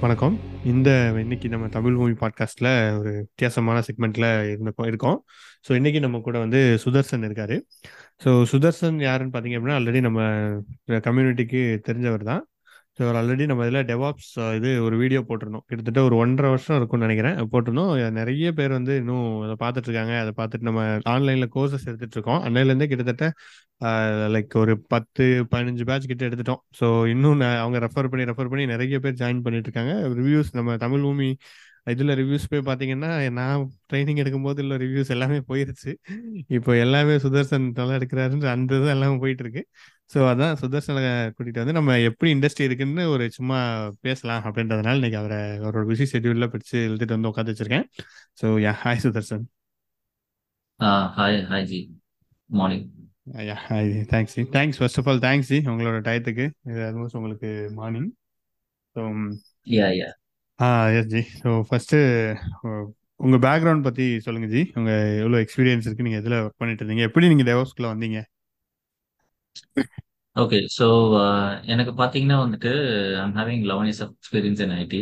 [0.00, 0.38] வணக்கம்.
[0.64, 5.24] இந்த இன்னைக்கு நம்ம தமிழ் மூவி பாட்காஸ்ட்ல ஒரு வித்தியாசமான செக்மெண்ட்ல இருந்தோம் இருக்கோம்.
[5.68, 7.60] ஸோ இன்னைக்கு நம்ம கூட வந்து சுதர்சன் இருக்காரு.
[8.24, 10.20] ஸோ சுதர்சன் யாருன்னு பார்த்தீங்க அப்படின்னா ஆல்ரெடி நம்ம
[10.86, 12.49] கம்யூனிட்டிக்கு தெரிஞ்சவர் தான்.
[13.00, 15.62] ஸோ ஆல்ரெடி நம்ம இதில் டெவாப்ஸ் இது ஒரு வீடியோ போட்டிருந்தோம்.
[15.70, 17.36] கிட்டத்தட்ட ஒரு ஒன்றரை வருஷம் இருக்கும்னு நினைக்கிறேன்.
[17.52, 17.92] போட்டிருந்தோம்.
[18.18, 22.88] நிறைய பேர் வந்து இன்னும் அதை பார்த்துட்டு இருக்காங்க அதை பார்த்துட்டு நம்ம ஆன்லைனில் கோர்சஸ் எடுத்துட்டு இருக்கோம் அன்னையிலேருந்தே
[22.92, 23.28] கிட்டத்தட்ட
[24.34, 26.62] லைக் ஒரு பத்து பதினஞ்சு பேட்ச் கிட்ட எடுத்துட்டோம்.
[26.80, 31.06] ஸோ இன்னும் அவங்க ரெஃபர் பண்ணி ரெஃபர் பண்ணி நிறைய பேர் ஜாயின் பண்ணிட்டு இருக்காங்க ரிவ்யூஸ் நம்ம தமிழ்
[31.08, 31.30] பூமி
[31.92, 35.92] இதில் ரிவ்யூஸ் போய் பார்த்தீங்கன்னா நான் ட்ரைனிங் எடுக்கும்போது இல்லை ரிவ்யூஸ் எல்லாமே போயிருச்சு.
[36.56, 39.62] இப்போ எல்லாமே சுதர்சன் நல்லா எடுக்கிறாருன்ற அந்த இது எல்லாமே போயிட்டு இருக்கு
[40.10, 41.02] ஸோ அதான் சுதர்சனை
[41.34, 43.58] கூட்டிட்டு வந்து நம்ம எப்படி இண்டஸ்ட்ரி இருக்குன்னு ஒரு சும்மா
[44.06, 47.86] பேசலாம் அப்படின்றதுனால இன்னைக்கு அவரை அவரோட பிஸி ஷெட்யூலில் பிடிச்சு எழுதிட்டு வந்து உட்காந்து வச்சிருக்கேன்.
[48.40, 49.44] So yeah hi Sudarshan.
[51.18, 51.80] Hi hi ji
[52.50, 52.86] morning
[53.48, 56.46] yeah hi thanks ji thanks first of all thanks ji உங்களோட டயத்துக்கு.
[56.70, 58.10] இது ஆல்மோஸ்ட் உங்களுக்கு morning
[58.96, 59.02] so
[59.78, 60.08] yeah yeah
[60.58, 61.98] ah yes ji so first
[63.26, 67.06] உங்கள் பேக்ரவுண்ட் பற்றி சொல்லுங்க ஜி உங்கள் எவ்வளோ எக்ஸ்பீரியன்ஸ் இருக்கு நீங்கள் எதில் ஒர்க் பண்ணிட்டு இருந்தீங்க?
[67.08, 68.20] எப்படி நீங்கள் டெவோஸ்குள்ளே வந்தீங்க?
[70.36, 70.86] ஓகே ஸோ
[71.20, 72.72] uh, எனக்கு பார்த்தீங்கன்னா வந்துட்டு
[73.22, 75.00] I'm having eleven years of experience in IT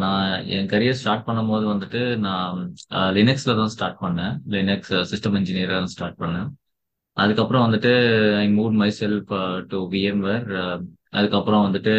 [0.00, 2.58] நான் என் கரியர் ஸ்டார்ட் பண்ணும்போது வந்துட்டு நான்
[2.96, 4.34] uh, லினக்ஸில் தான் ஸ்டார்ட் பண்ணேன்.
[4.56, 6.48] லினக்ஸ் சிஸ்டம் இன்ஜினியராக தான் ஸ்டார்ட் பண்ணேன்.
[7.16, 7.92] அதுக்கப்புறம் வந்துட்டு
[8.42, 9.32] I move myself
[9.72, 10.46] to VMware
[11.18, 11.94] அதுக்கப்புறம் வந்துட்டு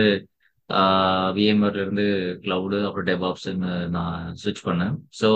[1.38, 2.03] விஎம்வேர்ல இருந்து
[2.44, 4.94] கிளவுடு அப்புறம் டெபாப்ஸ்ன்னு நான் ஸ்விட்ச் பண்ணேன்.
[5.19, 5.27] ஸோ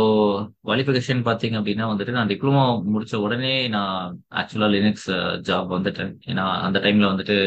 [0.67, 2.63] குவாலிஃபிகேஷன் பார்த்தீங்க அப்படின்னா வந்துட்டு நான் டிப்ளமோ
[2.93, 5.09] முடிச்ச உடனே நான் ஆக்சுவலாக லினக்ஸ்
[5.49, 6.13] ஜாப் வந்துட்டேன்.
[6.31, 7.37] ஏன்னா அந்த டைம்ல வந்துட்டு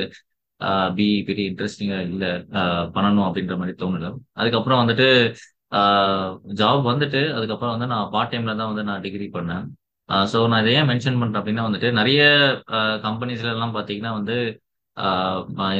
[0.99, 2.31] பி பெரிய இன்ட்ரெஸ்டிங்காக இல்லை
[2.97, 4.09] பண்ணணும் அப்படின்ற மாதிரி தோணல.
[4.41, 5.07] அதுக்கப்புறம் வந்துட்டு
[6.61, 9.65] ஜாப் வந்துட்டு அதுக்கப்புறம் வந்து நான் பார்ட் டைம்ல தான் வந்து நான் டிகிரி பண்ணேன்.
[10.33, 12.23] ஸோ நான் இதை ஏன் மென்ஷன் பண்றேன் அப்படின்னா வந்துட்டு நிறைய
[13.07, 14.37] கம்பெனிஸ்ல எல்லாம் பார்த்தீங்கன்னா வந்து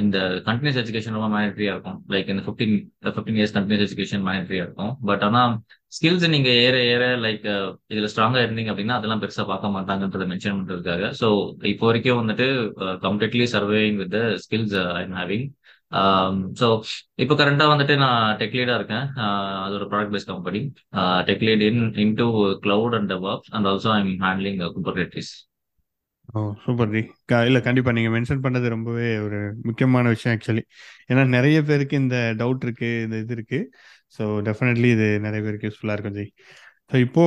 [0.01, 1.99] இந்த கண்டினியூஸ் எஜுகேஷன் ரொம்ப மேனிட்ரியா இருக்கும்.
[2.13, 2.77] லைக் இந்த fifteen
[3.17, 4.93] fifteen years continuous education மேனிட்ரியா இருக்கும்.
[5.11, 5.43] பட் ஆனா
[5.97, 7.45] ஸ்கில்ஸ் நீங்க ஏற ஏற லைக்
[7.93, 11.11] இதுல ஸ்ட்ராங்கா இருந்தீங்க அப்படின்னா அதெல்லாம் பெருசா பார்க்க மாட்டாங்கன்றத மென்ஷன் பண்றதுக்காக.
[11.21, 11.29] ஸோ
[11.73, 12.47] இப்போ வரைக்கும் வந்துட்டு
[13.07, 15.47] completely surviving with skills I am having
[16.61, 16.67] so
[17.23, 19.07] இப்போ கரண்டா வந்துட்டு நான் டெக் லீடா இருக்கேன்.
[19.65, 20.61] அது ஒரு product based company
[21.31, 22.27] tech lead in in to
[22.67, 25.33] cloud and DevOps and also I am handling Kubernetes
[26.35, 29.39] oh super ji இல்ல இல்லை கண்டிப்பாக நீங்கள் மென்ஷன் பண்ணது ரொம்பவே ஒரு
[29.69, 30.63] முக்கியமான விஷயம் ஆக்சுவலி
[31.11, 33.59] ஏன்னா நிறைய பேருக்கு இந்த டவுட் இருக்கு இந்த இது இருக்கு.
[34.17, 36.27] ஸோ டெஃபினெட்லி இது நிறைய பேருக்கு யூஸ்ஃபுல்லாக இருக்கும் ஜி.
[36.91, 37.25] ஸோ இப்போ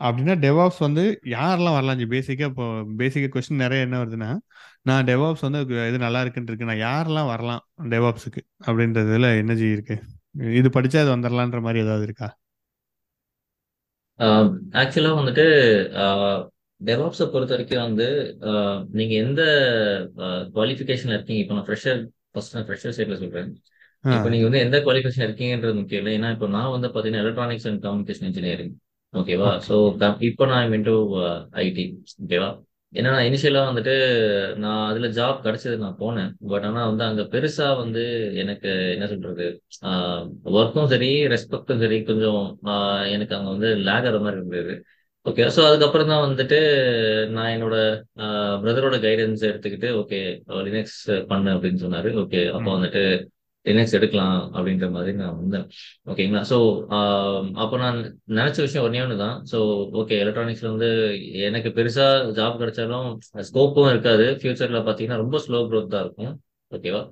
[0.00, 1.02] அப்படின்னா டெவாப்ஸ் வந்து
[1.36, 2.06] யாரெல்லாம் வரலாம் ஜி?
[2.14, 2.66] பேசிக்காக இப்போ
[3.00, 4.30] பேசிக்காக கொஸ்டின் நிறைய என்ன வருதுன்னா
[4.88, 5.60] நான் டெவாப்ஸ் வந்து
[5.90, 7.62] இது நல்லா இருக்குன்னு இருக்கு நான் யாரெல்லாம் வரலாம்
[7.94, 9.96] டெவாப்ஸுக்கு அப்படின்றதுல என்ன ஜி இருக்கு?
[10.60, 12.28] இது படிச்சா அது வந்துடலான்ற மாதிரி ஏதாவது இருக்கா?
[14.80, 15.44] ஆக்சுவலா வந்துட்டு
[16.80, 18.06] டெவாப்ஸை பொறுத்த வரைக்கும் வந்து
[18.98, 19.42] நீங்க எந்த
[20.56, 21.42] குவாலிஃபிகேஷன்ல இருக்கீங்க?
[21.44, 22.00] இப்போ நான் ஃப்ரெஷர்
[22.32, 23.50] ஃபர்ஸ்ட் நான் ஃப்ரெஷர் சைட்ல சொல்றேன்.
[24.04, 26.14] இப்போ நீங்க வந்து எந்த குவாலிஃபிகேஷன் இருக்கீங்கன்றது முக்கியம் இல்லை.
[26.18, 28.74] ஏன்னா இப்போ நான் வந்து பாத்தீங்கன்னா எலக்ட்ரானிக்ஸ் அண்ட் கம்யூனிகேஷன் இன்ஜினியரிங்
[29.14, 29.76] ஓகேவா ஸோ
[30.30, 30.96] இப்போ நான் இன்டூ
[31.64, 31.84] ஐடி
[32.24, 32.50] ஓகேவா
[32.92, 33.92] ஏன்னா நான் இனிஷியலா வந்துட்டு
[34.62, 36.30] நான் அதுல ஜாப் கிடைச்சது நான் போனேன்.
[36.52, 38.02] பட் ஆனா வந்து அங்க பெருசா வந்து
[38.42, 39.46] எனக்கு என்ன சொல்றது?
[40.56, 42.40] ஒர்க்கும் சரி ரெஸ்பெக்டும் சரி கொஞ்சம்
[43.14, 44.74] எனக்கு அங்க வந்து லேக் ஆகிற மாதிரி இருந்தது.
[45.26, 46.58] ஓகே ஸோ அதுக்கப்புறம் தான் வந்துட்டு
[47.34, 47.76] நான் என்னோட
[48.62, 50.18] பிரதரோட கைடன்ஸ் எடுத்துக்கிட்டு ஓகே
[50.68, 51.00] லினக்ஸ்
[51.32, 52.10] பண்ணு அப்படின்னு சொன்னாரு.
[52.22, 53.02] ஓகே அப்போ வந்துட்டு
[53.66, 55.66] லினக்ஸ் எடுக்கலாம் அப்படின்ற மாதிரி நான் வந்தேன்.
[56.10, 56.58] ஓகேங்களா ஸோ
[57.62, 57.98] அப்போ நான்
[58.38, 59.58] நினைச்ச விஷயம் ஒன்னே ஒன்று தான் ஸோ
[60.02, 60.88] ஓகே எலக்ட்ரானிக்ஸ்ல வந்து
[61.48, 62.06] எனக்கு பெருசா
[62.38, 63.08] ஜாப் கிடைச்சாலும்
[63.50, 64.26] ஸ்கோப்பும் இருக்காது.
[64.40, 66.34] ஃபியூச்சர்ல பார்த்தீங்கன்னா ரொம்ப ஸ்லோ க்ரோத் தான் இருக்கும்.
[66.72, 67.02] ஓகேவா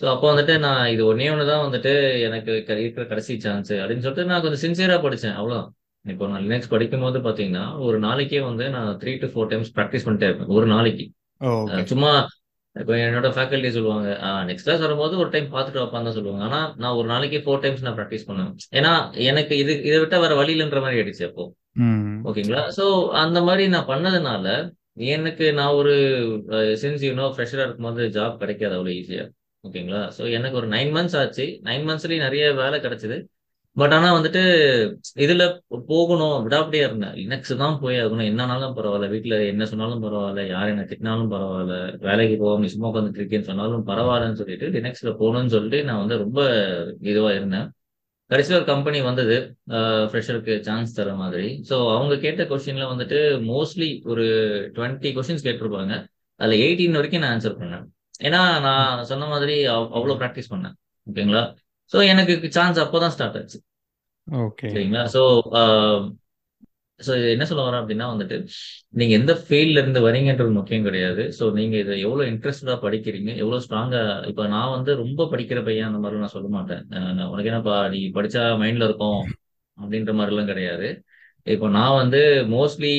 [0.00, 1.92] ஸோ அப்போ வந்துட்டு நான் இது ஒன்னே ஒன்று தான் வந்துட்டு
[2.26, 2.50] எனக்கு
[2.82, 5.70] இருக்கிற கடைசி சான்ஸ் அப்படின்னு சொல்லிட்டு நான் கொஞ்சம் சின்சியரா படித்தேன் அவ்வளோதான்
[6.12, 10.06] இப்போ நான் லினக்ஸ் படிக்கும் போது பாத்தீங்கன்னா ஒரு நாளைக்கே வந்து நான் three to four times practice
[10.06, 11.06] பண்ணிட்டே இருப்பேன் ஒரு நாளைக்கு.
[11.92, 12.10] சும்மா
[12.76, 14.08] இப்போ என்னோட ஃபேக்கல்ட்டி சொல்லுவாங்க
[14.48, 16.42] நெக்ஸ்ட் கிளாஸ் வரும்போது ஒரு டைம் பார்த்துட்டு வைப்பான்னு சொல்லுவாங்க.
[16.48, 18.52] ஆனா நான் ஒரு நாளைக்கு ஃபோர் டைம்ஸ் நான் ப்ராக்டிஸ் பண்ணுவேன்.
[18.78, 18.92] ஏன்னா
[19.30, 21.44] எனக்கு இது இதை விட்டா வேற வழி இல்லைன்ற மாதிரி ஆயிடுச்சு அப்போ.
[22.28, 22.62] ஓகேங்களா?
[22.78, 22.84] ஸோ
[23.24, 24.46] அந்த மாதிரி நான் பண்ணதுனால
[25.14, 25.94] எனக்கு நான் ஒரு
[26.82, 29.24] சின்ஸ் யூனோ ஃப்ரெஷரா இருக்கும்போது ஜாப் கிடைக்காது அவ்வளோ ஈஸியா
[29.64, 30.02] ஓகேங்களா?
[30.16, 31.44] ஸோ எனக்கு ஒரு நைன் மந்த்ஸ் ஆச்சு.
[31.68, 33.18] நைன் மந்த்ஸ்லயும் நிறைய வேலை கிடைச்சது.
[33.78, 34.40] பட் ஆனா வந்துட்டு
[35.24, 35.42] இதுல
[35.90, 38.28] போகணும் விடாப்படியா இருந்தேன் லினக்ஸ் தான் போய் ஆகணும்.
[38.30, 39.08] என்னன்னாலும் பரவாயில்ல.
[39.14, 40.42] வீட்டுல என்ன சொன்னாலும் பரவாயில்ல.
[40.54, 41.74] யார் என்ன திட்டினாலும் பரவாயில்ல.
[42.06, 46.40] வேலைக்கு போகாம நீ சும்மா உட்காந்துட்டு இருக்கேன்னு சொன்னாலும் பரவாயில்லன்னு சொல்லிட்டு லினக்ஸ்ல போகணும்னு சொல்லிட்டு நான் வந்து ரொம்ப
[47.12, 47.66] இதுவா இருந்தேன்.
[48.30, 49.36] கடைசியில் ஒரு கம்பெனி வந்தது.
[50.10, 51.48] ஃப்ரெஷருக்கு சான்ஸ் தர மாதிரி.
[51.70, 53.18] ஸோ அவங்க கேட்ட கொஸ்டின்ல வந்துட்டு
[53.52, 54.24] மோஸ்ட்லி ஒரு
[54.76, 55.94] டுவெண்ட்டி கொஸ்டின்ஸ் கேட்டிருப்பாங்க.
[56.40, 57.86] அதுல எயிட்டீன் வரைக்கும் நான் ஆன்சர் பண்ணேன்.
[58.28, 59.54] ஏன்னா நான் சொன்ன மாதிரி
[59.98, 60.76] அவ்வளோ ப்ராக்டிஸ் பண்ணேன்.
[61.06, 61.42] ஓகேங்களா?
[61.92, 63.58] ஸோ எனக்கு சான்ஸ் அப்போதான் ஸ்டார்ட் ஆச்சு.
[64.26, 65.04] ஓகே சரிங்களா?
[65.14, 65.22] ஸோ
[67.00, 68.36] ஸோ என்ன சொல்ல வரேன் அப்படின்னா வந்துட்டு
[68.98, 71.22] நீங்க எந்த ஃபீல்ட்ல இருந்து வரீங்கன்றது முக்கியம் கிடையாது.
[71.36, 74.00] ஸோ நீங்க இதை எவ்வளவு இன்ட்ரெஸ்டடா படிக்கிறீங்க எவ்வளவு ஸ்ட்ராங்கா
[74.30, 76.82] இப்ப நான் வந்து ரொம்ப படிக்கிற பையன் அந்த மாதிரிலாம் நான் சொல்ல மாட்டேன்.
[77.32, 79.20] உனக்கு என்னப்பா நீ படிச்சா மைண்ட்ல இருக்கும்
[79.78, 80.88] அப்படின்ற மாதிரிலாம் கிடையாது.
[81.46, 82.20] இப்போ நான் வந்து
[82.54, 82.92] மோஸ்ட்லி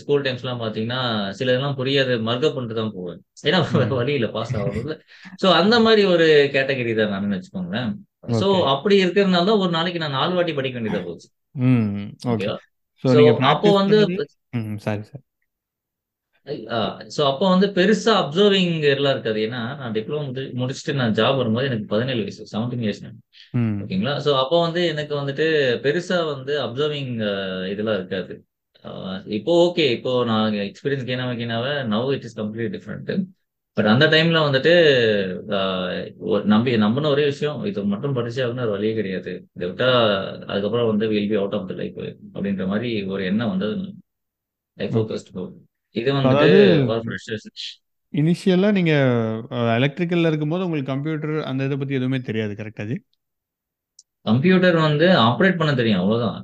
[0.00, 1.00] ஸ்கூல் டைம்ஸ் எல்லாம் பாத்தீங்கன்னா
[1.38, 3.18] சில இதெல்லாம் புரியாது மர்க்கப் பண்ணிட்டு தான் போவேன்.
[3.48, 3.60] ஏன்னா.
[3.98, 4.94] வழி இல்லை பாஸ் ஆகுறது
[5.42, 6.26] ஸோ அந்த மாதிரி ஒரு
[6.56, 7.90] கேட்டகரி தான் நான் வச்சுக்கோங்களேன்.
[8.24, 11.28] ஓகே அப்படி இருக்கிறதுனால தான் ஒரு நாளைக்கு நான் நாலு வாட்டி படிக்க வேண்டியதா போச்சு.
[13.52, 13.98] அப்போ வந்து
[14.86, 15.22] சாரி சார்.
[17.14, 19.38] ஸோ அப்போ வந்து பெருசா அப்சர்விங் எல்லாம் இருக்காது.
[19.46, 23.02] ஏன்னா நான் டிப்ளமோ முடி முடிச்சுட்டு நான் ஜாப் வரும்போது எனக்கு பதினேழு வயசு செவன்டீன் இயர்ஸ்
[23.82, 24.14] ஓகேங்களா?
[24.24, 25.46] ஸோ அப்போ வந்து எனக்கு வந்துட்டு
[25.84, 27.12] பெருசா வந்து அப்சர்விங்
[27.72, 28.34] இதெல்லாம் இருக்காது.
[29.38, 33.10] இப்போ ஓகே இப்போ நான் experience gain வைக்கினாவே now it is complete different
[33.76, 34.72] but அந்த டைம்ல வந்துட்டு
[36.26, 39.32] ஒரு நம்பி நம்பின ஒரே விஷயம் இது மட்டும் படிச்சா வந்து ஒரு வழியே கிடையாது.
[39.56, 39.88] இதை விட்டா
[40.46, 41.98] அதுக்கப்புறம் வந்து will be out of the life
[42.34, 43.68] அப்படின்ற மாதிரி ஒரு எண்ணம் வந்து
[44.78, 45.30] லைஃப் ஃபோக்கஸ்ட்
[45.96, 46.50] இது வந்துட்டு
[48.12, 48.92] இனிஷியலா நீங்க
[49.76, 52.96] எலக்ட்ரிக்கல்ல இருக்கும்போது உங்களுக்கு கம்ப்யூட்டர் அந்த இதை பத்தி எதுவுமே தெரியாது கரெக்டா ஜி
[54.26, 56.36] கம்ப்யூட்டர் வந்து ஆப்ரேட் பண்ண தெரியும் அவ்வளவுதான்.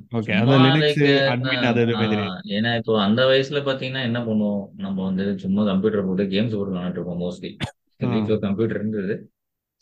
[2.55, 6.99] ஏன்னா இப்போ அந்த வயசுல பாத்தீங்கன்னா என்ன பண்ணுவோம் நம்ம வந்து சும்மா கம்ப்யூட்டர் போட்டு கேம்ஸ் போட்டு விளையாண்டு
[6.99, 7.69] இருப்போம் மோஸ்ட்லி ஆ.
[8.13, 9.15] வீட்டில் கம்ப்யூட்டர் இருந்தது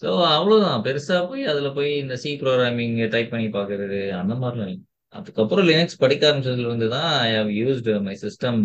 [0.01, 0.83] ஸோ அவ்வளவுதான்.
[0.83, 4.75] பெருசா போய் அதுல போய் இந்த சி ப்ரோக்ராமிங் டைப் பண்ணி பாக்குறது அந்த மாதிரிலாம்
[5.15, 8.59] அதுக்கப்புறம் லினக்ஸ் படிக்க ஆரம்பிச்சதுல இருந்து தான் I have used my system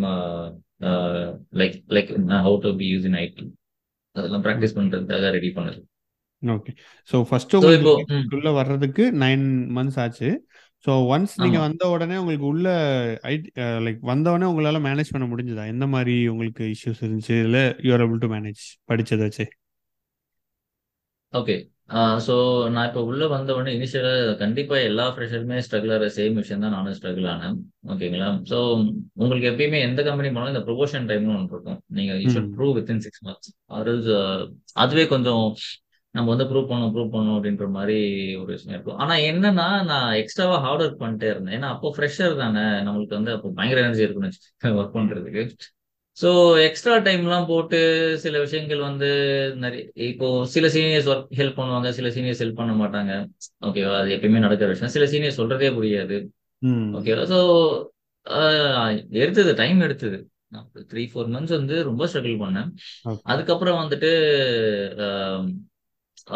[1.60, 3.44] like like how to be use in IT
[4.16, 5.80] அதெல்லாம் ப்ராக்டிஸ் பண்றதுக்காக ரெடி பண்ணது.
[6.42, 6.72] ஓகே
[7.10, 9.46] ஸோ ஃபர்ஸ்ட் உங்களுக்கு உள்ள வர்றதுக்கு நைன்
[9.76, 10.30] மந்த்ஸ் ஆச்சு.
[10.84, 12.68] ஸோ ஒன்ஸ் நீங்க வந்த உடனே உங்களுக்கு உள்ள
[13.32, 13.48] ஐடி
[13.86, 15.64] லைக் வந்த உடனே உங்களால மேனேஜ் பண்ண முடிஞ்சதா?
[15.74, 17.36] எந்த மாதிரி உங்களுக்கு இஷ்யூஸ் இருந்துச்சு?
[17.46, 19.46] இல்ல யூஆர் ஏபிள் டு மேனேஜ் படிச்சதை வச்சு?
[21.32, 21.56] ஓகே
[22.26, 22.34] ஸோ
[22.74, 26.96] நான் இப்போ உள்ள வந்த உடனே இனிஷியலாக கண்டிப்பாக எல்லா ஃப்ரெஷருமே ஸ்ட்ரகிள் ஆகிற சேம் விஷயம் தான் நானும்
[26.98, 27.56] ஸ்ட்ரகிள் ஆனேன்.
[27.92, 28.58] ஓகேங்களா ஸோ
[29.20, 31.80] உங்களுக்கு எப்பயுமே எந்த கம்பெனி போனாலும் இந்த ப்ரொமோஷன் டைம்னு ஒன்று இருக்கும்.
[31.98, 33.94] நீங்கள் you should prove within six months அது
[34.84, 35.44] அதுவே கொஞ்சம்
[36.14, 37.98] நம்ம வந்து ப்ரூவ் பண்ணணும் ப்ரூவ் பண்ணணும் அப்படின்ற மாதிரி
[38.40, 38.98] ஒரு விஷயம் இருக்கும்.
[39.02, 41.54] ஆனால் என்னன்னா நான் எக்ஸ்ட்ராவா ஹார்ட் ஒர்க் பண்ணிட்டே இருந்தேன்.
[41.58, 42.64] ஏன்னா அப்போ ஃப்ரெஷர் தானே.
[42.86, 45.44] நம்மளுக்கு வந்து அப்போ பயங்கர எனர்ஜி இருக்குன்னு ஒர்க் பண்ணுறதுக்கு
[46.18, 46.30] ஸோ
[46.66, 47.78] எக்ஸ்ட்ரா டைம்லாம் போட்டு
[48.24, 49.08] சில விஷயங்கள் வந்து
[49.62, 53.12] நிறைய இப்போ சில சீனியர்ஸ் ஒர்க் ஹெல்ப் பண்ணுவாங்க சில சீனியர்ஸ் ஹெல்ப் பண்ண மாட்டாங்க.
[53.68, 54.92] ஓகேவா அது எப்பயுமே நடக்கிற விஷயம்.
[54.96, 56.18] சில சீனியர்ஸ் சொல்றதே புரியாது.
[56.98, 57.38] ஓகேவா ஸோ
[59.22, 60.18] எடுத்தது டைம் எடுத்தது.
[60.90, 62.68] த்ரீ ஃபோர் மந்த்ஸ் வந்து ரொம்ப ஸ்ட்ரகிள் பண்ணேன்.
[63.32, 64.10] அதுக்கப்புறம் வந்துட்டு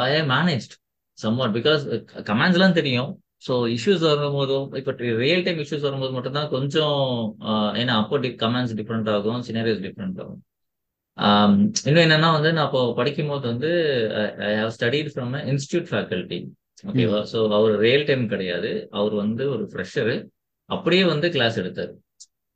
[0.07, 0.67] I manage
[1.19, 1.83] somewhat because
[2.31, 3.11] commands எல்லாம் தெரியும்.
[3.47, 4.93] ஸோ இஷ்யூஸ் வரும்போதும் இப்போ
[5.23, 6.99] ரியல் டைம் இஷ்யூஸ் வரும்போது மட்டும்தான் கொஞ்சம்
[7.49, 10.41] ஆஹ் ஏன்னா அப்போ கமாண்ட்ஸ் டிஃப்ரெண்ட் ஆகும் சினரியோஸ் டிஃப்ரெண்ட் ஆகும்.
[11.19, 13.71] ஆம், இன்னும் என்னன்னா வந்து நான் அப்போ படிக்கும் போது வந்து
[14.49, 16.39] I have studied from institute faculty
[16.85, 18.71] ஓகேவா ஸோ அவர் ரியல் டைம் கிடையாது.
[18.91, 20.17] அவர் வந்து ஒரு ஃப்ரெஷரு
[20.71, 21.93] அப்படியே வந்து கிளாஸ் எடுத்தார்.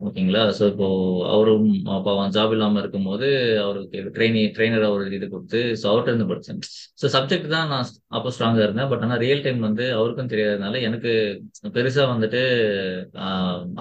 [0.01, 0.43] ஓகேங்களா?
[0.59, 0.87] ஸோ இப்போ
[1.31, 3.27] அவரும் அப்போ அவன் ஜாப் இல்லாமல் இருக்கும்போது
[3.65, 6.61] அவருக்கு ட்ரெயினி ட்ரெயினர் அவர் இது கொடுத்து ஸோ அவர்கிட்ட இருந்து படித்தேன்
[7.01, 8.91] ஸோ சப்ஜெக்ட் தான் நான் அப்போ ஸ்ட்ராங்காக இருந்தேன்.
[8.93, 11.13] பட் ஆனால் ரியல் டைம் வந்து அவருக்கும் தெரியாததுனால எனக்கு
[11.77, 12.43] பெருசாக வந்துட்டு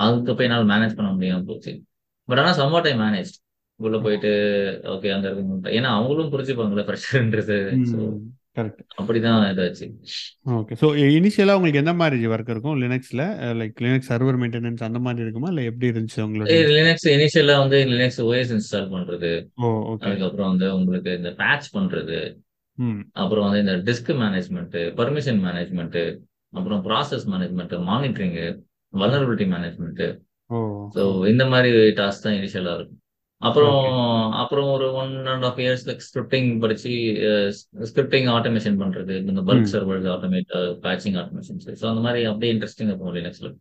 [0.01, 1.74] அதுக்கு போய் என்னால் மேனேஜ் பண்ண முடியாமல் போச்சு.
[2.30, 3.31] பட் ஆனால் சம்மா டைம் மேனேஜ்
[3.80, 4.31] உள்ள போயிட்டு
[4.94, 5.45] ஓகே அங்க இருக்கு
[5.77, 6.83] ஏன்னா அவங்களும் புரிஞ்சுப்பாங்கல்ல
[7.77, 7.86] ம்.
[8.57, 9.86] கரெக்ட் அப்படிதான் இதாச்சு.
[10.57, 10.88] ஓகே ஸோ
[11.18, 12.78] இனிஷியலா உங்களுக்கு எந்த மாதிரி ஒர்க் இருக்கும்?
[12.84, 13.24] லினக்ஸ்ல
[13.60, 15.50] லைக் லினக்ஸ் சர்வர் மெயின்டெனன்ஸ் அந்த மாதிரி இருக்குமா?
[15.54, 19.31] இல்லை எப்படி இருந்துச்சு உங்களுடைய லினக்ஸ் இனிஷியலா வந்து லினக்ஸ் ஓஎஸ் இன்ஸ்டால் பண்றது.
[20.06, 22.19] அதுக்கப்புறம் வந்து உங்களுக்கு இந்த பேட்ச் பண்றது.
[23.21, 26.00] அப்புறம் வந்து இந்த டிஸ்க் மேனேஜ்மெண்ட் பர்மிஷன் மேனேஜ்மெண்ட்
[26.54, 28.38] அப்புறம் process management monitoring
[28.94, 30.04] vulnerability management
[30.95, 32.99] so இந்த மாதிரி டாஸ்க் தான் இனிஷியலா இருக்கும்.
[33.42, 33.84] அப்புறம்
[34.40, 36.94] அப்புறம் ஒரு one and half years scripting படிச்சு
[37.90, 39.72] ஸ்கிரிப்டிங் ஆட்டோமேஷன் பண்றது இந்த bulk hmm.
[39.74, 40.50] Servers automate
[40.84, 43.52] patching automation so அந்த மாதிரி அப்படியே இன்ட்ரெஸ்டிங் இருக்கும் லினக்ஸ்ல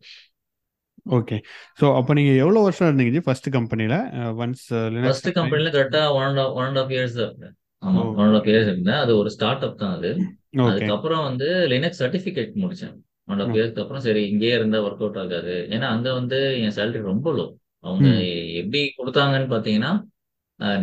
[1.11, 1.37] ஓகே
[1.79, 3.95] ஸோ அப்போ நீங்க எவ்வளோ வருஷம் இருந்தீங்க ஜி ஃபர்ஸ்ட் கம்பெனில
[4.41, 4.65] ஒன்ஸ்
[5.05, 7.17] ஃபர்ஸ்ட் கம்பெனில கரெக்டா one one and half years
[7.81, 8.99] ஆமா ஒன் அண்ட் ஆஃப் இயர்ஸ் இருந்தேன்.
[9.03, 10.09] அது ஒரு ஸ்டார்ட் அப் தான் அது.
[10.65, 12.95] அதுக்கப்புறம் வந்து லினக்ஸ் சர்டிஃபிகேட் முடிச்சேன்.
[13.27, 15.55] ஒன் ஆஃப் இயர்ஸ்க்கு அப்புறம் சரி இங்கேயே இருந்தா ஒர்க் அவுட் ஆகாது.
[15.69, 17.45] ஏன்னா அங்க வந்து என் சேலரி ரொம்ப லோ
[17.87, 18.07] அவங்க
[18.61, 19.91] எப்படி கொடுத்தாங்கன்னு பாத்தீங்கன்னா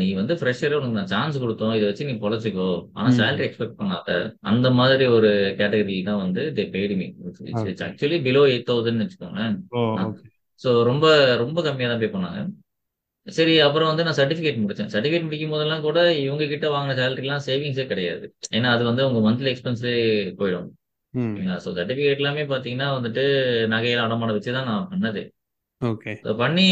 [0.00, 1.72] நீ வந்து ஃப்ரெஷரே உனக்கு நான் சான்ஸ் கொடுத்தோம்.
[1.78, 2.68] இதை வச்சு நீ பொழைச்சிக்கோ.
[2.98, 4.10] ஆனா சேலரி எக்ஸ்பெக்ட் பண்ணாத.
[4.50, 9.56] அந்த மாதிரி ஒரு கேட்டகரி தான் வந்து they paid me okay actually below eight thousand வச்சுக்கோங்களேன்.
[10.60, 11.06] ஸோ ரொம்ப
[11.42, 12.40] ரொம்ப கம்மியாக தான் பே பண்ணாங்க.
[13.26, 17.86] சரி அப்புறம் வந்து நான் சர்டிஃபிகேட் முடிச்சேன் சர்டிஃபிகேட் முடிக்கும் போதெல்லாம் கூட இவங்க கிட்ட வாங்கின சேலரிலாம் சேவிங்ஸே
[17.92, 18.26] கிடையாது.
[18.56, 19.94] ஏன்னா அது வந்து உங்க மந்த்லி எக்ஸ்பென்ஸே
[20.40, 20.68] போயிடும்.
[21.64, 23.24] ஸோ சர்டிஃபிகேட் எல்லாமே பார்த்தீங்கன்னா வந்துட்டு
[23.74, 25.24] நகையில அடமானம் வச்சு தான் நான் பண்ணது.
[25.80, 26.12] ஓகே.
[26.24, 26.68] So பண்ணி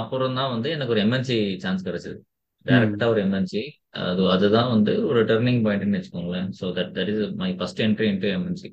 [0.00, 2.18] அப்புறம் தான் வந்து எனக்கு ஒரு எம்என்சி சான்ஸ் கிடைச்சது.
[2.66, 3.62] டேரக்டா ஒரு எம்என்சி
[4.04, 6.48] அது அதுதான் வந்து ஒரு டர்னிங் பாயிண்ட்னு வச்சுக்கோங்களேன்.
[6.60, 8.70] So that that is my first entry into MNC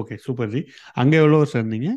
[0.00, 0.14] okay.
[0.26, 0.60] Super ji.
[1.00, 1.90] அங்கே எவ்வளோ வருஷம் இருந்தீங்க?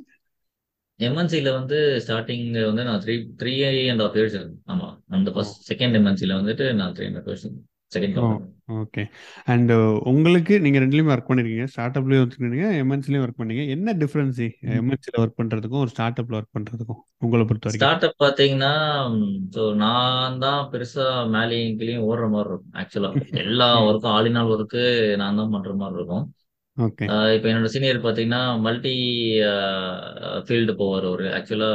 [1.00, 3.54] எம்என்சில வந்து ஸ்டார்டிங் வந்து நான் three three
[3.92, 4.36] and half years
[4.74, 4.90] ஆமா.
[5.18, 7.48] அந்த ஃபர்ஸ்ட் செகண்ட் எம்என்சில வந்துட்டு நான் three and years
[7.96, 8.18] second
[8.70, 9.04] okay.
[9.52, 9.72] And
[10.12, 11.66] உங்களுக்கு நீங்க ரெண்டுலயுமே ஒர்க் பண்ணிருக்கீங்க.
[11.72, 13.64] ஸ்டார்ட் அப்லயும் ஒர்க் பண்ணிருக்கீங்க எம்என்சிலயும் ஒர்க் பண்ணீங்க.
[13.76, 14.40] என்ன டிஃபரன்ஸ்
[14.80, 17.84] எம்என்சில ஒர்க் பண்றதுக்கும் ஒரு ஸ்டார்ட் அப்ல ஒர்க் பண்றதுக்கும் உங்களை பொறுத்த வரைக்கும்?
[17.84, 18.74] ஸ்டார்ட் அப் பாத்தீங்கன்னா
[19.84, 23.12] நான் தான் பெருசா மேலேயும் கீழேயும் ஓடுற மாதிரி இருக்கும் ஆக்சுவலா
[23.44, 24.86] எல்லா ஒர்க்கும் ஆளினால் ஒர்க்கு
[25.24, 26.26] நான் தான் பண்ற மாதிரி இருக்கும்.
[27.36, 28.94] இப்போ என்னோட சீனியர் பாத்தீங்கன்னா மல்டி
[30.46, 31.72] ஃபீல்டு போவார் ஒரு ஆக்சுவலா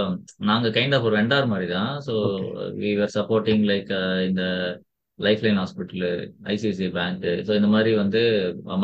[0.48, 1.92] நாங்க கைண்ட் ஆஃப் ஒரு வெண்டார் மாதிரி தான்.
[2.06, 2.70] So okay.
[2.80, 3.92] We are supporting like
[4.30, 4.42] இந்த
[5.46, 6.04] Lifeline hospital
[6.54, 8.20] ICICI bank so இந்த மாதிரி வந்து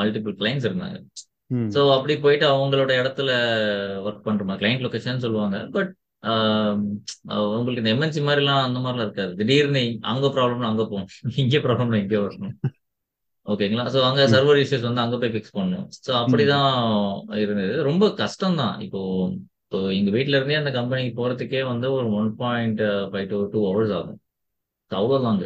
[0.01, 0.99] மல்டிபிள் கிளைண்ட்ஸ் இருந்தாங்க.
[1.75, 3.31] ஸோ அப்படி போயிட்டு அவங்களோட இடத்துல
[4.07, 5.93] ஒர்க் பண்ற மாதிரி கிளைண்ட் லொகேஷன் சொல்லுவாங்க பட்
[7.57, 9.33] உங்களுக்கு இந்த எம்என்சி மாதிரிலாம் அந்த மாதிரிலாம் இருக்காது.
[9.41, 11.11] திடீர்னு அங்க ப்ராப்ளம்னா அங்க போகணும்.
[11.43, 12.55] இங்கே ப்ராப்ளம்னா இங்கே வரணும்.
[13.53, 15.89] ஓகேங்களா ஸோ அங்க சர்வர் இஷ்யூஸ் வந்து அங்க போய் ஃபிக்ஸ் பண்ணணும்.
[16.07, 16.71] ஸோ அப்படிதான்
[17.43, 17.75] இருந்தது.
[17.89, 19.01] ரொம்ப கஷ்டம் தான் இப்போ
[19.65, 23.95] இப்போ எங்க வீட்ல இருந்தே அந்த கம்பெனிக்கு போறதுக்கே வந்து ஒரு one point five to two hours
[23.99, 24.21] ஆகும்.
[24.91, 25.41] அவ்வளோதான்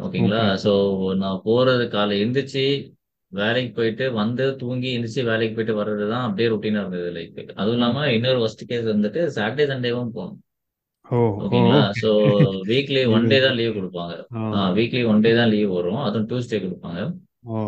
[0.00, 0.40] ஓகேங்களா?
[0.46, 0.72] ஓகே ஸோ
[1.20, 2.64] நான் போறது காலை எந்திரிச்சு
[3.32, 8.06] வேலைக்கு போயிட்டு வந்து தூங்கி எந்திரிச்சு வேலைக்கு போயிட்டு வர்றது தான் அப்படியே ருட்டீனா இருந்தது லைக் அதுவும் இல்லாம
[8.16, 10.38] இன்னொரு ஒஸ்ட் கேஸ் வந்துட்டு சாட்டர்டே சண்டேவும் போகணும்.
[11.06, 11.28] Oh oh.
[11.44, 11.78] ஓகேங்களா?
[11.84, 12.10] Okay so
[12.68, 14.14] weekly one day தான் லீவ் கொடுப்பாங்க.
[14.56, 14.62] ஆ.
[14.76, 16.02] வீக்லி ஒன் டே தான் லீவ் வரும்.
[16.06, 17.00] அதுவும் டியூஸ்டே கொடுப்பாங்க.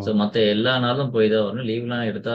[0.04, 1.66] ஸோ மற்ற எல்லா நாளும் போய் தான் வரணும்.
[1.68, 2.32] லீவ்லாம் எடுத்தா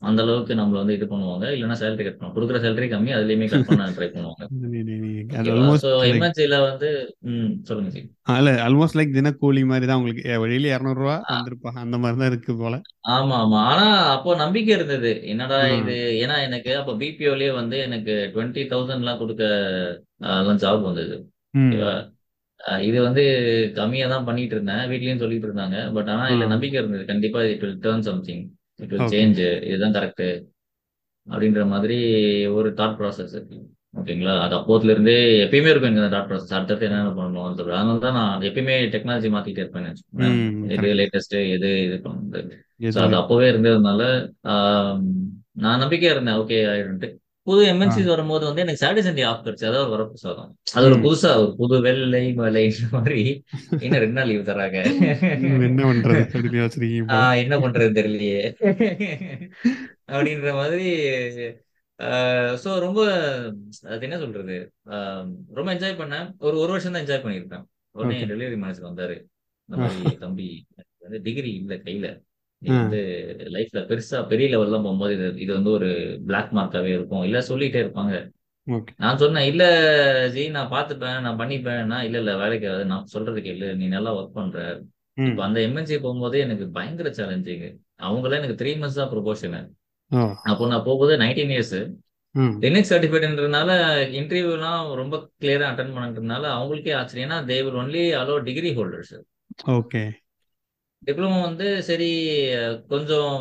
[0.00, 1.44] அந்த அளவுக்கு நம்மள வந்து இது பண்ணுவாங்க.
[1.54, 2.36] இல்லைன்னா சேலரி கட் பண்ணுவாங்க.
[2.36, 4.42] கொடுக்குற சேலரி கம்மி அதுலயுமே கட் பண்ண ட்ரை பண்ணுவாங்க.
[5.84, 5.90] ஸோ
[6.66, 6.88] வந்து
[7.30, 8.02] ம் சொல்லுங்க ஜி
[8.32, 11.72] அல்ல ஆல்மோஸ்ட் லைக் தினக்கூலி மாதிரி தான் உங்களுக்கு வெளியில இரநூறுவா ஆ, வந்திருப்பா.
[11.82, 12.74] அந்த மாதிரி தான் இருக்கு போல.
[13.10, 13.60] ஆமா ஆமா.
[13.70, 15.12] ஆனா அப்போ நம்பிக்கை இருந்தது.
[15.26, 15.96] என்னடா இது?
[16.22, 19.44] ஏன்னா எனக்கு அப்போ பிபிஓலயே வந்து எனக்கு டுவெண்ட்டி தௌசண்ட் எல்லாம் கொடுக்க
[20.60, 21.16] ஜாப் வந்தது.
[22.88, 23.22] இது வந்து
[23.78, 24.84] கம்மியா தான் பண்ணிட்டு இருந்தேன்.
[24.92, 25.78] வீட்லயும் சொல்லிட்டு இருந்தாங்க.
[25.96, 27.04] பட் ஆனா இதுல நம்பிக்கை இருந்தது.
[27.12, 28.44] கண்டிப்பா it will turn something
[28.84, 30.26] it will change இதுதான் கரெக்ட்
[31.26, 31.98] அப்படின்ற மாதிரி
[32.58, 33.36] ஒரு தாட் ப்ராசஸ்
[33.94, 34.32] ஓகேங்களா?
[34.44, 38.46] அது அப்போதுல இருந்தே எப்பயுமே இருக்கும் எனக்கு தாட் ப்ராசஸ் அடுத்தடுத்து என்னென்ன பண்ணணும் சொல்றது அதனால தான் நான்
[38.48, 39.86] எப்பயுமே டெக்னாலஜி மாத்திட்டே இருப்பேன்
[40.76, 42.52] எது லேட்டஸ்ட் எது இது பண்ணுறது.
[43.04, 44.02] அது அப்போவே இருந்ததுனால
[45.64, 46.40] நான் நம்பிக்கையா இருந்தேன்.
[46.42, 47.08] ஓகே ஆயிடும்ட்டு.
[47.46, 51.30] புது எம்என்சிஸ் வரும்போது வந்து எனக்கு சாட்டர்டே சண்டே ஆஃப் கிடைச்சு அதாவது ஒரு வரப்பிரசாதம் அது ஒரு புதுசா
[51.42, 53.20] ஒரு புது வெள்ளை மலை மாதிரி.
[53.80, 54.78] இன்னும் ரெண்டு நாள் லீவ் தராங்க
[55.34, 56.22] என்ன பண்றது?
[57.42, 58.42] என்ன பண்றது தெரியலையே.
[60.10, 60.88] அப்படின்ற மாதிரி
[62.62, 63.00] ஸோ ரொம்ப
[63.92, 64.56] அது என்ன சொல்றது?
[65.58, 66.26] ரொம்ப என்ஜாய் பண்ணேன்.
[66.38, 67.64] ஒரு ஒரு வருஷம் தான் என்ஜாய் பண்ணியிருப்பேன்.
[67.94, 69.16] உடனே டெலிவரி மேனேஜர் வந்தாரு.
[69.68, 69.84] இந்த ஆ.
[69.84, 70.48] மாதிரி தம்பி
[71.00, 72.06] வந்து டிகிரி இல்ல கையில.
[72.62, 73.00] நீ வந்து
[73.54, 75.88] லைஃப்ல பெருசா பெரிய லெவல்லாம் போகும்போது இது இது வந்து ஒரு
[76.28, 77.24] பிளாக் மார்க்காவே இருக்கும்.
[77.28, 78.14] இல்ல சொல்லிட்டே இருப்பாங்க.
[79.02, 79.64] நான் சொன்னேன் இல்ல
[80.34, 84.38] ஜி நான் பார்த்துப்பேன் நான் பண்ணிப்பேன்னா இல்ல இல்ல வேலைக்கு ஆகாது நான் சொல்றதுக்கு இல்ல நீ நல்லா ஒர்க்
[84.38, 84.58] பண்ற.
[85.26, 87.66] இப்ப அந்த எம்என்சி போகும்போதே எனக்கு பயங்கர சேலஞ்சிங்
[88.06, 89.54] அவங்களே எனக்கு த்ரீ மந்த்ஸ் தான் ப்ரொபோஷன்
[90.50, 91.78] அப்போ நான் போகும்போது நைன்டீன் இயர்ஸ்
[92.64, 93.70] லினக்ஸ் சர்டிஃபிகேட்ன்றதுனால
[94.20, 97.26] இன்டர்வியூலாம் ரொம்ப கிளியரா அட்டன் பண்ணுறதுனால அவங்களுக்கே ஆச்சரியம்.
[97.28, 99.14] ஏன்னா they will only allow degree holders
[99.78, 100.02] okay.
[101.06, 102.08] Diploma வந்து சரி
[102.88, 103.34] கொஞ்சம்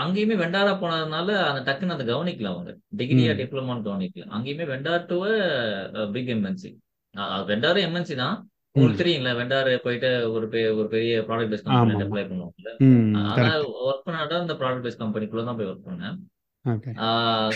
[0.00, 2.70] அங்கேயுமே வெண்டாரா போனதுனால அந்த டக்குன்னு அதை கவனிக்கல அவங்க.
[2.96, 4.26] டிகிரியா டிப்ளமோன்னு கவனிக்கல.
[4.36, 5.18] அங்கேயுமே வெண்டார் டு
[6.12, 6.70] பிக் எம்என்சி
[7.46, 8.36] வெண்டாரும் எம்என்சி தான்.
[8.76, 12.70] உங்களுக்கு தெரியுங்களா வெண்டார் போயிட்டு ஒரு பெ- ஒரு பெரிய ப்ராடக்ட் பேஸ் கம்பெனி அப்ளை பண்ணுவாங்கல்ல.
[13.32, 13.50] ஆனா
[13.84, 16.16] ஒர்க் பண்ணாட்டா அந்த ப்ராடக்ட் பேஸ் கம்பெனிக்குள்ள தான் போய் ஒர்க் பண்ணேன்.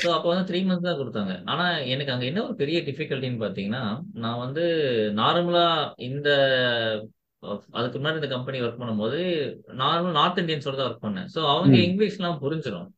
[0.01, 1.35] ஸோ அப்போ வந்து த்ரீ மந்த்ஸ் தான் கொடுத்தாங்க.
[1.45, 3.83] ஆனா எனக்கு அங்க என்ன ஒரு பெரிய டிஃபிகல்ட்டின்னு பாத்தீங்கன்னா
[4.17, 4.65] நான் வந்து
[5.15, 5.67] நார்மலா
[6.09, 6.29] இந்த
[7.79, 9.19] அதுக்கு முன்னாடி இந்த கம்பெனி ஒர்க் பண்ணும்போது
[9.83, 11.29] நார்மல் நார்த் இந்தியன்ஸோட தான் ஒர்க் பண்ணேன்.
[11.35, 12.89] ஸோ அவங்க இங்கிலீஷ்லாம் புரிஞ்சிடும்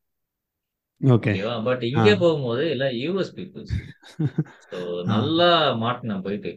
[1.01, 3.75] ஓகே ஓகேவா பட் இங்கே போகும்போது எல்லாம் யூஎஸ் பீப்புள்ஸ்
[4.73, 4.79] ஸோ
[5.13, 5.49] நல்லா
[5.83, 6.51] மாட்டினேன் போயிட்டு.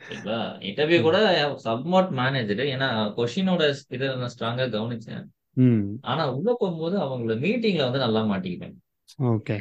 [0.00, 1.18] ஓகேங்களா இன்டர்வியூ கூட
[1.66, 5.24] சப்மாட் மேனேஜர் ஏன்னா கொஷினோட இதை நான் ஸ்ட்ராங்கா கவனிச்சேன்.
[6.10, 8.76] ஆனா உள்ள போகும்போது அவங்கள மீட்டிங்ல வந்து நல்லா மாட்டிக்கிட்டேன்.
[9.28, 9.56] Okay.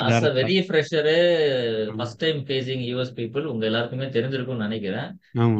[0.00, 1.14] As a very fresher
[1.96, 5.08] first time facing US people உங்க எல்லாருக்குமே தெரிஞ்சிருக்கும்னு நினைக்கிறேன்.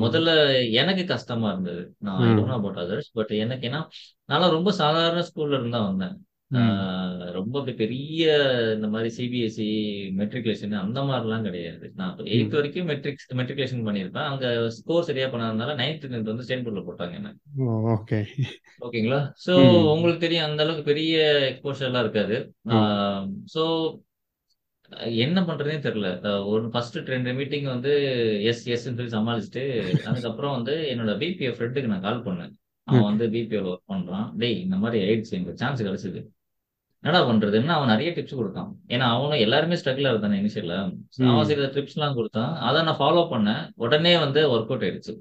[0.04, 0.30] முதல்ல
[0.72, 1.94] எனக்கு கஷ்டமா இருந்தது.
[1.98, 3.80] நான் ஐ டோன்ட் அதர்ஸ் பட் எனக்கு ஏன்னா
[4.24, 6.16] நான் ரொம்ப சாதாரண ஸ்கூல்ல இருந்து தான் வந்தேன்.
[7.32, 8.24] ரொம்ப பெரிய
[8.74, 9.68] இந்த மாதிரி சிபிஎஸ்இ
[10.20, 11.92] மெட்ரிகுலேஷன் அந்த மாதிரிலாம் கிடையாது.
[11.94, 12.26] நான் ம்.
[12.26, 14.28] எயித் வரைக்கும் மெட்ரிக் மெட்ரிகுலேஷன் பண்ணியிருப்பேன்.
[14.30, 17.32] அங்க ஸ்கோர் சரியா பண்ணாதனால நைன்த் டென்த் வந்து ஸ்டேட் போர்ட்ல போட்டாங்க என்ன.
[17.94, 18.18] ஓகே.
[18.80, 19.20] ஓகேங்களா?
[19.46, 19.54] ஸோ
[19.94, 21.16] உங்களுக்கு தெரியும் அந்த அளவுக்கு பெரிய
[21.50, 22.38] எக்ஸ்போஷர்லாம் இருக்காது.
[23.46, 23.64] ஸோ
[25.24, 26.08] என்ன பண்றதுனே தெரியல.
[26.44, 27.92] ஒரு ஃபர்ஸ்ட் ரெண்டு மீட்டிங் வந்து
[28.42, 29.62] எஸ் எஸ்ன்னு சொல்லி சமாளிச்சுட்டு
[30.06, 32.52] அதுக்கப்புறம் வந்து என்னோட பிபிஎஃப் ஃப்ரெண்டுக்கு நான் கால் பண்ணேன்.
[32.88, 34.28] அவன் வந்து பிபிஎல் ஒர்க் பண்றான்.
[34.36, 36.20] டேய் இந்த மாதிரி ஆயிடுச்சு எனக்கு சான்ஸ் கிடைச்சது.
[37.02, 40.74] என்னடா பண்றதுன்னா அவன் நிறைய டிப்ஸ் கொடுத்தான் ஏன்னா அவனும் எல்லாருமே ஸ்ட்ரகிள் இருந்தானே இனிஷியல்ல
[41.32, 42.56] அவன் சில டிப்ஸ் எல்லாம் கொடுத்தான்.
[42.56, 43.70] அதை நான் ஃபாலோ பண்ணேன்.
[43.74, 45.14] உடனே வந்து ஒர்க் அவுட் ஆயிடுச்சு.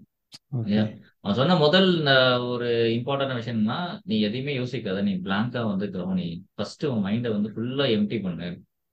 [1.22, 2.06] அவன் சொன்ன முதல்
[2.48, 2.68] ஒரு
[2.98, 5.02] இம்பார்ட்டன்ட் விஷயம்னா நீ எதையுமே யோசிக்காத.
[5.02, 8.50] நீ பிளாங்கா வந்து கவனி ஃபர்ஸ்ட் உன் மைண்டை வந்து ஃபுல்லா எம்டி பண்ணு.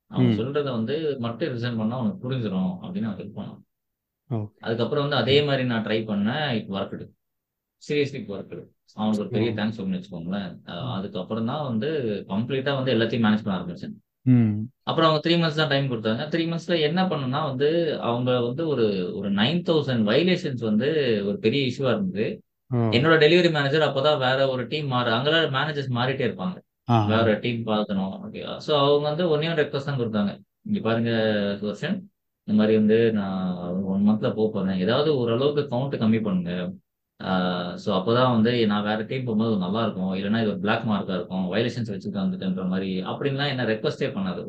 [0.09, 0.41] ம்.
[0.41, 3.63] சொல்றத வந்து மட்டும் ரிசைன் பண்ணா உனக்கு புரிஞ்சிடும் அப்படின்னு அவன் ஹெல்ப் பண்ணான்.
[4.61, 6.49] அதுக்கப்புறம் வந்து அதே மாதிரி நான் ட்ரை பண்ணேன்.
[6.51, 7.05] இட் ஒர்க்குடு
[7.83, 8.63] சீரியஸ்லி ஒர்க்குடு
[8.99, 10.51] அவனுக்கு ஒரு பெரிய தேங்க்ஸ் சொல்லணும்னு வச்சுக்கோங்களேன்.
[10.97, 11.89] அதுக்கப்புறம் தான் வந்து
[12.33, 13.95] கம்ப்ளீட்டா வந்து எல்லாத்தையும் மேனேஜ் பண்ண ஆரம்பிச்சேன்.
[14.89, 16.23] அப்புறம் அவங்க த்ரீ மந்த்ஸ் தான் டைம் கொடுத்தாங்க.
[16.33, 17.69] த்ரீ மந்த்ஸ்ல என்ன பண்ணுனா வந்து
[18.11, 18.87] அவங்க வந்து ஒரு
[19.19, 20.89] ஒரு நைன் தௌசண்ட் வைலேஷன்ஸ் வந்து
[21.29, 22.27] ஒரு பெரிய இஷ்யூவா இருந்தது.
[22.97, 26.57] என்னோட டெலிவரி மேனேஜர் அப்பதான் வேற ஒரு டீம் மாறு அங்கெல்லாம் மேனேஜர்ஸ் மாறிட்டே இருப்பாங்க.
[27.13, 28.15] வேற டீம் பார்க்கணும்.
[28.27, 30.33] ஓகேவா ஸோ அவங்க வந்து ஒன்னே ஒரு ரெக்வஸ்ட் தான் கொடுத்தாங்க.
[30.69, 31.13] இங்க பாருங்க
[31.61, 31.97] சுதர்ஷன்
[32.49, 33.47] இந்த மாதிரி வந்து நான்
[33.93, 34.83] ஒன் மந்த்ல போக போறேன்.
[34.85, 36.53] ஏதாவது ஓரளவுக்கு கவுண்ட் கம்மி பண்ணுங்க.
[37.83, 40.13] ஸோ அப்போதான் வந்து நான் வேற டீம் போகும்போது நல்லா இருக்கும்.
[40.15, 41.47] இல்லைன்னா இது ஒரு பிளாக் மார்க்கா இருக்கும்.
[41.53, 44.43] வயலேஷன்ஸ் வச்சுட்டு வந்துட்டுன்ற மாதிரி அப்படின்லாம் என்ன ரெக்வஸ்டே பண்ணாது.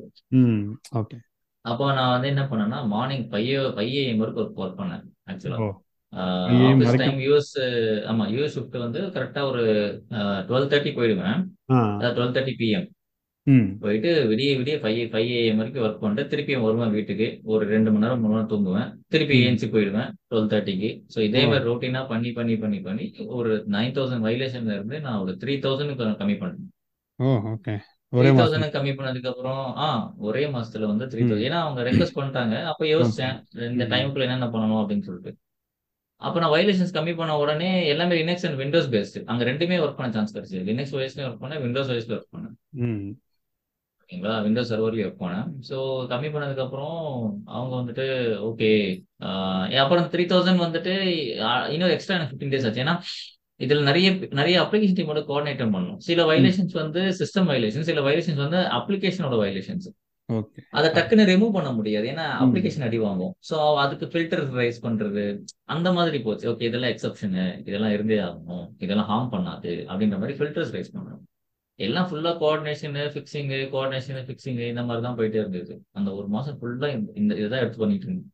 [1.01, 1.17] ஓகே
[1.65, 5.69] அப்போ நான் வந்து என்ன பண்ணேன்னா மார்னிங் பைய பைய வரைக்கும் ஒரு ஒர்க் பண்ணேன் ஆக்சுவலா ஓ.
[6.51, 7.53] I am office time US
[8.07, 9.63] ஆமா யூஎஸ் ஷிஃப்ட் வந்து கரெக்டா ஒரு
[10.49, 11.39] டுவெல் தேர்ட்டி போயிடுவேன்.
[12.17, 12.87] Twelve thirty PM
[13.47, 13.67] hmm.
[13.79, 17.27] போயிட்டு விடிய விடிய ஃபைவ் ஃபைவ் ஏஎம் வரைக்கும் ஒர்க் பண்ணிட்டு திருப்பி வருவேன் வீட்டுக்கு.
[17.45, 18.89] ஒரு ரெண்டு மணி நேரம் மூணு மணி நேரம் தூங்குவேன்.
[19.09, 19.43] திருப்பி ம்.
[19.45, 21.49] ஏஞ்சி போயிடுவேன் டுவெல் தேர்ட்டிக்கு ஸோ இதே ஓ.
[21.49, 23.05] மாதிரி ரொட்டீனா பண்ணி பண்ணி பண்ணி பண்ணி
[23.37, 26.67] ஒரு நைன் தௌசண்ட் வைலேஷன்ல இருந்து நான் ஒரு த்ரீ தௌசண்ட் கம்மி பண்ணேன்
[27.19, 27.75] ஓ ஓகே.
[28.13, 29.87] த்ரீ ஒரே மாசம் தௌசண்ட் கம்மி பண்ணதுக்கு அப்புறம் ஆ
[30.27, 31.29] ஒரே மாசத்துல வந்து த்ரீ ம்.
[31.29, 32.55] தௌசண்ட் ஏன்னா அவங்க ரெக்வஸ்ட் பண்ணிட்டாங்க.
[32.65, 32.91] அப்ப ஓகே.
[32.93, 33.35] யோசிச்சேன்
[33.69, 33.91] இந்த ம்.
[33.93, 35.33] டைமுக்குள்ள என்னென்ன பண்ணணும் அப்படின்னு சொல்லிட்டு.
[36.21, 40.09] அப்ப நான் வைலேஷன்ஸ் கம்மி பண்ண உடனே எல்லாமே லினக்ஸ் அண்ட் விண்டோஸ் பேஸ்டு அங்க ரெண்டுமே ஒர்க் பண்ண
[40.11, 40.61] சான்ஸ் கிடைச்சது.
[40.69, 42.55] லினக்ஸ் ஓஎஸ்லயும் ஒர்க் பண்ணேன் விண்டோஸ் ஓஎஸ்ல ஒர்க் பண்ணேன்.
[42.83, 43.09] ம்.
[44.09, 44.35] ஓகேங்களா?
[44.43, 45.77] விண்டோஸ் சர்வர்லயும் பண்ணேன் ஸோ
[46.11, 46.99] கம்மி பண்ணதுக்கு அப்புறம்
[47.55, 48.05] அவங்க வந்துட்டு
[48.49, 48.69] ஓகே
[49.81, 50.93] அப்புறம் த்ரீ தௌசண்ட் வந்துட்டு
[51.73, 52.83] இன்னும் எக்ஸ்ட்ரா எனக்கு ஃபிஃப்டீன் டேஸ் ஆச்சு.
[52.85, 52.95] ஏன்னா
[53.65, 54.07] இதுல நிறைய
[54.39, 55.99] நிறைய அப்ளிகேஷன் டீமோட கோஆர்டினேட்டர் பண்ணணும்.
[56.07, 59.87] சில வைலேஷன்ஸ் வந்து சிஸ்டம் வைலேஷன் சில வைலேஷன்ஸ் வந்து அப்ளிகேஷனோட வைலேஷன்ஸ்
[60.29, 62.05] ஓகே அதை டக்குன்னு ரிமூவ் பண்ண முடியாது.
[62.13, 63.33] ஏன்னா அப்ளிகேஷன் அடி வாங்கும்.
[63.49, 65.23] ஸோ அதுக்கு ஃபில்டர் ரைஸ் பண்றது
[65.75, 66.45] அந்த மாதிரி போச்சு.
[66.53, 68.65] ஓகே இதெல்லாம் எக்ஸப்ஷனு இதெல்லாம் இருந்தே ஆகணும்.
[68.85, 71.23] இதெல்லாம் ஹார்ம் பண்ணாது அப்படின்ற மாதிரி ஃபில்டர்ஸ் ரைஸ் பண்ணணும்.
[71.79, 75.73] எல்லாம் ஃபுல்லா கோஆர்டினேஷனு ஃபிக்ஸிங்கு கோஆர்டினேஷன் ஃபிக்ஸிங்கு இந்த மாதிரி தான் போயிட்டே இருந்தது.
[75.97, 76.87] அந்த ஒரு மாசம் ஃபுல்லா
[77.21, 78.31] இந்த இதான் எடுத்து பண்ணிட்டு இருந்தேன்.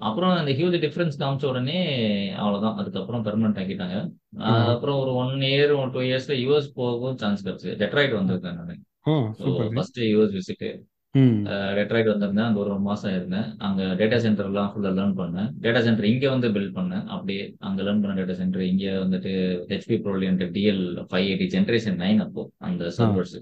[0.00, 1.78] அப்புறம் இந்த ஹியூஜ் டிஃபரன்ஸ் காமிச்ச உடனே
[2.42, 2.76] அவ்வளவுதான்.
[2.80, 3.96] அதுக்கப்புறம் பெர்மனன்ட் ஆக்கிட்டாங்க.
[4.72, 8.84] அப்புறம் ஒரு ஒன் இயர் ஒன் டூ இயர்ஸ்ல யூஎஸ் போகவும் சான்ஸ் கிடைச்சு டெட்ராய்ட் வந்திருக்கேன் நான்.
[9.76, 10.84] First US visit hmm
[11.78, 12.46] Detroit வந்திருந்தேன்.
[12.46, 13.46] அங்க ஒரு மாசம் இருந்தேன்.
[13.58, 15.48] அங்க டேட்டா சென்டர்லாம் ஃபுல்லா லேர்ன் பண்ணேன்.
[15.64, 17.04] டேட்டா சென்டர் இங்க வந்து பில்ட் பண்ணேன்.
[17.14, 19.32] அப்படியே அங்க லேர்ன் பண்ண டேட்டா சென்டர் இங்க வந்துட்டு
[19.70, 23.36] HP ProLiant DL five eighty generation nine அப்போ அந்த சர்வர்ஸ்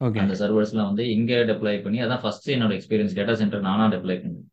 [0.00, 4.48] அந்த சர்வர்ஸ்லாம் வந்து இங்க டெப்ளாய் பண்ணி அதான் ஃபர்ஸ்ட் என்னோட எக்ஸ்பீரியன்ஸ் டேட்டா சென்டர் நானா டெப்ளாய் பண்ணேன்.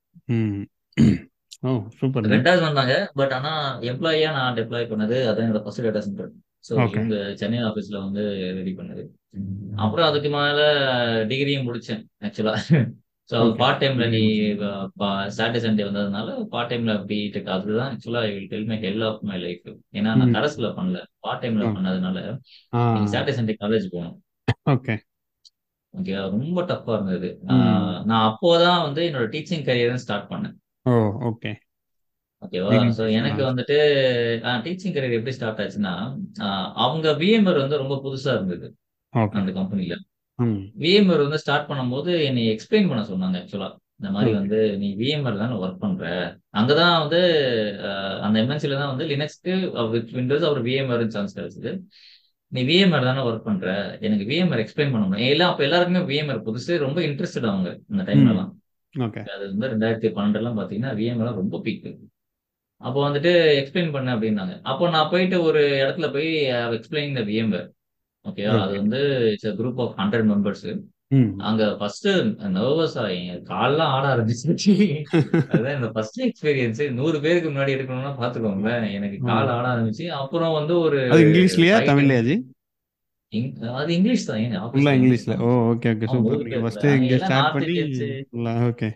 [2.00, 2.94] சூப்பர் ரெண்டாவது வந்தாங்க.
[3.16, 3.52] பட் ஆனா
[3.92, 6.30] எம்ப்ளாயியா நான் டெப்ளாய் பண்ணது அதான் என்னோட first data centre
[6.66, 8.24] so okay இவங்க சென்னை ஆஃபீஸ்ல வந்து
[8.60, 9.04] ரெடி பண்ணது.
[9.84, 10.60] அப்புறம் அதுக்கு மேல
[11.30, 12.56] டிகிரியும் முடிச்சேன் ஆக்சுவலா
[13.30, 14.22] ஸோ பார்ட் டைம்ல நீ
[15.38, 19.38] சாட்டர்டே சண்டே வந்ததுனால பார்ட் டைம்ல பிடெக் அதுதான் ஆக்சுவலா I will tell my hell of my
[19.44, 19.68] life
[19.98, 21.02] ஏன்னா நான் கரஸ்ல பண்ணல.
[21.26, 22.18] பார்ட் டைம்ல பண்ணதுனால
[23.14, 24.18] சாட்டர்டே சண்டே காலேஜ் போகணும்.
[24.74, 24.96] ஓகே
[25.94, 27.30] ஓகே ரொம்ப டஃப்பா இருந்தது.
[28.10, 30.56] நான் அப்போதான் வந்து என்னோட டீச்சிங் கரியர் ஸ்டார்ட் பண்ணேன்.
[30.86, 30.96] ஓ
[31.30, 31.52] ஓகே
[32.42, 33.78] ஓகேவா ஸோ எனக்கு வந்துட்டு
[34.66, 35.94] டீச்சிங் கரியர் எப்படி ஸ்டார்ட் ஆச்சுன்னா
[36.84, 38.68] அவங்க விஎம்ஆர் வந்து ரொம்ப புதுசா இருந்தது
[39.40, 39.96] அந்த கம்பெனில
[40.82, 45.56] விஎம்ஆர் வந்து ஸ்டார்ட் பண்ணும்போது என்னை எக்ஸ்பிளைன் பண்ண சொன்னாங்க ஆக்சுவலா இந்த மாதிரி வந்து நீ விஎம்ஆர் தானே
[45.62, 46.04] ஒர்க் பண்ற?
[46.60, 47.20] அங்கதான் வந்து
[48.24, 49.54] அந்த எம்என்சில தான் வந்து லினக்ஸ்க்கு
[49.94, 51.72] வித் விண்டோஸ் அவர் விஎம்ஆர் சான்ஸ் கிடைச்சது.
[52.52, 53.68] நீ விஎம்ஆர் தானே ஒர்க் பண்ற?
[54.06, 58.26] எனக்கு விஎம்ஆர் எக்ஸ்பிளைன் பண்ண முடியும் எல்லாம் அப்ப எல்லாருக்குமே விஎம்ஆர் புதுசு ரொம்ப இன்ட்ரெஸ்டட் அவங்க இந்த டைம்ல
[58.26, 58.32] ம்.
[58.34, 58.54] எல்லாம்
[58.96, 61.90] ஓகே அது வந்து ரெண்டாயிரத்தி பன்னெண்டுலாம் பாத்தீங்கன்னா விஎம்ஆர் ரொம்ப பீக்
[62.82, 64.54] அப்போ வந்துட்டு எக்ஸ்பிளைன் பண்ண அப்படின்னாங்க.
[64.64, 66.30] அப்போ நான் போயிட்டு ஒரு இடத்துல போய்
[66.74, 67.68] எக்ஸ்பிளைன் த விஎம்ஆர்
[68.26, 69.00] ஓகேவா அது வந்து
[69.32, 70.70] it's group of hundred members
[71.42, 72.08] அங்க ஃபர்ஸ்ட்
[72.56, 73.16] நர்வஸ் ஆகி
[73.46, 74.74] கால்லாம் ஆட ஆரம்பிச்சிருச்சு.
[75.52, 78.86] அதுதான் இந்த ஃபர்ஸ்ட் எக்ஸ்பீரியன்ஸ் நூறு பேருக்கு முன்னாடி எடுக்கணும்னா பாத்துக்கோங்களேன்.
[78.92, 82.22] எனக்கு கால் ஆட ஆரம்பிச்சு அப்புறம் வந்து ஒரு இங்கிலீஷ்லயா தமிழ்லயா
[83.74, 84.40] அது இங்கிலீஷ் தான்
[84.70, 85.34] ஃபுல்லா இங்கிலீஷ் இங்கிலீஷ்ல.
[85.40, 87.76] ஓ ஓகே ஓகே சூப்பர் நீங்க பேர் ஃபர்ஸ்ட் இங்க ஸ்டார்ட் பண்ணி
[88.70, 88.90] ஓகே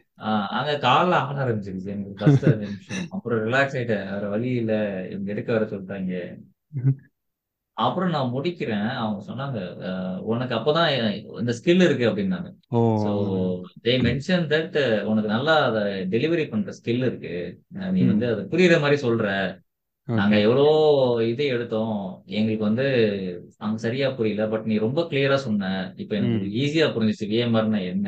[0.58, 3.02] அங்க கால்ல ஆட ஆரம்பிச்சிருச்சு எனக்கு ஃபர்ஸ்ட் நிமிஷம்.
[3.10, 4.74] அப்புறம் ரிலாக்ஸ் ஆயிட்டேன் வேற வழி இல்ல
[5.10, 6.14] இவங்க எடுக்க வர சொல்லிட்டாங்க?
[7.78, 10.90] அப்புறம் நான் முடிக்கிறேன் அவங்க சொன்னாங்க "அஹ், உனக்கு அப்பதான்
[11.40, 12.50] இந்த ஸ்கில் இருக்கு அப்படின்னாங்க
[13.84, 17.34] தே மென்ஷன் தட் உனக்கு நல்லா அதை டெலிவரி பண்ற ஸ்கில் இருக்கு.
[17.92, 19.28] நீ வந்து அது புரியுற மாதிரி சொல்ற.
[20.08, 20.44] நாங்க ஓகே.
[20.46, 20.66] எவ்வளோ
[21.28, 21.98] இது எடுத்தோம்
[22.34, 22.86] எங்களுக்கு வந்து
[23.60, 24.46] அங்க சரியா புரியல.
[24.50, 26.52] பட் நீ ரொம்ப கிளியரா சொன்ன இப்போ எனக்கு ம்.
[26.62, 28.08] ஈஸியா புரிஞ்சிச்சு விஎம்ஆர்னா என்ன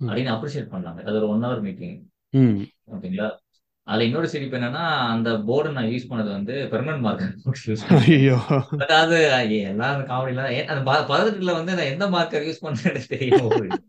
[0.00, 0.08] ம்.
[0.08, 1.00] அப்படின்னு அப்ரிஷியேட் பண்ணாங்க.
[1.04, 1.96] அது ஒரு ஒன் ஹவர் மீட்டிங்
[2.34, 2.58] ம்.
[2.92, 3.28] ஓகேங்களா?
[3.86, 4.82] அதுல இன்னொரு சிரிப்பு என்னன்னா
[5.12, 7.32] அந்த போர்டு நான் யூஸ் பண்ணது வந்து பெர்மனன்ட் மார்க்கர்
[7.66, 8.36] யூஸ் பண்ணேன் ஐயோ.
[8.74, 9.16] பட் அது
[9.68, 13.82] எல்லாரும் காமெடிலாம் அந்த ப- பதட்டத்துல வந்து நான் எந்த மார்க்கர் யூஸ் பண்ணேன்னு தெரியாம போயிடுச்சு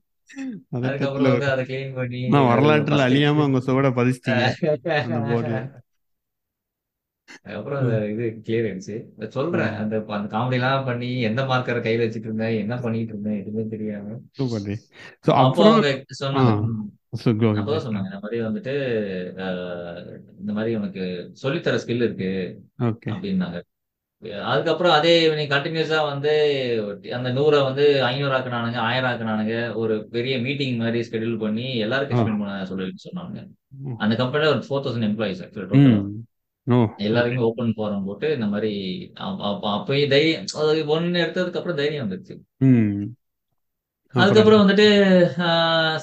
[0.78, 4.46] அதுக்கப்புறம் வந்து அதை கிளீன் பண்ணி நான் அது வரலாற்றுல ஃபர்ஸ்ட் அழியாம உங்க சுவட பதிச்சிட்டீங்க
[5.04, 5.60] அந்த போர்டுல
[7.42, 8.96] அதுக்கப்புறம் அந்த இது கிளியர் ஆயிடுச்சு
[9.38, 9.74] சொல்றேன்.
[9.84, 12.60] அந்த அந்த காமெடி எல்லாம் பண்ணி எந்த மார்க்கரை கையில வச்சுட்டு இருந்தேன்?
[12.64, 13.40] என்ன பண்ணிட்டு இருந்தேன்?
[13.42, 14.16] எதுவுமே தெரியாம.
[15.42, 15.84] அப்புறம்
[16.24, 16.54] சொன்னாங்க.
[17.62, 18.74] அப்பதான் இந்த மாதிரி வந்துட்டு
[20.42, 21.04] இந்த மாதிரி உனக்கு
[21.44, 22.32] சொல்லித்தர ஸ்கில் இருக்கு
[22.86, 23.60] அப்படின்னாங்க.
[24.52, 26.34] அதுக்கப்புறம் அதே நீ கண்டினியூஸா வந்து
[27.18, 29.56] அந்த நூறை வந்து ஐநூறு ஆக்குனானுங்க ஆயிரம் ஆக்குனானுங்க.
[29.82, 33.40] ஒரு பெரிய மீட்டிங் மாதிரி ஸ்கெடியூல் பண்ணி எல்லாருக்கும் எக்ஸ்பிளைன் பண்ண சொல்லி சொன்னாங்க.
[34.04, 35.82] அந்த கம்பெனில ஒரு four thousand employees actually.
[36.68, 36.76] Oh.
[36.84, 38.74] Okay எல்லாருக்குமே ஓப்பன் ஃபாரம் போட்டு இந்த மாதிரி
[39.22, 42.36] அப்ப அப்ப அப்பயே தைரியம் அது ஒன்னு எடுத்ததுக்கு அப்புறம் தைரியம் வந்துருச்சு.
[44.16, 44.88] அதுக்கப்புறம் வந்துட்டு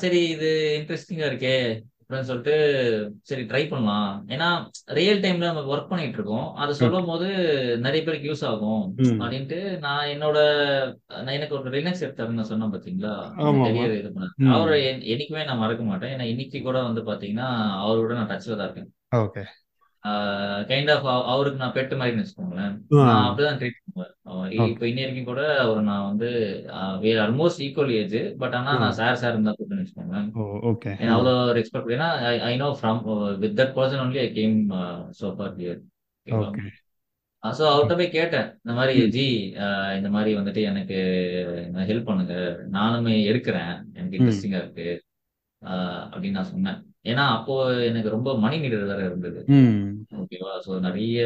[0.01, 1.55] சரி இது இன்ட்ரெஸ்டிங்கா இருக்கே
[2.03, 2.55] அப்படின்னு சொல்லிட்டு
[3.23, 4.07] சரி ட்ரை பண்ணலாம்.
[4.29, 4.49] ஏன்னா
[4.99, 6.49] ரியல் டைம்ல நம்ம ஒர்க் பண்ணிட்டு இருக்கோம்.
[6.57, 7.27] அதை சொல்லும் போது
[7.85, 8.83] நிறைய பேருக்கு யூஸ் ஆகும்
[9.21, 10.39] அப்படின்ட்டு நான் என்னோட
[11.19, 13.15] நான் எனக்கு ஒரு லினக்ஸ் எடுத்தாருன்னு நான் சொன்னேன் பாத்தீங்களா?
[13.67, 14.79] கரியர் இது பண்ண அவரை
[15.13, 16.15] என்னைக்குமே நான் மறக்க மாட்டேன்.
[16.15, 17.49] ஏன்னா இன்னைக்கு கூட வந்து பாத்தீங்கன்னா
[17.83, 18.91] அவரோட நான் டச்ல தான் இருக்கேன்.
[20.71, 22.75] கைண்ட் ஆஃப் அவருக்கு நான் பெட்டு மாதிரி வச்சுக்கோங்களேன்.
[23.01, 24.13] நான் அப்படிதான் ட்ரீட் பண்ணுவேன்.
[24.71, 26.29] இப்போ இன்னி வரைக்கும் கூட அவர் நான் வந்து
[27.25, 30.29] ஆல்மோஸ்ட் ஈக்குவல் ஏஜ் பட் ஆனா நான் சார் சார் இருந்தா கூப்பிட்டு வச்சுக்கோங்களேன்.
[31.17, 32.09] அவ்வளோ ரெஸ்பெக்ட் ஏன்னா
[32.51, 33.01] I know from
[33.45, 34.57] with that person only I came
[35.21, 35.55] so for
[36.27, 36.65] okay
[37.43, 38.49] so அவர்கிட்ட போய் கேட்டேன்.
[38.63, 39.27] இந்த மாதிரி ஜி
[39.99, 40.99] இந்த மாதிரி வந்துட்டு எனக்கு
[41.91, 42.35] ஹெல்ப் பண்ணுங்க.
[42.77, 43.73] நானுமே எடுக்கிறேன்.
[43.97, 44.89] எனக்கு இன்ட்ரெஸ்டிங்கா இருக்கு.
[46.13, 46.79] அப்படின்னு நான் சொன்னேன்.
[47.05, 47.55] ஏன்னா அப்போ
[47.89, 49.41] எனக்கு ரொம்ப மணி நீடர் வேற இருந்தது.
[50.21, 51.21] ஓகேவா ஸோ நிறைய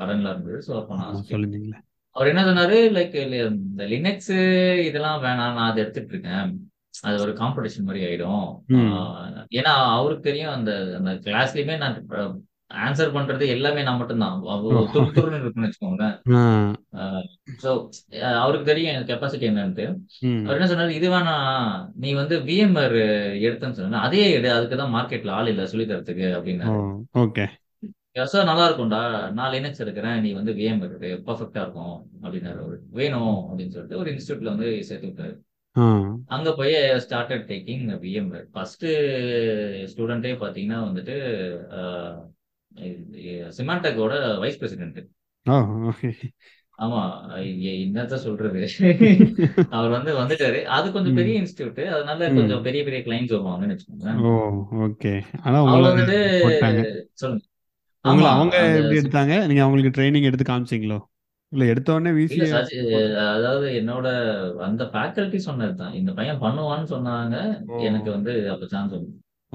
[0.00, 0.58] கடன்லாம் இருந்தது.
[0.66, 1.80] ஸோ அப்போ நான் சொல்லிருந்தீங்களே
[2.16, 2.76] அவர் என்ன சொன்னாரு?
[2.96, 4.34] லைக் இந்த லினக்ஸ்
[4.88, 6.50] இதெல்லாம் வேணாம் நான் அதை எடுத்துட்டு இருக்கேன்
[7.04, 8.44] அது ஒரு காம்படிஷன் மாதிரி ஆயிடும்.
[9.58, 11.96] ஏன்னா அவருக்கு தெரியும் அந்த அந்த கிளாஸ்லயுமே நான்
[12.70, 14.36] ஆன்சர் பண்றது எல்லாமே நான் மட்டும்தான்.
[14.40, 16.14] ஓ அவ்வளோ துரு துருன்னு இருக்குன்னு வச்சுக்கோங்களேன்.
[16.34, 16.42] ஆ.
[17.62, 17.70] ஸோ
[18.42, 19.86] அவருக்கு தெரியும் கெப்பாசிட்டி என்னன்ட்டு.
[20.46, 21.34] அவர் என்ன சொன்னாரு இது வேணா
[21.96, 22.96] நீ வந்து விஎம்ஆர்
[23.46, 26.72] எடுத்தேன்னு சொன்னா அதே எடு அதுக்கு தான் மார்க்கெட்ல ஆள் இல்லை சொல்லி தரத்துக்கு
[27.24, 27.46] ஓகே.
[28.32, 29.00] சார் நல்லா இருக்கும்டா.
[29.30, 30.98] நான் லினக்ஸ் எடுக்கிறேன் நீ வந்து விஎம் எடு.
[31.28, 32.76] பர்ஃபெக்டா இருக்கும் அப்படின்னாரு அவரு.
[32.92, 35.34] வேணும் அப்படின்னு சொல்லிட்டு ஒரு இன்ஸ்டியூட்ல வந்து சேர்த்து விட்டாரு.
[36.34, 36.74] அங்க போய்
[37.04, 38.86] ஸ்டார்டட் டேக்கிங் விஎம் ஃபர்ஸ்ட்
[39.92, 41.16] ஸ்டூடெண்டே பாத்தீங்கன்னா வந்துட்டு
[43.58, 45.00] சிமாண்டக்கோட வைஸ் பிரசிடென்ட்
[46.78, 47.00] ஆமா
[47.34, 48.60] ஐய, என்னத்த சொல்றது?
[49.76, 50.60] அவர் வந்து வந்துட்டாரு.
[50.76, 53.76] அது கொஞ்சம் பெரிய இன்ஸ்டியூட் அதனால கொஞ்சம் பெரிய பெரிய கிளைண்ட்ஸ் வருவாங்கன்னு
[55.64, 56.18] உங்களை வந்துட்டு
[57.14, 57.44] சொல்லுங்க.
[58.04, 59.34] ஆமா அவங்க எப்படி எடுத்தாங்க?
[59.46, 60.98] நீங்க அவங்களுக்கு ட்ரைனிங் எடுத்து காமிச்சீங்களோ?
[61.52, 62.12] இல்ல எடுத்த உடனே
[62.52, 62.70] சார்
[63.34, 64.06] அதாவது என்னோட
[64.60, 65.94] அந்த ஃபேக்கல்டி சொன்னதுதான்.
[65.94, 67.36] இந்த பையன் பண்ணுவான்னு சொன்னாங்க.
[67.80, 68.96] எனக்கு வந்து அப்ப chance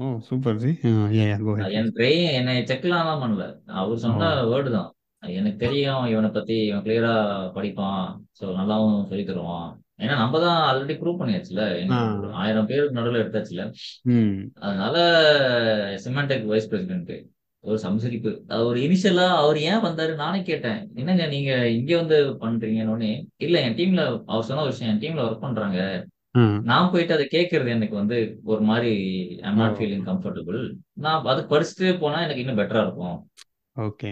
[0.00, 0.70] oh super ji.
[1.18, 3.44] A go head N train என்னை செக்லாம் தான் பண்ணல
[3.80, 4.90] அவர் சொன்ன வேர்டு தான்.
[5.22, 7.14] எனக்கு தெரியும் இவனை பத்தி இவன் கிளியரா
[7.56, 8.04] படிப்பான்.
[8.38, 9.70] ஸோ நல்லாவும் சொல்லி தருவான்.
[10.02, 11.62] ஏன்னா நம்ம தான் ஆல்ரெடி ப்ரூவ் பண்ணியாச்சுல
[12.42, 13.64] ஆயிரம் பேருக்கு நடுவில் எடுத்தாச்சுல
[14.66, 14.96] அதனால
[16.04, 17.12] சிமெண்டெக் வைஸ் பிரசிடென்ட்
[17.64, 18.30] ஒரு சம்சரிப்பு.
[18.56, 20.12] அவர் இனிஷியலா அவர் ஏன் வந்தாரு?
[20.22, 20.78] நானே கேட்டேன்.
[21.00, 23.10] என்னங்க நீங்க இங்க வந்து பண்றீங்கன்னு
[23.46, 25.78] இல்ல என் டீம்ல அவர் சொன்ன விஷயம் என் டீம்ல ஒர்க் பண்றாங்க.
[26.64, 28.90] நான் போயிட்டு அதை கேட்கறது எனக்கு வந்து ஒரு மாதிரி
[29.42, 29.62] I'm oh.
[29.62, 30.60] Not feeling comfortable
[30.96, 33.16] நான் அது படிச்சுட்டு போனா எனக்கு இன்னும் பெட்டரா இருக்கும்.
[33.76, 34.10] ஓகே.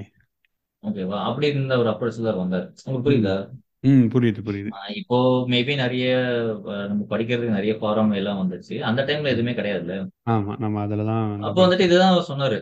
[0.85, 1.19] ஓகேவா?
[1.25, 2.67] அப்படி இருந்த ஒரு அப்ரோச் தான் வந்தார்.
[2.87, 3.37] உங்களுக்கு ம் புரியுதா?
[3.85, 4.05] ம்.
[4.09, 4.71] புரியுது புரியுது.
[4.95, 5.17] இப்போ
[5.49, 6.07] மேபி நிறைய
[6.89, 8.77] நம்ம படிக்கிறதுக்கு நிறைய ஃபாரம் எல்லாம் வந்துச்சு.
[8.83, 9.97] அந்த டைம்ல எதுவுமே கிடையாதுல்ல?
[10.27, 12.59] ஆமா நம்ம அதுல தான் அப்போ வந்துட்டு இதுதான் அவர் சொன்னாரு.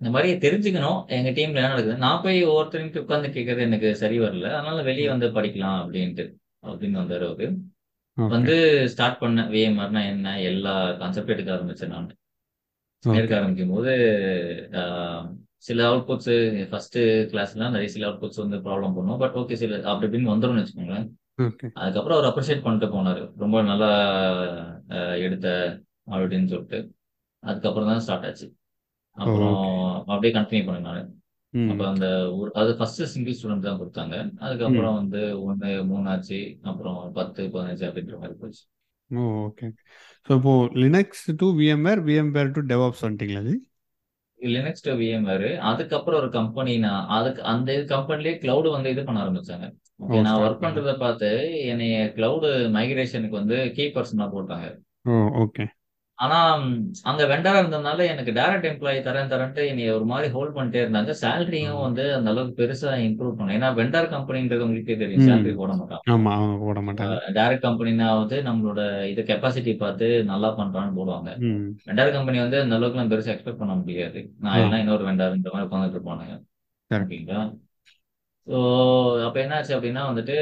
[0.00, 0.98] இந்த மாதிரி தெரிஞ்சுக்கணும்.
[1.08, 1.96] எங்க டீம்ல என்ன நடக்குது?
[1.98, 4.46] நான் போய் ஒவ்வொருத்தருக்கு உட்காந்து கேட்கறது எனக்கு சரி வரல.
[4.50, 6.24] அதனால வெளியே வந்து படிக்கலாம் அப்படின்ட்டு
[6.62, 7.48] அப்படின்னு வந்தாரு அவரு.
[8.34, 8.54] வந்து
[8.92, 10.32] ஸ்டார்ட் பண்ண விஎம்ஆர்னா என்ன?
[10.50, 12.08] எல்லா கான்செப்ட் எடுக்க ஆரம்பிச்சேன் நான்.
[13.04, 13.92] எடுக்க ஆரம்பிக்கும் போது
[15.68, 16.32] சில அவுட்புட்ஸ்
[16.70, 16.98] ஃபர்ஸ்ட்
[17.32, 19.20] கிளாஸ்லாம் நிறைய சில அவுட்புட்ஸ் வந்து ப்ராப்ளம் பண்ணும்.
[19.22, 21.08] பட் ஓகே சில அப்படி இப்படின்னு வந்துரும்னு வச்சுக்கோங்களேன்.
[21.82, 23.22] அதுக்கப்புறம் அவர் அப்ரிஷியேட் பண்ணிட்டு போனாரு.
[23.42, 23.90] ரொம்ப நல்லா
[25.26, 25.48] எடுத்த
[26.14, 26.80] அப்படின்னு சொல்லிட்டு.
[27.42, 28.48] அதுக்கப்புறம் தான் ஸ்டார்ட் ஆச்சு.
[29.16, 29.58] ஓ அப்புறம்
[30.06, 31.10] அப்படியே கண்டினியூ பண்ணேன் நான்.
[31.70, 32.06] அப்ப அந்த
[32.38, 34.16] ஒரு அது ஃபர்ஸ்ட் சிங்கிள் ஸ்டூடெண்ட் தான் கொடுத்தாங்க.
[34.44, 36.38] அதுக்கப்புறம் வந்து ஒன்று மூணாச்சு
[36.70, 38.62] அப்புறம் பத்து பதினஞ்சு அப்படின்ற மாதிரி போச்சு.
[39.10, 39.68] ஓ ஓகே
[40.26, 43.56] ஸோ இப்போ Linux to VMware VMware to DevOps வந்துட்டீங்களா ஜி
[44.40, 49.66] லினக்ஸ் டு விஎம்ஆர் அதுக்கப்புறம் ஒரு கம்பெனி நான் அதுக்கு அந்த கம்பெனிலேயே கிளவுடு வந்து இது பண்ண ஆரம்பிச்சாங்க.
[50.00, 50.66] ஓ ஓகே நான் ஸ்டார்ட் ஒர்க் பண்ண.
[50.66, 51.28] பண்றத பார்த்து
[51.72, 54.68] என்னைய கிளவுடு மைக்ரேஷனுக்கு வந்து கீ பர்சனா போட்டாங்க.
[55.10, 55.66] ஓ ஓகே
[56.20, 56.38] ஆனா
[57.10, 61.12] அங்க வெண்டரா இருந்ததுனால எனக்கு டைரக்ட் எம்ப்ளாயி தரேன் தரேன்ட்டு என்னைய ஒரு மாதிரி ஹோல்ட் பண்ணிட்டே இருந்தாங்க.
[61.22, 63.56] சேலரியும் வந்து அந்த அளவுக்கு பெருசா இம்ப்ரூவ் பண்ணல.
[63.58, 65.24] ஏன்னா வெண்டர் கம்பெனின்றது உங்களுக்கே தெரியும்.
[65.28, 65.70] சேலரி போட
[66.36, 67.16] அவங்க போட மாட்டாங்க.
[67.38, 68.80] டைரக்ட் கம்பெனினா வந்து நம்மளோட
[69.12, 71.30] இது கெப்பாசிட்டி பார்த்து நல்லா பண்றான்னு போடுவாங்க.
[71.88, 74.20] வெண்டர் கம்பெனி வந்து அந்த அளவுக்கு நான் பெருசா எக்ஸ்பெக்ட் பண்ண முடியாது.
[74.44, 76.36] நான் எல்லாம் இன்னொரு வெண்டர் இந்த மாதிரி உட்காந்துட்டு இருப்பானுங்க.
[76.90, 77.42] ஓகேங்களா?
[78.46, 78.58] ஸோ
[79.26, 80.36] அப்ப என்னாச்சு அப்படின்னா வந்துட்டு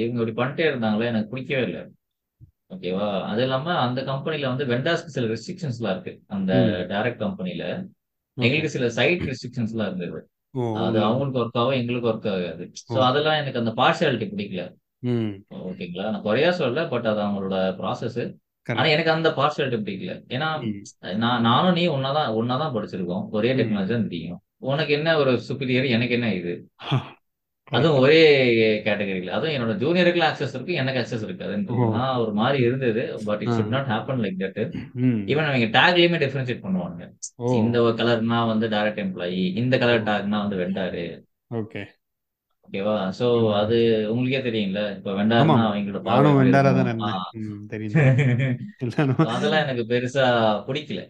[0.00, 1.82] இவங்க இப்படி பண்ணிட்டே இருந்தாங்களே எனக்கு பிடிக்கவே இல்லை.
[2.72, 3.06] ஓகேவா?
[3.22, 6.12] அது இல்லாம அந்த கம்பெனில வந்து வெண்டாஸ்க்கு சில ரெஸ்ட்ரிக்ஷன்ஸ்லாம் இருக்கு.
[6.28, 6.52] அந்த
[6.90, 7.64] டைரக்ட் கம்பெனில
[8.36, 10.20] எங்களுக்கு சில சைட் ரெஸ்ட்ரிக்ஷன்ஸ்லாம் இருந்தது.
[10.54, 12.64] ஓ அது அவங்களுக்கு ஒர்க் ஆகும் எங்களுக்கு ஒர்க் ஆகாது.
[12.84, 13.04] So oh.
[13.08, 14.62] அதெல்லாம் எனக்கு அந்த பார்ஷியாலிட்டி பிடிக்கல.
[15.62, 16.06] ஓகேங்களா?
[16.10, 18.20] நான் குறையா சொல்ல பட் அது அவங்களோட ப்ராசஸ்
[18.66, 20.12] ஆனா எனக்கு அந்த பார்ஷியாலிட்டி பிடிக்கல.
[20.34, 20.48] ஏன்னா
[21.16, 23.24] நான் நானும் நீ ஒன்னாதான் ஒன்னாதான் படிச்சிருக்கோம்.
[23.30, 26.52] ஒரே டெக்னாலஜி தான் தெரியும் உனக்கு என்ன ஒரு சுப்பீரியர் எனக்கு என்ன இது?
[27.72, 28.18] அதுவும் ஒரே
[28.86, 29.30] கேட்டகரியில.
[29.30, 31.24] அதுவும் என்னோட ஜூனியருக்குலாம் ஆக்சஸ் இருக்கு எனக்கு ஆக்சஸ்
[31.74, 31.86] ஓ.
[31.94, 34.60] நான் ஒரு மாதிரி இருந்தது but it not happen like that
[35.30, 37.00] even அவங்க டேக்லயுமே டிஃபரன்ஷியேட் பண்ணுவாங்க.
[37.60, 41.04] இந்த கலர்னா வந்து டைரக்ட் எம்ப்ளாயி இந்த கலர் டேக்னா வந்து வெண்டாரு
[41.54, 41.82] ஓகே.
[42.68, 43.78] ஓகேவா சோ அது
[44.10, 44.82] உங்களுக்கே தெரியும்ல?
[44.96, 47.16] இப்ப வெண்டார்னா அவங்களோட பார்வை நானும் எப்படி வெண்டாரா இருக்கும் தானே இருந்தேன்.
[47.16, 50.26] ஆஹ் ம் தெரியும் தெரியும் எல்லாரும் So அதெல்லாம் எனக்கு பெருசா
[50.68, 51.02] பிடிக்கல.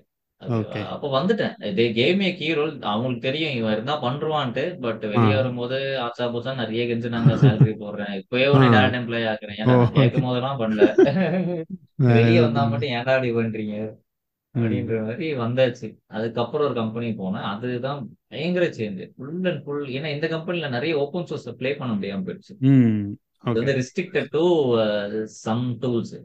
[0.94, 1.54] அப்ப வந்துட்டேன்.
[1.78, 4.64] They came a key role அவங்களுக்கு தெரியும் இவன் இருந்தா பண்ருவான்ட்டு.
[4.84, 8.14] பட் வெளியே வரும்போது ஆச்சா பூச்சா நிறைய கெஞ்சினாங்க சேலரி போடுறேன்.
[8.20, 9.58] இப்பவே உன்னை டேரக்ட் எம்ப்ளாய் ஆக்குறேன்.
[9.62, 10.82] ஏன்னா கேட்கும் போதெல்லாம் பண்ணல.
[12.16, 13.76] வெளியே வந்தா மட்டும் ஏன்டா இப்படி பண்றீங்க?
[14.54, 15.88] அப்படின்ற மாதிரி வந்தாச்சு.
[16.16, 17.46] அதுக்கப்புறம் ஒரு கம்பெனி போனேன்.
[17.52, 18.00] அதுதான்
[18.32, 22.54] பயங்கர சேஞ்ச் ஃபுல் அண்ட் ஃபுல் ஏன்னா இந்த கம்பெனில நிறைய ஓப்பன் சோர்ஸ் ப்ளே பண்ண முடியாம போயிடுச்சு.
[23.46, 24.42] வந்து ரெஸ்ட்ரிக்டட் டு
[25.44, 26.16] சம் டூல்ஸ்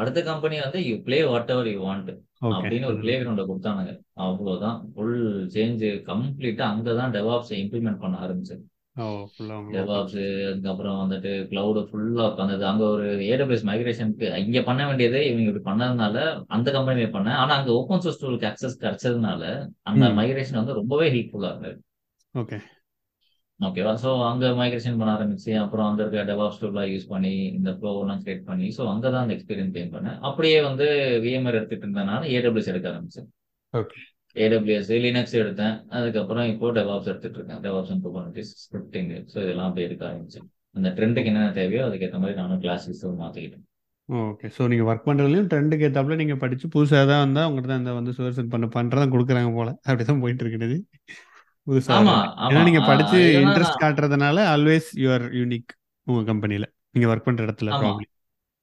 [0.00, 1.18] அடுத்த கம்பெனி வந்து you play
[1.54, 4.00] whatever you want அப்படின்னு ஒரு பிளே கிரவுண்ட கொடுத்தானுங்க.
[4.12, 4.88] அவ்வளவுதான்.
[4.94, 8.64] ஃபுல் சேஞ்ச் கம்ப்ளீட்டா அங்கதான் டெவாப்ஸ் இம்ப்ளிமெண்ட் பண்ண ஆரம்பிச்சது.
[9.72, 15.66] டெவாப்ஸ் அதுக்கப்புறம் வந்துட்டு கிளவுடு ஃபுல்லா உட்காந்தது அங்க ஒரு ஏடபிள்யூஎஸ் மைக்ரேஷனுக்கு இங்க பண்ண வேண்டியதை இவங்க இப்படி
[15.70, 17.38] பண்ணதுனால அந்த கம்பெனி பண்ணேன்.
[17.42, 21.82] ஆனா அங்க ஓப்பன் சோர்ஸ் டூலுக்கு அக்சஸ் கிடைச்சதுனால அந்த மைக்ரேஷன் வந்து ரொம்பவே ஹெல்ப்ஃபுல்லா இருந்தது.
[22.34, 22.58] ஓகே.
[23.60, 27.92] ஓகேவா ஸோ அங்க மைக்ரேஷன் பண்ண ஆரம்பிச்சு அப்புறம் அங்க இருக்க டெவாப்ஸ் டூலாம் யூஸ் பண்ணி இந்த ப்ளோ
[28.02, 30.18] எல்லாம் கிரியேட் பண்ணி ஸோ அங்கதான் அந்த எக்ஸ்பீரியன்ஸ் கெயின் பண்ணேன்.
[30.28, 30.86] அப்படியே வந்து
[31.24, 33.28] விஎம்ஆர் எடுத்துட்டு இருந்தனால ஏடபிள்யூஎஸ் எடுக்க ஆரம்பிச்சேன்.
[33.74, 33.98] ஓகே
[34.36, 35.74] ஏடபிள்யூஎஸ் லினக்ஸ் எடுத்தேன்.
[35.98, 37.62] அதுக்கப்புறம் இப்போ டெவாப்ஸ் எடுத்துட்டு இருக்கேன்.
[37.66, 40.46] DevOps and Kubernetes scripting so இதெல்லாம் அப்படியே எடுக்க ஆரம்பிச்சேன்.
[40.78, 43.64] அந்த ட்ரெண்டுக்கு என்னென்ன தேவையோ அதுக்கேற்ற மாதிரி நானும் கிளாஸஸ் மாற்றிக்கிட்டேன்
[44.08, 47.92] ஓகே ஸோ நீங்கள் ஒர்க் பண்ணுறதுலையும் ட்ரெண்டுக்கு ஏற்றாப்புல நீங்கள் படித்து புதுசாக தான் வந்தால் உங்கள்கிட்ட தான் இந்த
[47.96, 49.72] வந்து சுவர்சன் பண்ண பண்ணுறதான் கொடுக்குறாங்க போல்.
[49.88, 50.76] அப்படி தான் போயிட்டு இருக்குது
[51.68, 52.16] புதுசாக ஆமா
[52.50, 55.72] ஏன்னா படித்து இல்லைன்னா இன்ட்ரெஸ்ட் காட்டுறதுனால ஆல்வேஸ் யூஆர் யூனிக்
[56.06, 57.80] உங்கள் கம்பெனியில் நீங்கள் ஒர்க் பண்ணுற இடத்துல ஆமா.
[57.82, 58.14] ப்ராப்ளம்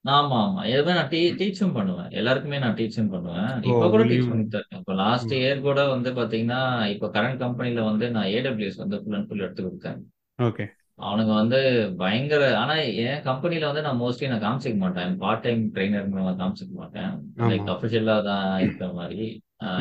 [0.06, 0.62] ஆமா ஆமா.
[0.72, 2.10] எதுவுமே நான் டீ டீச்சும் பண்ணுவேன்.
[2.12, 3.48] எல்லாருக்குமே நான் டீச்சும் பண்ணுவேன்.
[3.70, 6.60] இப்போ கூட டீச் பண்ணிட்டு இருக்கேன் இப்போ லாஸ்ட் இயர் கூட வந்து பாத்தீங்கன்னா
[6.94, 10.00] இப்போ கரண்ட் கம்பெனில வந்து நான் ஏடபிள்யூஎஸ் வந்து ஃபுல் அண்ட் ஃபுல் எடுத்து கொடுத்தேன்.
[10.40, 10.66] ஓகே
[11.00, 11.60] அவனுங்க வந்து
[12.02, 15.16] பயங்கர ஆனா என் கம்பெனில வந்து நான் மோஸ்ட்லி நான் காமிச்சிக்க மாட்டேன்.
[15.24, 17.12] பார்ட் டைம் ட்ரைனர் நான் காமிச்சிக்க மாட்டேன்.
[17.50, 19.26] லைக் அஃபிஷியலா தான் இருக்கிற மாதிரி.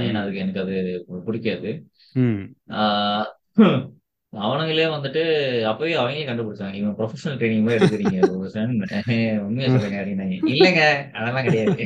[0.03, 0.75] ஏன்னா அதுக்கு எனக்கு அது
[1.27, 1.71] பிடிக்காது.
[2.15, 2.43] ம்.
[4.33, 5.23] அவனுங்களே வந்துட்டு
[5.65, 6.75] அப்பவே அவங்களே கண்டுபிடிச்சாங்க.
[6.75, 8.19] இவன் ப்ரொஃபஷனல் ட்ரைனிங் மாதிரி எடுக்கிறீங்க
[9.43, 11.85] உண்மையா சொல்லுங்க அப்படின்னாங்க இல்லைங்க அதெல்லாம் கிடையாது.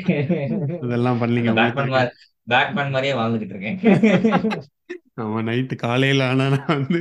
[0.83, 2.15] அதெல்லாம் பண்ணலீங்க பேட்மேன் மாதிரி
[2.49, 3.79] பேட்மேன் மாதிரியே வாழ்ந்துகிட்டு இருக்கேன்.
[5.17, 7.01] ஆமாம் நைட்டு காலையில் ஆனால் நான் வந்து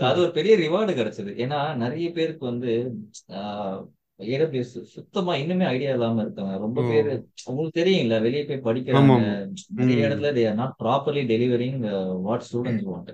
[0.00, 0.08] ஆ.
[0.08, 1.30] அது ஒரு பெரிய ரிவார்டு கிடைச்சது.
[1.38, 2.70] ஏன்னா நிறைய பேருக்கு வந்து
[4.34, 6.54] ஏடபிள்யூஎஸ் சுத்தமா இன்னுமே ஐடியா இல்லாம இருக்காங்க.
[6.64, 7.10] ரொம்ப பேர்
[7.48, 9.16] உங்களுக்கு தெரியும்ல வெளியே போய் படிக்கிறாங்க.
[9.80, 11.80] நிறைய இடத்துல they are not properly delivering
[12.28, 13.12] what students want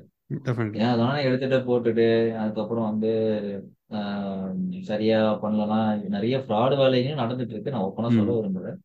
[0.82, 2.06] ஏன் அதனால எடுத்துட்டு போட்டுட்டு
[2.42, 3.10] அதுக்கப்புறம் வந்து
[4.88, 7.74] சரியா பண்ணலாம் நிறைய ஃப்ராடு வேலைகளும் நடந்துட்டு இருக்கு.
[7.74, 8.78] நான் ஓப்பனா சொல்ல விரும்புறேன்.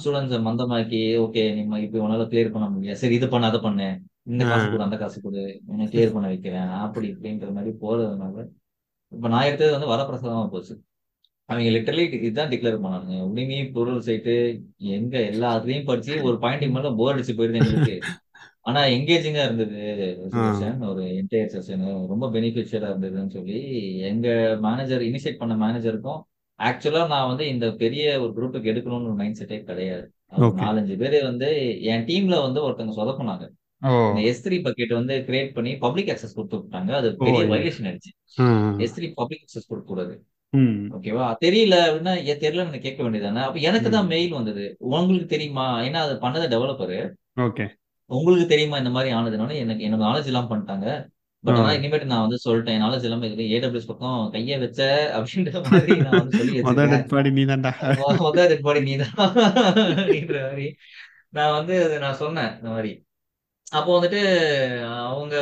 [0.00, 2.96] ஸ்டூடெண்ட்ஸை மந்தமாக்கி ஓகே நீங்க இப்ப உன்னால கிளியர் பண்ண முடியல.
[3.02, 3.86] சரி இது பண்ண அதை பண்ணு.
[4.30, 5.44] இந்த காசு கொடு அந்த காசு கொடு.
[5.70, 6.68] உன்னை கிளியர் பண்ண வைக்கிறேன்.
[6.86, 8.44] அப்படி இப்படின்ற மாதிரி போறதுனால
[9.12, 10.74] இப்ப நான் எடுத்தது வந்து வரப்பிரசாதமா போச்சு.
[11.52, 14.34] அவங்க லிட்டரலி இதுதான் டிக்ளேர் பண்ணாங்க உரிமை பொருள் சைட்டு
[14.96, 17.96] எங்க எல்லாத்துலயும் படிச்சு ஒரு பாயிண்ட்டுக்கு மேல போர் அடிச்சு போயிருது எங்களுக்கு.
[18.68, 19.78] ஆனா எங்கேஜிங்கா இருந்தது.
[20.34, 23.60] செஷன் ஒரு என்டையர் செஷன் ரொம்ப பெனிஃபிஷியலா இருந்ததுன்னு சொல்லி
[24.10, 24.28] எங்க
[24.66, 26.20] மேனேஜர் இனிஷியேட் பண்ண மேனேஜருக்கும்
[26.60, 30.04] ஆக்சுவலா நான் வந்து இந்த பெரிய ஒரு குரூப்புக்கு எடுக்கணும்னு ஒரு மைண்ட் செட்டே கிடையாது.
[30.60, 31.48] நாலஞ்சு பேர் வந்து
[31.92, 33.46] என் டீம்ல வந்து ஒருத்தவங்க சொதப்புனாங்க.
[34.30, 36.90] எஸ் த்ரீ பக்கெட் வந்து கிரியேட் பண்ணி பப்ளிக் அக்சஸ் கொடுத்து விட்டாங்க.
[37.00, 38.12] அது பெரிய வைலேஷன் ஆயிடுச்சு.
[38.84, 40.14] எஸ் த்ரீ பப்ளிக் அக்சஸ் கொடுக்க கூடாது
[40.52, 40.74] ம்.
[40.94, 41.26] ஓகேவா?
[41.42, 43.92] தெரியல அப்படின்னா ஏன் தெரியலன்னு கேட்க வேண்டியதானே அப்ப எனக்கு ம்.
[43.92, 44.64] தான் மெயில் வந்தது.
[44.90, 45.66] உங்களுக்கு தெரியுமா?
[45.82, 46.96] ஏன்னா அது பண்ணது டெவலப்பர்
[47.40, 47.66] ஓகே.
[48.10, 50.86] உங்களுக்கு தெரியுமா இந்த மாதிரி ஆனதுனால எனக்கு எனக்கு நாலேஜ் இல்லாம பண்ணிட்டாங்க.
[50.94, 54.80] ஆ பட் ஆனா இனிமேட்டு நான் வந்து சொல்லிட்டேன் நாலேஜ் இல்லாம இது ஏடபிள்யூஎஸ் பக்கம் கையை வச்ச
[55.16, 56.92] அப்படின்ற மாதிரி நான் வந்து சொல்லி மொதல் வச்சிருக்கேன்.
[56.94, 57.72] டெட் பாடி நீ தான்டா
[58.22, 59.16] முதல் டெட் பாடி நீதான்.
[59.96, 60.66] அப்படின்ற மாதிரி
[61.30, 62.92] நான் வந்து அதை நான் சொன்னேன் இந்த மாதிரி.
[63.72, 64.22] அப்போ வந்துட்டு
[65.08, 65.36] அவங்க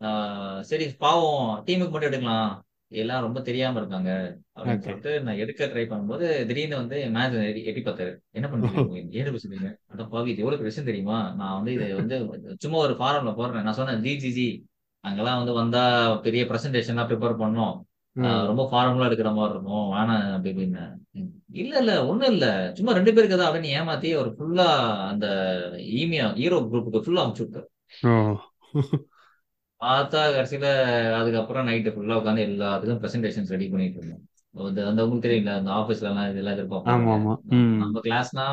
[0.00, 2.50] ஆஹ், சரி பாவம் டீமுக்கு மட்டும் எடுக்கலாம்.
[2.90, 4.10] எல்லாம் ரொம்ப தெரியாம இருக்காங்க
[4.56, 7.36] அப்படின்னு சொல்லிட்டு நான் எடுக்க ட்ரை பண்ணும்போது திடீர்னு வந்து மேட்ச்
[7.70, 8.12] எட்டி பார்த்தாரு.
[8.30, 11.18] என்ன பண்றீங்க ஏழு பேசுறீங்க அட பாவி இது எவ்வளவு விஷயம் தெரியுமா?
[11.36, 12.16] நான் வந்து இதை வந்து
[12.58, 13.62] சும்மா ஒரு ஃபாரம்ல போடுறேன்.
[13.62, 14.48] நான் சொன்னேன் ஜி ஜி ஜி
[15.04, 15.82] அங்கெல்லாம் வந்து வந்தா
[16.22, 17.76] பெரிய ப்ரெசன்டேஷன்லாம் ப்ரிப்பேர் பண்ணோம்
[18.46, 19.86] ரொம்ப ஃபார்முலா எடுக்கிற மாதிரி இருக்கும்.
[19.92, 20.82] வேணாம் அப்படி இப்படின்னு.
[21.12, 21.30] ம்.
[21.52, 22.46] இல்ல இல்ல ஒண்ணும் இல்ல.
[22.74, 23.48] சும்மா ரெண்டு பேருக்கு தான்.
[23.50, 24.66] அப்படின்னு ஏமாத்தி ஒரு ஃபுல்லா
[25.10, 25.26] அந்த
[26.00, 27.68] ஈமியா ஹீரோ குரூப்புக்கு ஃபுல்லா அமுச்சு விட்டாரு.
[29.80, 30.66] பார்த்தா கடைசியில
[31.14, 34.24] அதுக்கப்புறம் நைட்டு ஃபுல்லா உட்காந்து எல்லாத்துக்கும் ப்ரெசன்டேஷன்ஸ் ரெடி பண்ணிட்டு இருந்தோம்.
[34.54, 36.56] அந்த அந்த உங்களுக்கு தெரியல அந்த ஆபீஸ்ல எல்லாம் இதெல்லாம்
[36.94, 37.34] ஆமா
[37.82, 38.44] நம்ம கிளாஸ்னா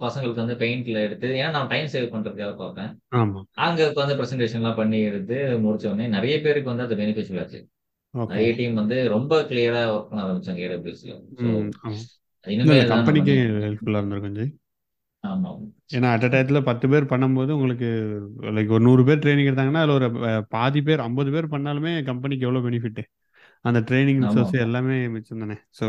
[0.00, 2.90] பசங்களுக்கு வந்து பெயிண்ட்ல எடுத்து ஏன்னா நான் டைம் சேவ் பண்றதுக்காக பார்ப்பேன்.
[3.64, 7.60] அங்க உட்காந்து பிரசன்டேஷன் எல்லாம் பண்ணி எடுத்து முடிச்ச உடனே நிறைய பேருக்கு வந்து அது பெனிஃபிஷியல் ஆச்சு
[8.14, 11.14] நிறைய டீம் வந்து ரொம்ப கிளியரா ஒர்க் பண்ண ஆரம்பிச்சாங்க ஏடபிள்யூஸ்ல
[12.46, 13.34] இனிமே கம்பெனிக்கு
[13.64, 14.52] ஹெல்ப்ஃபுல்லாக இருந்திருக்கும்
[15.96, 17.88] ஏன்னா அட் அ டயத்தில் பத்து பேர் பண்ணும்போது உங்களுக்கு
[18.56, 20.08] லைக் ஒரு நூறு பேர் ட்ரைனிங் எடுத்தாங்கன்னா அதில் ஒரு
[20.48, 23.02] பாதி பேர் ஐம்பது பேர் பண்ணாலுமே கம்பெனிக்கு எவ்வளோ பெனிஃபிட்
[23.64, 25.56] அந்த ட்ரைனிங் ரிசோர்ஸ் எல்லாமே மிச்சம் தானே?
[25.78, 25.84] ஸோ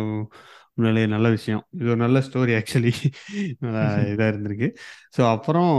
[0.78, 1.62] உண்மையிலேயே நல்ல விஷயம்.
[1.74, 2.92] இது ஒரு நல்ல ஸ்டோரி ஆக்சுவலி
[4.12, 4.68] இதாக இருந்திருக்கு.
[5.18, 5.74] ஸோ அப்புறம்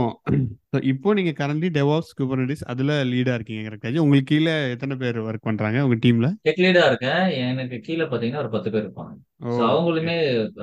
[0.83, 5.79] இப்போ நீங்கள் கரண்ட்லி டெவாப்ஸ் குபர்னடிஸ் அதில் லீடாக இருக்கீங்க கரெக்டாக உங்களுக்கு கீழே எத்தனை பேர் ஒர்க் பண்ணுறாங்க
[5.79, 7.23] உங்கள் டீமில் டெக் லீடா இருக்கேன்.
[7.51, 9.13] எனக்கு கீழே பாத்தீங்கன்னா ஒரு பத்து பேர் இருப்பாங்க.
[9.41, 10.15] ஸோ அவங்களுமே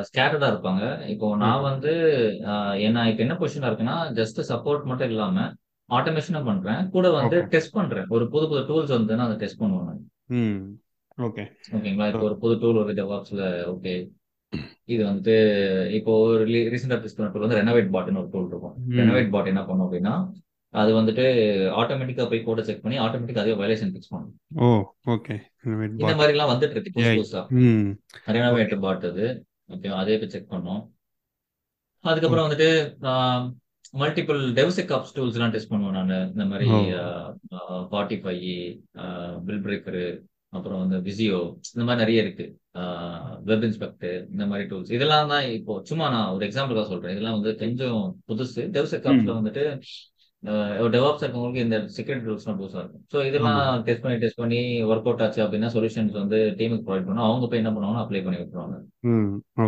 [0.08, 0.84] ஸ்கேட்டர்டா இருப்பாங்க.
[1.12, 1.92] இப்போ நான் வந்து
[2.86, 5.46] என்ன இப்போ என்ன பொசிஷனா இருக்குன்னா ஜஸ்ட் சப்போர்ட் மட்டும் இல்லாம
[5.88, 6.80] ஆட்டோமேஷனும் பண்றேன்.
[6.94, 8.08] கூட வந்து டெஸ்ட் பண்றேன்.
[8.16, 10.02] ஒரு புது புது டூல்ஸ் வந்து நான் அதை டெஸ்ட் பண்ணுவேன்
[11.26, 11.42] ஓகே
[11.76, 12.06] ஓகேங்களா?
[12.12, 13.94] இப்போ ஒரு புது டூல் ஒரு டெவாப்ஸ்ல ஓகே
[14.92, 15.36] இது வந்துட்டு
[15.98, 18.74] இப்போ ஒரு ரீசெண்டா டெஸ்ட் பண்ண டூல் வந்து ரெனோவேட் பாட்னு ஒரு டூல் இருக்கும்.
[19.00, 20.14] ரெனோவேட் பாட் என்ன பண்ணும் அப்படின்னா
[20.80, 21.24] அது வந்துட்டு
[21.80, 24.34] ஆட்டோமேட்டிக்கா போய் கோட செக் பண்ணி ஆட்டோமேட்டிக்கா அதே வயலேஷன் ஃபிக்ஸ் பண்ணும்
[24.64, 24.68] ஓ
[25.14, 25.34] ஓகே
[25.64, 27.42] இந்த மாதிரி எல்லாம் வந்துட்டு இருக்கு புதுசு புதுசா.
[27.64, 27.90] ம்
[28.36, 29.26] ரெனோவேட் ஓகே பாட் அது
[29.74, 30.82] ஓகே அதே போய் செக் பண்ணோம்.
[32.04, 32.70] அதுக்கப்புறம் வந்துட்டு
[34.02, 36.30] மல்டிபிள் டெவ்செக்ஆப்ஸ் டூல்ஸ் எல்லாம் டெஸ்ட் பண்ணுவேன் நான்.
[36.32, 36.68] இந்த மாதிரி
[37.92, 38.36] ஃபார்ட்டிஃபை
[39.46, 40.06] பில் பிரேக்கரு
[40.56, 41.38] அப்புறம் வந்து விசியோ
[41.74, 42.44] இந்த மாதிரி நிறைய இருக்கு.
[43.48, 47.14] வெப் இன்ஸ்பெக்ட் இந்த மாதிரி டூல்ஸ் இதெல்லாம் தான் இப்போ சும்மா நான் ஒரு எக்ஸாம்பிளுக்காக சொல்றேன்.
[47.14, 48.60] இதெல்லாம் வந்து கொஞ்சம் புதுசு.
[48.66, 49.64] ம் டெவ்செக்ஆப்ஸ்ல வந்துட்டு
[50.94, 53.04] டெவாப்ஸ் இருக்கவங்களுக்கு இந்த செக்யூரிட்டி டூல்ஸ்லாம் புதுசாக இருக்கும்.
[53.12, 57.28] ஸோ இதெல்லாம் டெஸ்ட் பண்ணி டெஸ்ட் பண்ணி ஒர்க் அவுட் ஆச்சு அப்படின்னா சொல்யூஷன்ஸ் வந்து டீமுக்கு ப்ரொவைட் பண்ணோம்.
[57.28, 58.76] அவங்க போய் என்ன பண்ணுவாங்கன்னா அப்ளை பண்ணி விட்டுருவாங்க.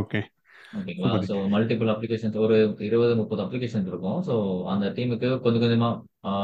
[0.01, 0.21] ஓகே
[0.79, 1.23] ஓகேங்களா?
[1.29, 4.23] ஸோ மல்டிபிள் அப்ளிகேஷன்ஸ் ஒரு இருபது முப்பது அப்ளிகேஷன்ஸ் இருக்கும்.
[4.23, 5.91] ஸோ அந்த டீமுக்கு கொஞ்சம் கொஞ்சமா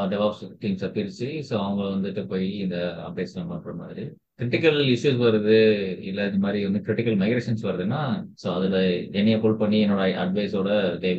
[0.08, 4.04] டெவாப்ஸ் டீம்ஸை பிரிச்சு ஸோ அவங்க வந்துட்டு போய் இந்த அப்டேட்ஸ் பண்ற மாதிரி.
[4.36, 5.56] கிரிட்டிக்கல் இஷ்யூஸ் வருது
[6.00, 8.00] இல்ல இந்த மாதிரி வந்து கிரிட்டிக்கல் மைக்ரேஷன்ஸ் வருதுன்னா
[8.42, 8.78] ஸோ அதுல
[9.12, 11.10] என்னைய புல் பண்ணி என்னோட அட்வைஸோட தே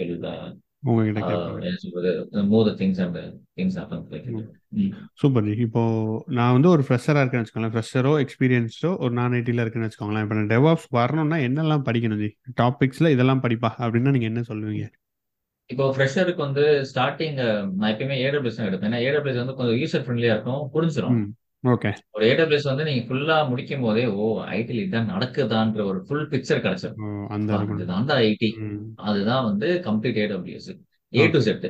[5.22, 5.54] சூப்பர் ஜி.
[5.68, 5.84] இப்போ
[6.38, 7.76] நான் வந்து ஒரு ஃப்ரெஷராக இருக்கேன்னு வச்சுக்கோங்களேன்.
[7.76, 10.26] ஃப்ரெஷரோ எக்ஸ்பீரியன்ஸோ ஒரு நான் ஐடியில் இருக்குன்னு வச்சுக்கோங்களேன்.
[10.26, 12.30] இப்போ நான் டெவாப்ஸ் வரணும்னா என்னெல்லாம் படிக்கணும் ஜி?
[12.62, 13.72] டாபிக்ஸில் இதெல்லாம் படிப்பா?
[13.84, 14.88] அப்படின்னா நீங்கள் என்ன சொல்லுவீங்க?
[15.70, 17.38] இப்போ ஃப்ரெஷருக்கு வந்து ஸ்டார்டிங்
[17.80, 18.90] நான் எப்பயுமே ஏடபிள்யூஸ் தான் எடுப்பேன்.
[18.92, 21.16] ஏன்னா ஏடபிள்யூஸ் வந்து கொஞ்சம் யூசர் ஃப்ரெண்ட்லியா இருக்கும் புரிஞ்சிடும்
[21.64, 21.90] ஓகே.
[22.16, 24.26] ஒரு ஏடபிள்யூஎஸ் வந்து நீங்க ஃபுல்லா முடிக்கும் போதே ஓ
[24.58, 26.98] ஐடில இதான் நடக்குதான்ற ஒரு ஃபுல் பிக்சர் கிடைச்சிடும்
[27.36, 28.50] அந்த இதுதான் தான் ஐடி
[29.10, 30.72] அதுதான் வந்து complete AWS
[31.14, 31.68] A to Z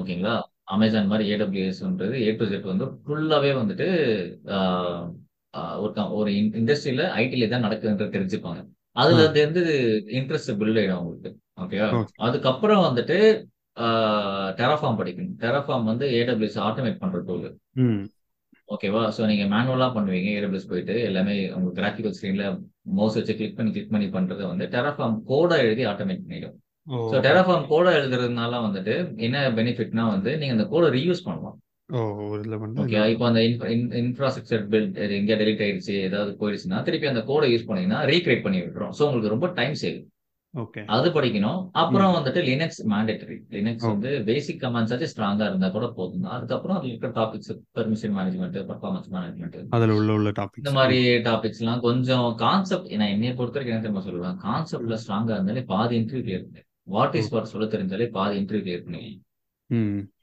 [0.00, 0.34] ஓகேங்களா?
[0.74, 3.88] அமேசான் மாதிரி ஏடபிள்யூஎஸ்ன்றது ஏ டு செட் வந்து ஃபுல்லாவே வந்துட்டு
[5.82, 8.60] ஒரு ஒரு இண்டஸ்ட்ரியில ஐடில தான் நடக்குதுன்றது தெரிஞ்சுப்பாங்க.
[8.96, 9.62] அதுல இருந்து
[10.18, 11.30] இன்ட்ரெஸ்ட் பில்ட் ஆயிடும் அவங்களுக்கு.
[11.62, 12.14] ஓகேவா ஓகே.
[12.26, 13.18] அதுக்கப்புறம் வந்துட்டு
[14.58, 15.36] டெராஃபார்ம் படிக்கணும்.
[15.44, 17.46] டெராஃபார்ம் வந்து ஏடபிள்யூஎஸ் ஆட்டோமேட் பண்ற டூல்
[18.72, 19.02] ஓகேவா?
[19.16, 22.44] ஸோ நீங்க மேனுவலா பண்ணுவீங்க ஏடபிள்யூஎஸ் போயிட்டு எல்லாமே உங்க கிராஃபிக்கல் ஸ்க்ரீன்ல
[22.98, 26.54] மவுஸ் வச்சு கிளிக் பண்ணி கிளிக் பண்ணி பண்றதை வந்து டெராஃபார்ம் கோடா எழுதி ஆட்டோமேட் பண்ணிடும்.
[27.10, 28.94] ஸோ டெராஃபார்ம் கோடா எழுதுறதுனால வந்துட்டு
[29.26, 31.58] என்ன பெனிஃபிட்னா வந்து நீங்க அந்த கோடை ரீயூஸ் பண்ணலாம்.
[32.82, 33.40] ஓகே இப்போ அந்த
[34.02, 38.94] இன்ஃப்ராஸ்ட்ரக்சர் பில்ட் எங்கேயா டெலிட் ஆயிடுச்சு ஏதாவது போயிடுச்சுன்னா திருப்பி அந்த கோடை யூஸ் பண்ணீங்கன்னா ரீக்ரியேட் பண்ணி விட்டுரும்.
[38.98, 39.98] ஸோ உங்களுக்கு ரொம்ப டைம் சேவ்
[40.94, 41.60] அது படிக்கணும்.
[41.80, 46.26] அப்புறம் வந்துட்டு லினக்ஸ் மேண்டேட்டரி லினக்ஸ் வந்து பேசிக் கமாண்ட்ஸ் ஆச்சு ஸ்ட்ராங்கா இருந்தா கூட போதும்.
[46.36, 51.62] அதுக்கப்புறம் அதுல இருக்கிற topics permission management performance management அதில் உள்ள உள்ள இந்த டாபிக்ஸ் மாதிரி டாபிக்ஸ்
[51.64, 54.38] எல்லாம் கொஞ்சம் கான்செப்ட் நான் என்னைய பொறுத்த வரைக்கும் என்ன தெரியுமா சொல்லுவேன்?
[54.46, 58.86] கான்செப்ட்ல ஸ்ட்ராங்கா இருந்தாலே பாதி இன்டர்வியூ கிளியர் பண்ணு வாட் இஸ் வாட் சொல்ல தெரிஞ்சாலே பாதி இன்டர்வியூ கிளியர்
[58.86, 59.18] பண்ணுவீங்க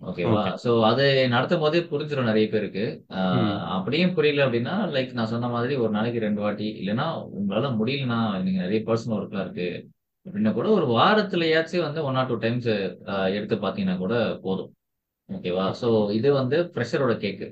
[0.10, 0.58] ஓகேவா ஓகே.
[0.64, 2.84] சோ அதை நடத்தும் போதே புரிஞ்சிடும் நிறைய பேருக்கு.
[3.76, 8.60] அப்படியும் புரியல அப்படின்னா லைக் நான் சொன்ன மாதிரி ஒரு நாளைக்கு ரெண்டு வாட்டி இல்லைன்னா உங்களால முடியலன்னா நீங்க
[8.66, 9.70] நிறைய பர்சனல் ஒர்க்லாம் இருக்கு.
[10.30, 12.68] அப்படின்னா கூட ஒரு வாரத்துலயாச்சும் வந்து ஒன் ஆர் டூ டைம்ஸ்
[13.38, 14.72] எடுத்து பார்த்தீங்கன்னா கூட போதும்.
[15.30, 15.88] ஓகேவா ஸோ
[16.18, 17.48] இது வந்து ப்ரெஷரோட கேக்கு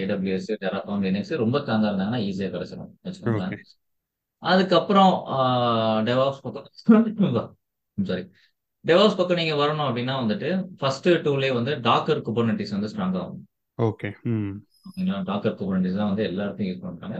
[0.00, 3.64] ஏடபிள்யூஎஸ் டெராஃபார்ம் லினக்ஸ் ரொம்ப ஸ்ட்ராங்கா இருந்தாங்கன்னா ஈஸியா கிடைச்சிடும் வச்சுக்கோங்களேன்.
[4.42, 5.12] அதுக்கப்புறம்
[6.08, 7.48] டெவாப்ஸ் பக்கம்.
[7.98, 8.24] சாரி
[8.84, 13.40] டெவாப்ஸ் பக்கம் நீங்க வரணும் அப்படின்னா வந்துட்டு ஃபர்ஸ்ட் டூலே வந்து டாக்கர் குபர்னட்டிஸ் வந்து ஸ்ட்ராங் ஆகும்
[13.78, 14.10] ஓகே
[15.30, 17.18] டாக்கர் குபர்னட்டிஸ் தான் வந்து எல்லாருக்கும் யூஸ் பண்றாங்க.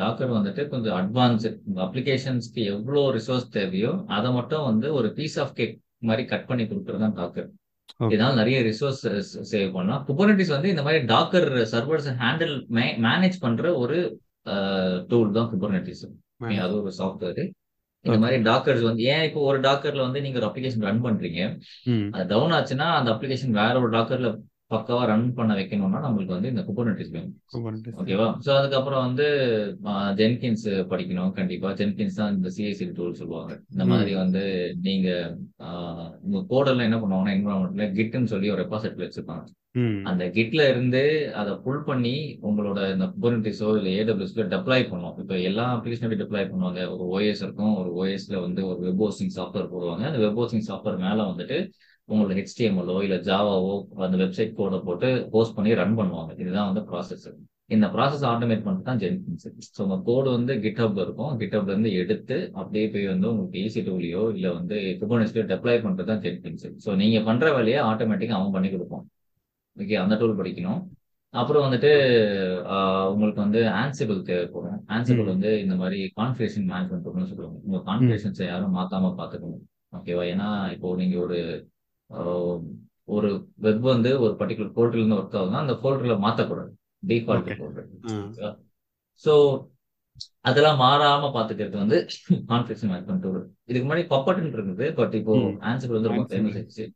[0.00, 1.44] டாக்கர் வந்துட்டு கொஞ்சம் அட்வான்ஸ்
[1.84, 5.76] அப்ளிகேஷன்ஸ்க்கு எவ்வளோ ரிசோர்ஸ் தேவையோ அதை மட்டும் வந்து ஒரு பீஸ் ஆஃப் கேக்
[6.08, 7.48] மாதிரி கட் பண்ணி கொடுக்குறது தான் டாக்கர்
[8.10, 9.02] இதனால நிறைய ரிசோர்ஸ்
[9.50, 10.02] சேவ் பண்ணலாம்.
[10.08, 12.54] குபர்னட்டிஸ் வந்து இந்த மாதிரி டாக்கர் சர்வர்ஸ் ஹேண்டில்
[13.06, 13.98] மேனேஜ் பண்ற ஒரு
[15.10, 16.04] டூல் தான் குபர்னட்டிஸ்
[16.64, 17.42] அது ஒரு சாஃப்ட்வேர்
[18.04, 21.40] இந்த மாதிரி டாக்கர்ஸ் வந்து ஏன் இப்போ ஒரு டாக்கர்ல வந்து நீங்க ஒரு அப்ளிகேஷன் ரன் பண்றீங்க?
[22.14, 24.30] அது டவுன் ஆச்சுன்னா அந்த அப்ளிகேஷன் வேற ஒரு டாக்கர்ல
[24.74, 27.34] பக்காவா ரன் பண்ண வைக்கணும்னா நம்மளுக்கு வந்து இந்த குபர்னட்டிஸ் வேணும்.
[28.00, 29.26] ஓகேவா ஸோ அதுக்கப்புறம் வந்து
[30.20, 31.70] ஜென்கின்ஸ் படிக்கணும் கண்டிப்பா.
[31.80, 33.52] ஜென்கின்ஸ் தான் இந்த சிஎஸ்சி டூல் சொல்லுவாங்க.
[33.74, 33.84] இந்த.
[33.92, 34.42] மாதிரி வந்து
[34.86, 35.08] நீங்க
[36.26, 39.44] உங்க கோடெல்லாம் என்ன பண்ணுவாங்கன்னா என்வரான்மெண்ட்ல கிட்னு சொல்லி ஒரு ரெபாசிட்டரி வச்சிருப்பாங்க.
[40.10, 41.00] அந்த கிட்ல இருந்து
[41.40, 42.12] அதை புல் பண்ணி
[42.48, 45.16] உங்களோட இந்த குபர்னட்டிஸோ இல்ல ஏடபிள்யூஸ்ல டெப்ளாய் பண்ணுவோம்.
[45.22, 46.82] இப்போ எல்லா அப்ளிகேஷனும் டெப்ளாய் பண்ணுவாங்க.
[46.94, 47.72] ஒரு ஓஎஸ் இருக்கும்.
[47.80, 50.04] ஒரு ஓஎஸ்ல வந்து ஒரு வெப் ஹோஸ்டிங் சாஃப்ட்வேர் போடுவாங்க.
[50.10, 51.58] அந்த வெப் ஹோஸ்டிங் சாஃப்ட்வேர் மேல வந்துட்டு
[52.08, 53.74] உங்களோட ஹெச்டிஎம்எல்லோ இல்ல ஜாவாவோ
[54.06, 56.32] அந்த வெப்சைட் கோடை போட்டு போஸ்ட் பண்ணி ரன் பண்ணுவாங்க.
[56.42, 57.26] இதுதான் வந்து ப்ராசஸ்
[57.74, 59.46] இந்த ப்ராசஸ் ஆட்டோமேட் பண்ணிட்டு தான் ஜென்கின்ஸ்
[59.76, 61.32] ஸோ உங்க கோடு வந்து கிட்ஹப்ல இருக்கும்.
[61.40, 66.22] கிட்ஹப்ல இருந்து எடுத்து அப்படியே போய் வந்து உங்களுக்கு ஈஸி டூலியோ இல்ல வந்து குபர்னஸ்லயோ டெப்ளாய் பண்றது தான்
[66.26, 69.06] ஜென்கின்ஸ் ஸோ நீங்க பண்ற வேலையை ஆட்டோமேட்டிக்கா அவன் பண்ணி கொடுப்பான்.
[69.76, 70.82] ஓகே அந்த டூல் படிக்கணும்.
[71.34, 71.92] அப்புறம் வந்துட்டு
[73.12, 74.78] உங்களுக்கு வந்து ஆன்சிபிள் தேவைப்படும்.
[74.96, 75.28] ஆன்சிபிள்.
[75.34, 77.58] வந்து இந்த மாதிரி கான்ஃபிகரேஷன் மேனேஜ்மெண்ட் சொல்லுவாங்க.
[77.68, 79.64] உங்க கான்ஃபிகரேஷன்ஸை யாரும் மாத்தாம பாத்துக்கணும்
[79.98, 81.38] ஓகேவா ஏன்னா இப்போ நீங்க ஒரு
[83.04, 86.70] ஒரு வெப் வந்து ஒரு பர்டிகுலர் போர்ட்டல் இருந்து ஒர்க் ஆகுதுன்னா அந்த போர்ட்டல மாத்தக்கூடாது.
[87.06, 87.58] டிஃபால்ட்.
[87.58, 88.56] போர்ட்டல்.
[89.24, 89.66] ஸோ
[90.40, 95.60] அதெல்லாம் மாறாம பாத்துக்கிறது வந்து கான்ஃபிகரேஷன் மேனேஜ்மெண்ட் டூல் இதுக்கு முன்னாடி பப்பட்னு இருந்தது பட் இப்போ ம்.
[95.60, 96.34] ஆன்சிபிள் வந்து ரொம்ப.
[96.34, 96.92] ஃபேமஸ் ஆயிடுச்சு.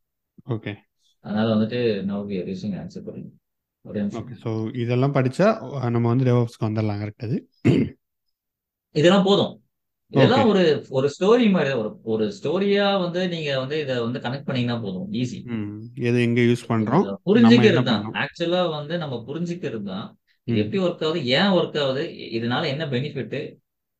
[0.50, 0.76] ஓகே
[1.20, 3.30] அதனால வந்துட்டு நவ் வி யூசிங்
[3.84, 5.46] ஒரே நிமிஷம் ஓகே ஸோ இதெல்லாம் படிச்சா
[5.90, 7.48] நம்ம வந்து டெவாப்ஸ்க்கு வந்துடலாம் கரெக்ட் அது?
[8.90, 9.62] இதெல்லாம் போதும்.
[10.12, 10.46] இதெல்லாம்.
[10.50, 11.72] ஒரு ஒரு ஸ்டோரி மாதிரி.
[11.80, 15.08] ஒரு ஒரு ஸ்டோரியா வந்து நீங்க வந்து இத வந்து கனெக்ட் பண்ணீங்கன்னா போதும்.
[15.12, 15.38] ஈஸி.
[16.08, 17.04] எது எங்க யூஸ் பண்றோம்?
[17.30, 18.06] புரிஞ்சுக்கிறது தான்.
[18.22, 20.06] ஆக்சுவலா வந்து நம்ம புரிஞ்சுக்கிறது தான்.
[20.46, 20.58] இது.
[20.58, 21.20] எப்படி ஒர்க் ஆகுது?
[21.38, 22.04] ஏன் ஒர்க் ஆகுது?
[22.38, 23.36] இதனால என்ன பெனிஃபிட்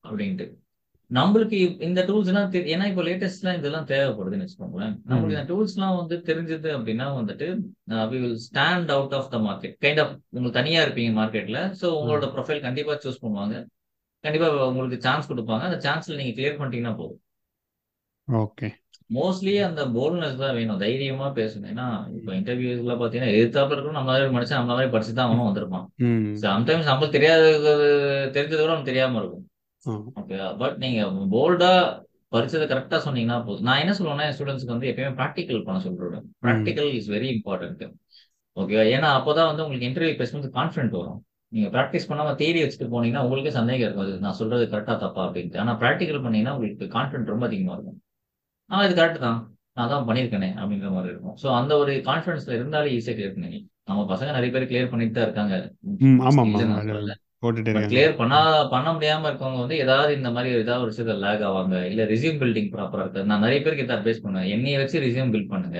[0.03, 0.47] அப்படின்ட்டு.
[1.11, 4.93] நம்மளுக்கு இந்த டூல்ஸ் எல்லாம் ஏன்னா இப்போ லேட்டஸ்ட்லாம் இதெல்லாம் தேவைப்படுதுன்னு வச்சுக்கோங்களேன்.
[5.09, 5.35] நம்மளுக்கு.
[5.37, 7.47] இந்த டூல்ஸ் எல்லாம் வந்து தெரிஞ்சது அப்படின்னா வந்துட்டு
[8.11, 12.27] we will stand out of the market kind of உங்களுக்கு தனியா இருப்பீங்க மார்க்கெட்ல ஸோ உங்களோட.
[12.35, 13.55] ப்ரொஃபைல் கண்டிப்பா சூஸ் பண்ணுவாங்க.
[14.23, 15.63] கண்டிப்பா உங்களுக்கு சான்ஸ் கொடுப்பாங்க.
[15.69, 17.19] அந்த சான்ஸ்ல நீங்க கிளியர் பண்ணிட்டீங்கன்னா போதும்.
[18.27, 18.67] ஓகே.
[19.13, 20.77] மோஸ்ட்லி அந்த போல்ட்னஸ் தான் வேணும்.
[20.77, 21.85] தைரியமா பேசணும் ஏன்னா
[22.17, 25.85] இப்போ இன்டர்வியூஸ்ல பாத்தீங்கன்னா எதிர்த்தாப்புல இருக்கும் நம்மள மாதிரி மனுஷன் நம்மள மாதிரி படிச்சு தான் அவனும் வந்திருப்பான்.
[26.43, 27.45] சம்டைம்ஸ் நம்மளுக்கு தெரியாத
[28.35, 29.45] தெரிஞ்சது கூட நமக்கு தெரியாம இருக்கும்.
[29.85, 29.93] ஆ.
[30.21, 31.01] ஓகே பட் நீங்க
[31.33, 31.71] போல்டா
[32.31, 33.63] படிச்சதை கரெக்டா சொன்னீங்கன்னா போதும்.
[33.63, 36.25] நான் என்ன சொல்லுவேன்னா ஸ்டூடெண்ட்ஸ்க்கு வந்து எப்பயுமே ப்ராக்டிக்கல் பண்ண சொல்றேன்.
[36.43, 37.83] Practical is very important
[38.57, 41.19] okay ஏன்னா அப்போதான் வந்து உங்களுக்கு இன்டர்வியூ பேசும்போது கான்ஃபிடென்ட் வரும்.
[41.51, 44.05] நீங்க ப்ராக்டிஸ் பண்ணாம தேடி வச்சுட்டு போனீங்கன்னா உங்களுக்கே சந்தேகம் இருக்கும்.
[44.05, 45.61] அது நான் சொல்றது கரெக்டா தப்பா அப்படின்ட்டு.
[45.63, 47.97] ஆனா ப்ராக்டிக்கல் பண்ணீங்கன்னா உங்களுக்கு கான்ஃபிடென்ட் ரொம்ப அதிகமா இருக்கும்.
[48.71, 49.39] ஆ இது கரெக்ட் தான்.
[49.77, 51.35] நான் தான் பண்ணியிருக்கேனே அப்படின்ற மாதிரி இருக்கும்.
[51.41, 55.27] ஸோ அந்த ஒரு கான்ஃபிடன்ஸ்ல இருந்தாலே ஈஸியாக கிளியர் பண்ணி நம்ம பசங்க நிறைய பேர் கிளியர் பண்ணிட்டு தான்
[55.27, 55.55] இருக்காங்க.
[57.91, 58.39] கிளியர் பண்ணா
[58.73, 61.75] பண்ண முடியாம இருக்கவங்க வந்து ஏதாவது இந்த மாதிரி ஏதாவது ஒரு விஷயத்துல லேக் ஆவாங்க.
[61.91, 63.29] இல்ல ரிசியூம் பில்டிங் ப்ராப்பரா இருக்காது.
[63.31, 64.49] நான் நிறைய பேருக்கு இதை அட்வைஸ் பண்ணுவேன்.
[64.55, 65.79] என்னைய வச்சு ரிசியூம் பில்ட் பண்ணுங்க.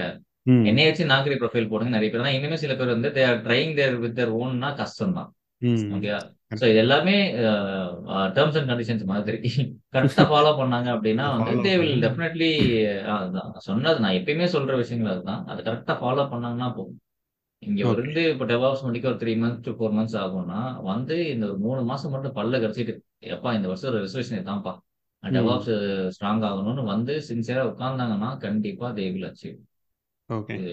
[0.69, 2.37] என்னைய வச்சு நாகரி ப்ரொஃபைல் போடுங்க நிறைய பேர்.
[2.37, 3.11] இன்னுமே சில பேர் வந்து
[3.47, 5.29] ட்ரைங் தேர் வித் தேர் ஓன்னா கஷ்டம் தான்
[5.61, 5.87] ம்.
[5.95, 6.11] ஓகே
[6.59, 7.15] ஸோ இது எல்லாமே
[8.35, 9.37] டேர்ம்ஸ் அண்ட் கண்டிஷன்ஸ் மாதிரி.
[9.93, 12.49] கரெக்டா ஃபாலோ பண்ணாங்க அப்படின்னா வந்து தே வில் டெஃபினெட்லி
[13.67, 15.43] சொன்னது நான் எப்பயுமே சொல்ற விஷயங்கள் அதுதான்.
[15.49, 16.99] அதை கரெக்டா ஃபாலோ பண்ணாங்கன்னா போதும்.
[17.63, 17.79] இங்க.
[17.95, 21.81] இருந்து இப்போ டெவாப்ஸ் முடிக்க ஒரு three months to four months ஆகும்னா வந்து இந்த ஒரு மூணு
[21.89, 22.93] மாசம் மட்டும் பல்ல கடிச்சிட்டு
[23.29, 24.73] எப்பா இந்த வருஷம் ஒரு ரெசல்யூஷன் தான்ப்பா
[25.23, 25.33] ம்.
[25.33, 25.71] டெவாப்ஸ்
[26.15, 29.57] ஸ்ட்ராங் ஆகணும்னு வந்து சின்சியரா உட்கார்ந்தாங்கன்னா கண்டிப்பா தே வில் அச்சீவ்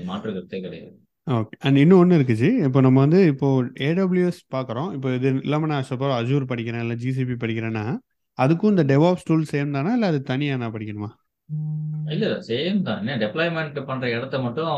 [0.06, 0.96] மாற்று கருத்தே கிடையாது.
[1.26, 2.48] ஓகே அண்ட் இன்னும் ஒன்று இருக்குச்சு.
[2.64, 3.48] இப்போ நம்ம வந்து இப்போ
[3.88, 4.90] ஏடபிள்யூஎஸ் பார்க்குறோம்.
[4.94, 7.84] இப்போ இது இல்லாமல் நான் சப்போஸ் அஜூர் படிக்கிறேன் இல்லை ஜிசிபி படிக்கிறேன்னா
[8.38, 11.08] அதுக்கும் இந்த டெவாப்ஸ் டூல் சேம் தானா இல்லை அது தனியாக நான் படிக்கணுமா?
[12.12, 13.06] இல்ல இல்ல சேம் தான்.
[13.22, 14.72] டெப்ளாய்மெண்ட் பண்ற இடத்த மட்டும்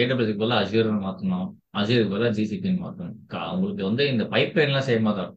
[0.00, 1.48] ஏடபிள்யூக்கு பதிலா அஜூர்னு மாத்தணும்.
[1.78, 3.16] அஜூருக்கு பதிலா ஜிசிபின்னு மாத்தணும்.
[3.32, 5.32] கா- உங்களுக்கு வந்து இந்த பைப் லைன்லாம் சேமா தான்.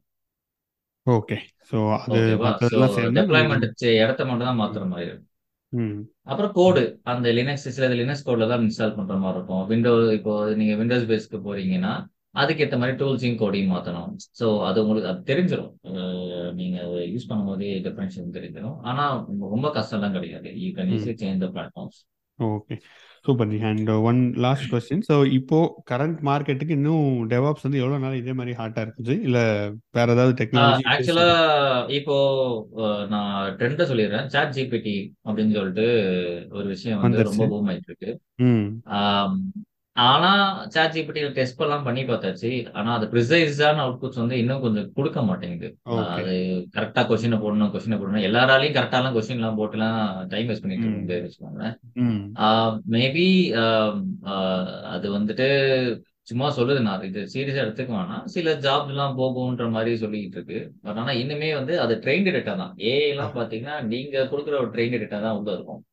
[1.06, 1.38] ஓகே
[1.72, 2.20] ஸோ அது
[3.20, 3.68] டெப்ளாய்மெண்ட்
[4.04, 5.29] இடத்த மட்டும் தான் மாத்துற மாதிரி இருக்கும்.
[6.32, 9.64] அப்புறம் கோடு அந்த லினக்ஸ் சில லினக்ஸ் கோட்ல தான் இன்ஸ்டால் பண்ற மாதிரி இருக்கும்.
[9.72, 11.94] விண்டோ இப்போ நீங்க விண்டோஸ் பேஸ்க்கு போறீங்கன்னா
[12.42, 14.10] அதுக்கேற்ற மாதிரி டூல்ஸையும் கோடையும் மாத்தணும்.
[14.40, 15.72] ஸோ அது உங்களுக்கு அது தெரிஞ்சிடும்
[16.60, 16.78] நீங்க
[17.14, 19.06] யூஸ் பண்ணும்போதே டிஃபரன்ஷியல் தெரிஞ்சிடும் ஆனா
[19.56, 20.52] ரொம்ப கஷ்டம்லாம் கிடையாது.
[20.64, 20.92] You can.
[20.98, 22.00] Easily change the platforms
[22.40, 22.76] okay.
[23.30, 23.60] Super ji.
[23.72, 25.60] And one last question so இப்போ
[25.92, 29.16] கரண்ட் மார்க்கெட்டுக்கு இன்னும் டெவாப்ஸ் வந்து எவ்வளோ நாள் இதே மாதிரி ஹாட்டாக இருக்குது?
[29.28, 29.46] இல்லை
[29.98, 31.30] வேற ஏதாவது டெக்னாலஜி ஆக்சுவலா
[32.00, 32.18] இப்போ
[33.14, 34.28] நான் ட்ரெண்ட சொல்லிடுறேன்.
[34.36, 35.88] சாட் ஜிபிடி அப்படின்னு சொல்லிட்டு
[36.58, 38.12] ஒரு விஷயம் வந்து ரொம்ப பூம் ஆயிட்டு இருக்கு.
[40.08, 40.32] ஆனா
[40.74, 42.50] சாட் ஜிபிடி டெஸ்ட் எல்லாம் பண்ணி பார்த்தாச்சு.
[42.80, 45.70] ஆனா அது ப்ரிசைஸான அவுட்புட்ஸ் வந்து இன்னும் கொஞ்சம் கொடுக்க மாட்டேங்குது.
[46.16, 46.36] அது
[46.76, 48.28] கரெக்டா கொஸ்டினை போடணும் கொஸ்டினை போடணும்.
[48.30, 49.98] எல்லாராலையும் கரெக்டாலாம் கொஸ்டின் எல்லாம் போட்டுலாம்
[50.34, 51.76] டைம் வேஸ்ட் பண்ணிட்டு வச்சுக்கோங்களேன்.
[52.06, 52.22] ம்.
[52.98, 53.28] மேபி
[54.96, 55.50] அது வந்துட்டு
[56.32, 57.06] சும்மா சொல்லுது நான்.
[57.10, 60.60] இது சீரியஸா எடுத்துக்க வேணாம் சில ஜாப் எல்லாம் போகும்ன்ற மாதிரி சொல்லிட்டு இருக்கு.
[60.86, 62.74] பட் ஆனா இன்னுமே வந்து அது ட்ரெயின்டு டேட்டா தான்.
[62.90, 65.80] ஏஐ எல்லாம் பாத்தீங்கன்னா நீங்க கொடுக்குற ஒரு ட்ரெயின்டு டேட்டா தான் உள்ள இருக்கும்.
[65.80, 65.89] ட்ரெயின்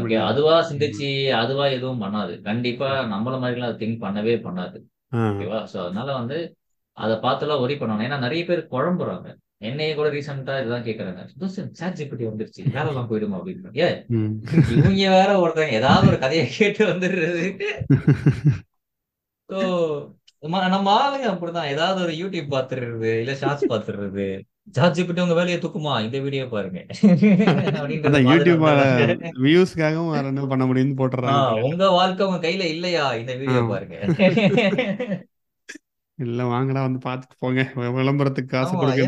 [0.00, 2.32] ஓகே அதுவா சிந்திச்சு அதுவா எதுவும் பண்ணாது.
[2.42, 4.78] கண்டிப்பா நம்மள மாதிரிலாம் அது திங்க் பண்ணவே பண்ணாது.
[5.12, 5.60] ஓகேவா?
[5.72, 6.38] சோ அதனால வந்து
[6.92, 9.28] அதை பார்த்துலாம் ஒரி பண்ணணும் ஏன்னா நிறைய பேர் குழம்புறாங்க.
[9.58, 11.22] என்னைய கூட ரீசெண்டா இதுதான் கேக்குறாங்க.
[11.72, 12.60] சாட் ஜிபிடி வந்துருச்சு.
[12.76, 13.38] வேலை எல்லாம் போயிடுமா?
[13.38, 13.72] அப்படின்னு.
[13.76, 13.88] ஏ
[14.76, 17.46] இவங்க வேற ஒருத்தங்க ஏதாவது ஒரு கதையை கேட்டு வந்துடுறது
[19.48, 19.58] ஸோ
[20.42, 21.72] நம்ம ஆளுங்க அப்படிதான்.
[21.74, 24.28] ஏதாவது ஒரு யூடியூப் பாத்துறது இல்ல ஷார்ட்ஸ் பாத்துறது
[24.76, 25.94] ஜாட்ஜிபிட்டு உங்க வேலையை தூக்குமா?
[26.06, 26.80] இந்த வீடியோ பாருங்க.
[29.44, 33.06] வியூஸ்க்காகவும் பண்ண முடியும்னு போட்டுறாங்க உங்க வாழ்க்கை உங்க கையில இல்லையா?
[33.22, 33.96] இந்த வீடியோ பாருங்க.
[36.18, 37.64] இல்ல வாங்கடா வந்து பார்த்துட்டு போங்க.
[37.96, 39.02] விளம்பரத்துக்கு காசு மாதிரி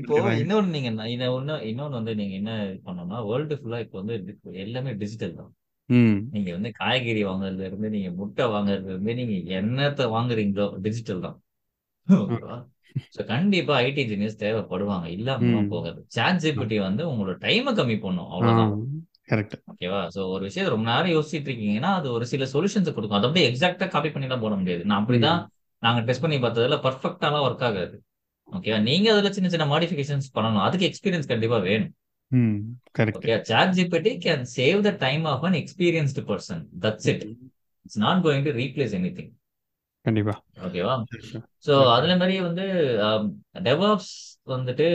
[0.00, 0.88] இப்போ இன்னொன்னு நீங்க
[1.36, 2.52] ஒண்ணு இன்னொன்னு வந்து நீங்க என்ன
[2.86, 4.14] பண்ணணும்னா வேர்ல்டு ஃபுல்லா இப்போ வந்து
[4.64, 5.52] எல்லாமே டிஜிட்டல் தான்.
[6.34, 11.38] நீங்க வந்து காய்கறி வாங்குறதுல இருந்து நீங்க முட்டை வாங்குறதுல இருந்து நீங்க என்னத்த வாங்குறீங்களோ டிஜிட்டல் தான்.
[13.16, 15.06] ஸோ கண்டிப்பா ஐடி இன்ஜினியர்ஸ் தேவைப்படுவாங்க.
[15.16, 15.68] இல்லாமலாம் ம்.
[15.68, 16.00] போகாது.
[16.06, 18.30] சாட் ஜிபிடி வந்து உங்களோட டைமை கம்மி பண்ணும்.
[18.30, 18.74] அவ்வளவுதான்.
[19.30, 20.00] கரெக்ட் ஓகேவா?
[20.14, 23.18] சோ ஒரு விஷயம் ரொம்ப நேரம் யோசிச்சுட்டு இருக்கீங்கன்னா அது ஒரு சில சொல்யூஷன்ஸ் கொடுக்கும்.
[23.18, 24.84] அதை அப்படியே எக்ஸாக்டா காப்பி பண்ணி தான் போட முடியாது.
[24.84, 25.40] நான் அப்படிதான்
[25.82, 27.96] நாங்க டெஸ்ட் பண்ணி பார்த்ததுல பர்ஃபெக்டாலாம் ஒர்க் ஆகாது.
[28.48, 28.78] ஓகேவா?
[28.82, 30.64] நீங்க அதுல சின்ன சின்ன மாடிஃபிகேஷன்ஸ் பண்ணணும்.
[30.66, 31.92] அதுக்கு எக்ஸ்பீரியன்ஸ் கண்டிப்பா வேணும்.
[33.18, 33.34] Okay?
[33.42, 37.24] Chat GPT can save the time of an experienced person that's it
[37.86, 39.32] it's not going to replace anything
[40.04, 40.34] கண்டிப்பா.
[40.66, 40.94] ஓகேவா?
[41.06, 41.80] Okay.
[41.94, 42.64] அதுல மாதிரியே வந்து
[43.66, 44.12] டெவாப்ஸ்
[44.46, 44.86] வந்துட்டு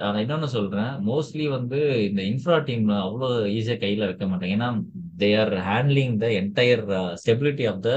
[0.00, 0.92] நான் இன்னொன்னு சொல்றேன்.
[1.08, 4.70] மோஸ்ட்லி வந்து இந்த இன்ஃப்ரா டீம் அவ்வளோ ஈஸியா கையில வைக்க மாட்டாங்க ஏன்னா
[5.22, 6.84] they are handling the entire
[7.22, 7.92] stability of the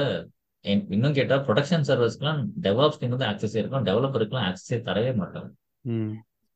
[0.93, 3.85] இன்னும் கேட்டா ப்ரொடக்ஷன் சர்வீஸ்க்குலாம் டெவாப்ஸ் டீம் வந்து ஆக்சஸ் இருக்கும்.
[3.89, 5.49] டெவலப்பருக்குலாம் ஆக்சஸே தரவே மாட்டாங்க.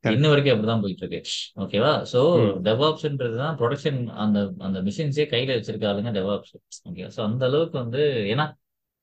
[0.03, 1.19] இன்ன வரைக்கும் அப்படிதான் போயிட்டு இருக்கு
[1.63, 2.21] ஓகேவா சோ
[2.65, 6.53] டெவாப்ஸ்ன்றது தான் ப்ரொடக்ஷன் அந்த அந்த மிஷின்ஸே கையில வச்சிருக்க ஆளுங்க டெவாப்ஸ்
[6.89, 8.01] ஓகே ஸோ அந்த அளவுக்கு வந்து
[8.33, 8.45] ஏன்னா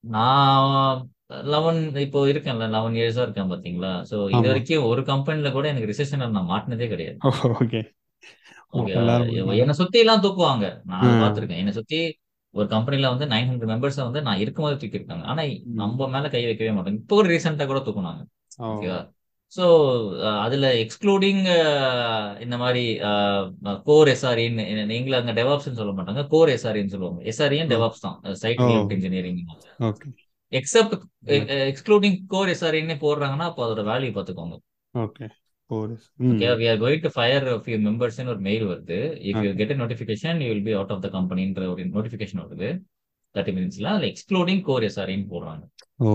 [0.05, 1.01] நான்
[1.51, 3.93] லெவன் இப்போ இருக்கேன்ல லெவன் இயர்ஸா இருக்கேன் பாத்தீங்களா?
[4.11, 4.49] ஸோ இது ஆமா.
[4.49, 7.19] வரைக்கும் ஒரு கம்பெனில கூட எனக்கு ரிசெஷன்ல நான் மாட்டினதே கிடையாது.
[8.73, 10.67] ஓகே எல்லாரும் என்னை சுத்தி எல்லாம் தூக்குவாங்க.
[10.85, 12.01] நான் ஆ அதை பார்த்திருக்கேன் என்னை சுத்தி
[12.55, 15.77] ஒரு கம்பெனில வந்து நைன் ஹண்ட்ரட் மெம்பர்ஸ் வந்து நான் இருக்கும்போது தூக்கி இருக்காங்க ஆனா ம்.
[15.81, 18.23] நம்ம மேல கை வைக்கவே மாட்டாங்க இப்போ கூட ரீசெண்டா கூட தூக்குனாங்க.
[18.59, 18.67] ஓ.
[18.71, 19.01] ஓகேவா
[19.53, 19.65] ஸோ
[20.43, 21.41] அதுல எக்ஸ்க்ளூடிங்
[22.45, 22.83] இந்த மாதிரி
[23.85, 26.23] கோர் எஸ்ஆர்இன்னு நீங்கள அங்க டெவாப்ஸ்னு சொல்ல மாட்டாங்க.
[26.27, 27.21] கோர் எஸ்ஆர்இன்னு சொல்லுவாங்க.
[27.33, 27.73] எஸ்ஆர்இன் ஓ.
[27.73, 28.63] டெவாப்ஸ் தான் site
[28.97, 29.41] engineering
[30.53, 30.95] except
[31.71, 34.57] excluding core எஸ்ஆர்இன்னு போடுறாங்கன்னா அப்போ அதோட வேல்யூ பார்த்துக்கோங்க.
[34.95, 35.27] Okay.
[36.31, 38.99] Okay we are going to fire few மெம்பர்ஸ்னு ஒரு மெயில் வருது.
[39.29, 42.71] If you get notification you will be out of the கம்பெனின்ற ஒரு நோட்டிஃபிகேஷன் வருது.
[43.35, 45.65] தேர்ட்டி மினிட்ஸ்ல அதில் எக்ஸ்க்ளூடிங் கோர் எஸ்ஆர்இன்னு போடுறாங்க
[46.01, 46.11] ஓ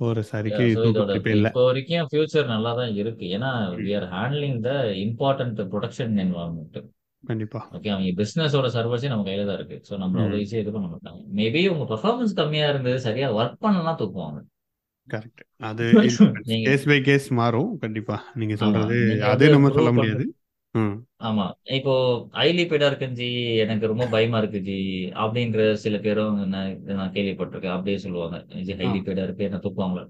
[0.00, 3.24] போரிஸ் சரிக்கு இப்போ வரைக்கும் ஃபியூச்சர் நல்லா தான் இருக்கு.
[3.36, 3.50] ஏன்னா
[3.80, 6.78] we are handling the important production environment
[7.24, 7.60] கண்டிப்பா.
[7.76, 9.76] ஓகே அவங்க பிசினஸோட சர்வீஸே நம்ம கையில தான் இருக்கு.
[9.88, 10.42] ஸோ நம்மள அவ்வளோ ம்.
[10.44, 11.20] ஈஸியாக இது பண்ண மாட்டாங்க.
[11.38, 14.38] மேபி உங்க பெர்ஃபார்மன்ஸ் கம்மியா இருந்தது சரியா ஒர்க் பண்ணலாம் தூக்குவாங்க.
[15.12, 15.84] கரெக்ட் அது
[16.50, 17.70] நீங்க கேஸ் பை கேஸ் மாறும்.
[17.82, 18.16] கண்டிப்பா.
[18.34, 18.98] நீங்க சொல்றது
[19.30, 20.26] அது நம்ம சொல்ல முடியாது.
[21.28, 21.44] ஆமா.
[21.78, 21.92] இப்போ
[22.38, 23.28] ஹைலி பெய்டா இருக்குன்னு ஜி.
[23.64, 24.78] எனக்கு ரொம்ப பயமா இருக்கு ஜி.
[25.22, 26.68] அப்படின்ற சில பேரும் நான்
[26.98, 27.76] நான் கேள்விப்பட்டிருக்கேன்.
[27.76, 28.38] அப்படியே சொல்லுவாங்க.
[28.66, 30.04] ஜி ஹைலி பெய்டா இருக்கு என்ன தூக்குவாங்களா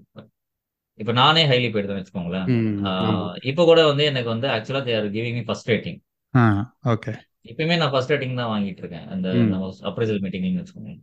[0.99, 2.47] இப்ப நானே ஹைலி பெய்டு தான் வச்சுக்கோங்களேன்.
[3.49, 5.99] இப்போ கூட வந்து எனக்கு வந்து ஆக்சுவலா they are giving me first rating
[6.93, 7.11] okay
[7.51, 9.05] இப்பயுமே நான் ஃபர்ஸ்ட் ரேட்டிங் தான் வாங்கிட்டு இருக்கேன்.
[9.13, 9.27] அந்த
[9.89, 10.93] அப்ரைசல் மீட்டிங்னு வச்சுக்கோங்க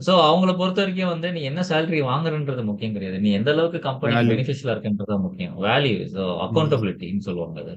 [0.00, 3.16] ஸோ அவங்கள பொறுத்த வரைக்கும் வந்து நீ என்ன சேலரி வாங்குறன்றது முக்கியம் கிடையாது.
[3.24, 5.54] நீ எந்த அளவுக்கு வேல்யூ பெனிஃபிஷியலா இருக்குன்றது தான் முக்கியம்.
[5.66, 7.72] வேல்யூ ஸோ ம் அக்கௌண்டபிலிட்டின்னு சொல்லுவாங்க அது.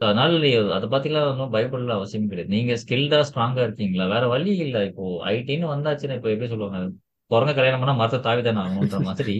[0.00, 0.30] ஸோ அதனால
[0.76, 2.52] அதை பத்திலாம் ஒன்றும் பயப்படல அவசியம் கிடையாது.
[2.56, 4.06] நீங்க ஸ்கில்டா ஸ்ட்ராங்கா இருக்கீங்களா?
[4.14, 4.80] வேற வழி இல்லை.
[4.90, 6.80] இப்போ ஐடின்னு வந்தாச்சுன்னா இப்போ எப்படி சொல்லுவாங்க?
[7.30, 9.34] குரங்க கல்யாணம் பண்ணா மரத்தை தாவிதானே ஆகணுன்ற மாதிரி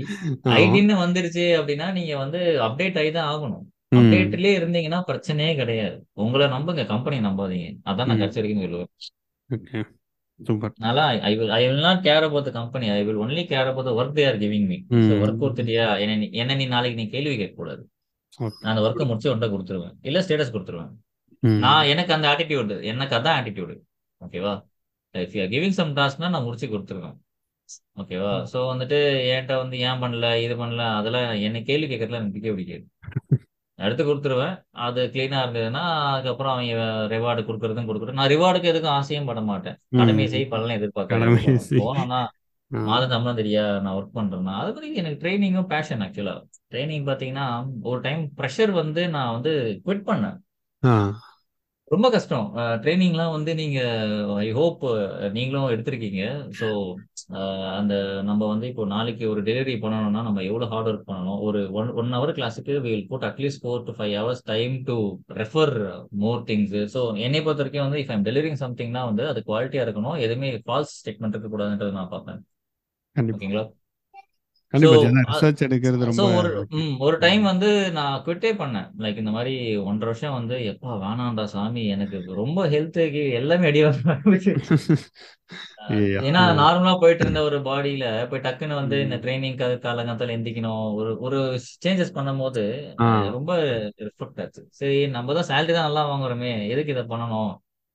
[0.59, 3.65] ஐடின்னு வந்துருச்சு அப்படின்னா நீங்க வந்து அப்டேட் ஆகி தான் ஆகணும்.
[3.99, 5.97] அப்டேட்லயே இருந்தீங்கன்னா பிரச்சனையே கிடையாது.
[6.25, 6.85] உங்களை நம்புங்க.
[6.93, 7.69] கம்பெனி நம்பாதீங்க.
[7.91, 8.91] அதான் நான் கடைசி வரைக்கும் சொல்லுவேன்.
[10.71, 10.99] அதனால
[11.29, 14.25] I will I will not care about company I will only care about work they
[14.31, 14.79] are giving me.
[15.23, 15.87] Work கொடுத்துட்டியா?
[16.05, 17.83] என்ன நீ என்ன நீ நாளைக்கு நீ கேள்வி கேட்க கூடாது
[18.39, 19.95] நான் அந்த ஒர்க்கை முடிச்சு உன்ட்ட கொடுத்துருவேன்.
[20.03, 20.93] இல்ல ஸ்டேட்டஸ் கொடுத்துருவேன்.
[21.65, 23.75] நான் எனக்கு அந்த ஆட்டிடியூடு எனக்கு அதான் ஆட்டிடியூடு
[24.21, 24.53] ஓகேவா
[25.15, 27.17] இஃப் யூ கிவிங் சம் டாஸ்க்னா நான் முடிச்சு கொடுத்துருவேன்.
[28.01, 28.99] ஓகேவா ஸோ வந்துட்டு
[29.33, 32.85] என்கிட்ட வந்து ஏன் பண்ணல இது பண்ணல அதெல்லாம் என்ன கேள்வி கேட்கறதுல எனக்கு பிடிக்கவே பிடிக்காது.
[33.79, 34.55] எடுத்து கொடுத்துருவேன்.
[34.87, 36.75] அது கிளீனா இருந்ததுன்னா அதுக்கப்புறம் அவங்க
[37.15, 39.79] ரிவார்டு கொடுக்கறதும் கொடுக்குறேன் நான் ரிவார்டுக்கு எதுக்கும் ஆசையும் பட மாட்டேன்.
[39.99, 40.33] கடமை ம்.
[40.35, 41.43] செய் பலனை எதிர்பார்க்காத கடமை
[42.71, 46.37] மாதம் சம்பளம் தெரியா நான் ஒர்க் பண்றேன்னா அது மாதிரி எனக்கு ட்ரைனிங்கும் பேஷன் ஆக்சுவலா
[46.73, 47.47] ட்ரைனிங் பாத்தீங்கன்னா
[47.91, 49.53] ஒரு டைம் ப்ரெஷர் வந்து நான் வந்து
[49.87, 50.39] குவிட் பண்ணேன்.
[51.91, 52.47] ரொம்ப கஷ்டம்.
[52.83, 53.81] ட்ரைனிங்லாம் வந்து நீங்க
[54.45, 54.85] ஐ ஹோப்
[55.37, 56.23] நீங்களும் எடுத்திருக்கீங்க.
[56.59, 56.67] ஸோ
[57.79, 57.95] அந்த
[58.29, 61.41] நம்ம வந்து இப்போ நாளைக்கு ஒரு டெலிவரி பண்ணணும்னா நம்ம எவ்வளவு ஹார்ட் ஒர்க் பண்ணணும்?
[61.49, 64.97] ஒரு ஒன் ஒன் ஹவர் கிளாஸுக்கு will put at least four to five hours time to
[65.43, 65.75] refer
[66.25, 70.19] more things so என்னை பொறுத்த வரைக்கும் வந்து இஃப் ஐம் டெலிவரிங் சம்திங்னா வந்து அது குவாலிட்டியா இருக்கணும்.
[70.27, 72.43] எதுவுமே ஃபால்ஸ் ஸ்டேட்மெண்ட் இருக்கக்கூடாதுன்றது நான் பார்ப்பேன்.
[73.37, 73.65] ஓகேங்களா?
[77.05, 78.87] ஒரு டைம் வந்து நான் குவிட்டே பண்ணேன்.
[79.03, 79.53] லைக் இந்த மாதிரி
[79.85, 83.81] ஒன்றரை வருஷம் வந்து எப்பா வேணாம்டா சாமி எனக்கு ரொம்ப ஹெல்த்துக்கு எல்லாமே அடி
[86.23, 90.85] ஏன்னா நார்மலா போயிட்டு இருந்த ஒரு பாடியில போய் டக்குன்னு வந்து இந்த ட்ரைனிங் காலங்கத்துல எந்திக்கணும்.
[90.99, 91.39] ஒரு ஒரு
[91.77, 92.63] சேஞ்சஸ் பண்ணும்போது
[92.99, 93.09] ஆ.
[93.09, 93.53] அஹ், ரொம்ப
[94.07, 94.63] ரிஃப்ளெக்ட் ஆச்சு.
[94.73, 97.53] சரி நம்ம தான் சேலரி தான் நல்லா வாங்குறோமே எதுக்கு இதை பண்ணணும்?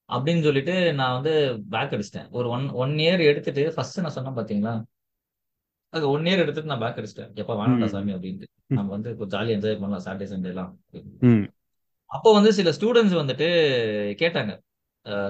[0.10, 1.34] அப்படின்னு சொல்லிட்டு நான் வந்து
[1.72, 2.30] பேக் அடிச்சிட்டேன்.
[2.32, 4.76] ஒரு ஒன் ஒன் இயர் எடுத்துட்டு ஃபர்ஸ்ட் நான் சொன்னேன் பாத்தீங்களா?
[5.90, 7.34] அது ஒன் இயர் எடுத்துட்டு நான் பேக் அடிச்சிட்டேன்.
[7.34, 7.86] எப்ப வேணாம்டா ம்.
[7.86, 8.44] சாமி அப்படின்ட்டு.
[8.68, 10.80] நம்ம வந்து கொஞ்சம் ஜாலியா என்ஜாய் பண்ணலாம் சாட்டர்டே சண்டே எல்லாம்.
[12.06, 13.48] அப்போ வந்து சில ஸ்டூடெண்ட்ஸ் வந்துட்டு
[14.22, 14.60] கேட்டாங்க.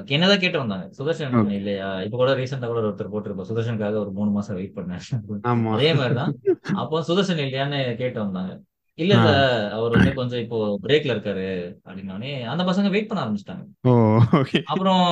[0.05, 0.89] என்னதான் கேட்டு வந்தாங்க?
[0.97, 2.01] சுதர்ஷன் இல்லையா?
[2.01, 5.71] இப்ப கூட ரீசெண்டா கூட ஒருத்தர் போட்டிருப்போம் சுதர்ஷனுக்காக ஒரு மூணு மாசம் வெயிட் பண்ணேன்.
[5.71, 6.37] அதே மாதிரிதான்.
[6.73, 8.61] அப்போ சுதர்ஷன் இல்லையான்னு கேட்டு வந்தாங்க.
[8.99, 9.23] இல்ல ஆ.
[9.25, 11.45] சார் அவர் வந்து கொஞ்சம் இப்போ பிரேக்ல இருக்காரு
[11.85, 13.63] அப்படின்னோடனே அந்த பசங்க வெயிட் பண்ண ஆரம்பிச்சிட்டாங்க.
[13.83, 13.91] ஓ
[14.39, 15.03] ஓகே அப்புறம்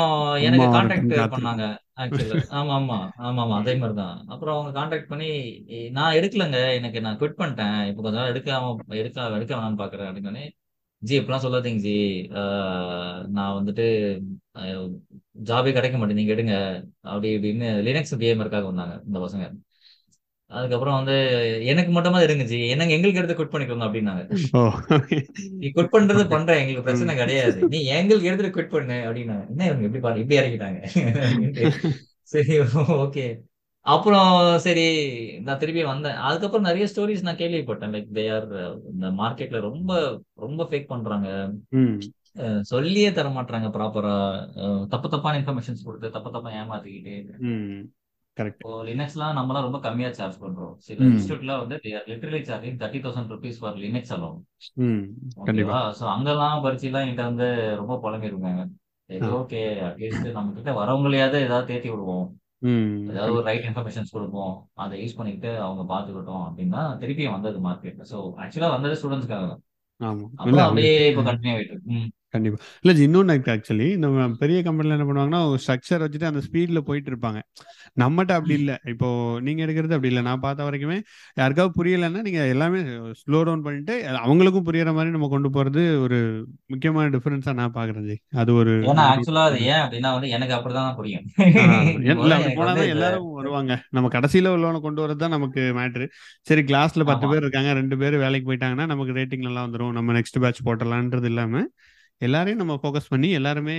[0.42, 1.66] எனக்கு காண்டாக்ட் காத்திருக்கு பண்ணாங்க
[1.98, 3.56] ஆக்சுவலா ஆமா ஆமா ஆமா ஆமா.
[3.58, 4.18] அதே மாதிரிதான்.
[4.28, 5.30] அப்புறம் அவங்க காண்டாக்ட் பண்ணி
[5.70, 6.60] "ஏய், நான் எடுக்கலங்க.
[6.76, 7.80] எனக்கு நான் குவிட் பண்ணிட்டேன்.
[7.88, 10.10] இப்போ கொஞ்ச நாள் எடுக்காம எடுக்க எடுக்க வேணாம்னு பாக்குறேன்.
[10.10, 10.44] அப்படின்னு
[11.02, 11.96] ஜி இப்பெல்லாம் சொல்லாதீங்க ஜி.
[12.34, 13.88] ஆஹ் நான் வந்துட்டு
[15.42, 16.16] ஜாபே கிடைக்க மாட்டேன்.
[16.16, 16.56] நீங்க எடுங்க.
[17.06, 19.48] அப்படி இப்படின்னு லினக்ஸ் கேமருக்காக வந்தாங்க இந்த பசங்க.
[20.52, 21.16] அதுக்கப்புறம் வந்து
[21.72, 22.20] எனக்கு மட்டுமா
[22.52, 24.24] ஜி என்னங்க எங்களுக்கு எடுத்து குட் பண்ணிக்கோங்க அப்படின்னாங்க.
[25.62, 27.60] நீ குட் பண்றது பண்ற எங்களுக்கு பிரச்சனை கிடையாது.
[27.74, 29.46] நீ எங்களுக்கு எடுத்துட்டு குட் பண்ணு அப்படின்னாங்க.
[29.52, 30.80] என்ன இவங்க இப்படி பாரு இப்படி இறக்கிட்டாங்க?
[32.34, 32.56] சரி
[33.06, 33.28] ஓகே.
[33.86, 34.32] அப்புறம்
[34.64, 34.86] சரி
[35.46, 36.18] நான் திருப்பி வந்தேன்.
[36.28, 37.94] அதுக்கப்புறம் நிறைய ஸ்டோரிஸ் நான் கேள்விப்பட்டேன்.
[37.96, 38.48] லைக் தே ஆர்
[38.94, 39.92] இந்த மார்க்கெட்ல ரொம்ப
[40.46, 41.30] ரொம்ப ஃபேக் பண்றாங்க.
[42.72, 44.16] சொல்லியே தர மாட்டாங்க ப்ராப்பரா
[44.94, 47.14] தப்பு தப்பான இன்ஃபர்மேஷன்ஸ் கொடுத்து தப்பு தப்பா ஏமாத்திக்கிட்டு
[48.38, 50.74] கரெக்ட் இப்போ லினக்ஸ்லாம் நம்மலாம் ரொம்ப கம்மியா சார்ஜ் பண்றோம்.
[50.88, 51.76] சில இன்ஸ்டியூட்ல வந்து
[52.10, 54.40] literally charging thirty thousand rupees for Linux alone
[55.48, 55.78] கண்டிப்பா.
[55.78, 55.80] ஓகேவா?
[56.00, 57.48] சோ அங்கெல்லாம் படிச்சுலாம் என்கிட்ட வந்து
[57.82, 58.66] ரொம்ப புலம்பிருக்காங்க
[59.10, 62.28] சரி ஓகே அட்லீஸ்ட் நம்ம கிட்ட வரவங்களையாவது ஏதாவது தேத்தி விடுவோம்.
[63.12, 64.54] ஏதாவது ஒரு ரைட் இன்ஃபர்மேஷன்ஸ் கொடுப்போம்.
[64.84, 69.64] அதை யூஸ் பண்ணிக்கிட்டு அவங்க பார்த்துக்கிட்டோம் அப்படின்னா திருப்பியும் வந்தது மார்க்கெட் ஸோ ஆக்சுவலா வந்தது ஸ்டூடெண்ட்ஸ்க்காக தான்.
[70.66, 71.78] அப்படியே இப்போ கண்டினியூ ஆயிட்டு.
[72.34, 72.58] கண்டிப்பா.
[72.82, 76.80] இல்ல ஜி, இன்னொன்னு இருக்கு ஆக்சுவலி நம்ம பெரிய கம்பெனில என்ன பண்ணுவாங்கன்னா ஒரு ஸ்ட்ரக்சர் வச்சுட்டு அந்த ஸ்பீட்ல
[76.88, 77.40] போயிட்டு இருப்பாங்க.
[77.98, 78.54] நம்மகிட்ட அப்படி.
[78.54, 78.72] இல்ல.
[78.86, 79.08] இப்போ
[79.42, 80.22] நீங்க எடுக்கிறது அப்படி இல்ல.
[80.22, 80.98] நான் பார்த்த வரைக்குமே
[81.38, 82.80] யாருக்காவது புரியலைன்னா நீங்க எல்லாமே
[83.22, 86.20] ஸ்லோ டவுன் பண்ணிட்டு அவங்களுக்கும் புரியற மாதிரி நம்ம கொண்டு போறது ஒரு
[86.66, 88.18] முக்கியமான டிஃபரன்ஸா நான் பாக்குறேன் ஜி.
[88.42, 91.26] அது ஒரு ஏன்னா ஒரு ஆக்சுவலா அது ஏன் அப்படின்னா வந்து எனக்கு அப்படிதான் புரியும்.
[92.60, 93.74] போனாதான் எல்லாரும் வருவாங்க.
[93.92, 96.08] நம்ம கடைசியில உள்ளவனை கொண்டு வரது தான் நமக்கு மேட்ரு
[96.48, 99.96] சரி கிளாஸ்ல பத்து பேர் இருக்காங்க ரெண்டு பேர் வேலைக்கு போயிட்டாங்கன்னா நமக்கு ரேட்டிங் நல்லா வந்துரும்.
[99.98, 101.64] நம்ம நெக்ஸ்ட் பேட்ச் போட்டலான்றது இல்லாம
[102.22, 103.76] எல்லாரையும் நம்ம ஃபோக்கஸ் பண்ணி எல்லாருமே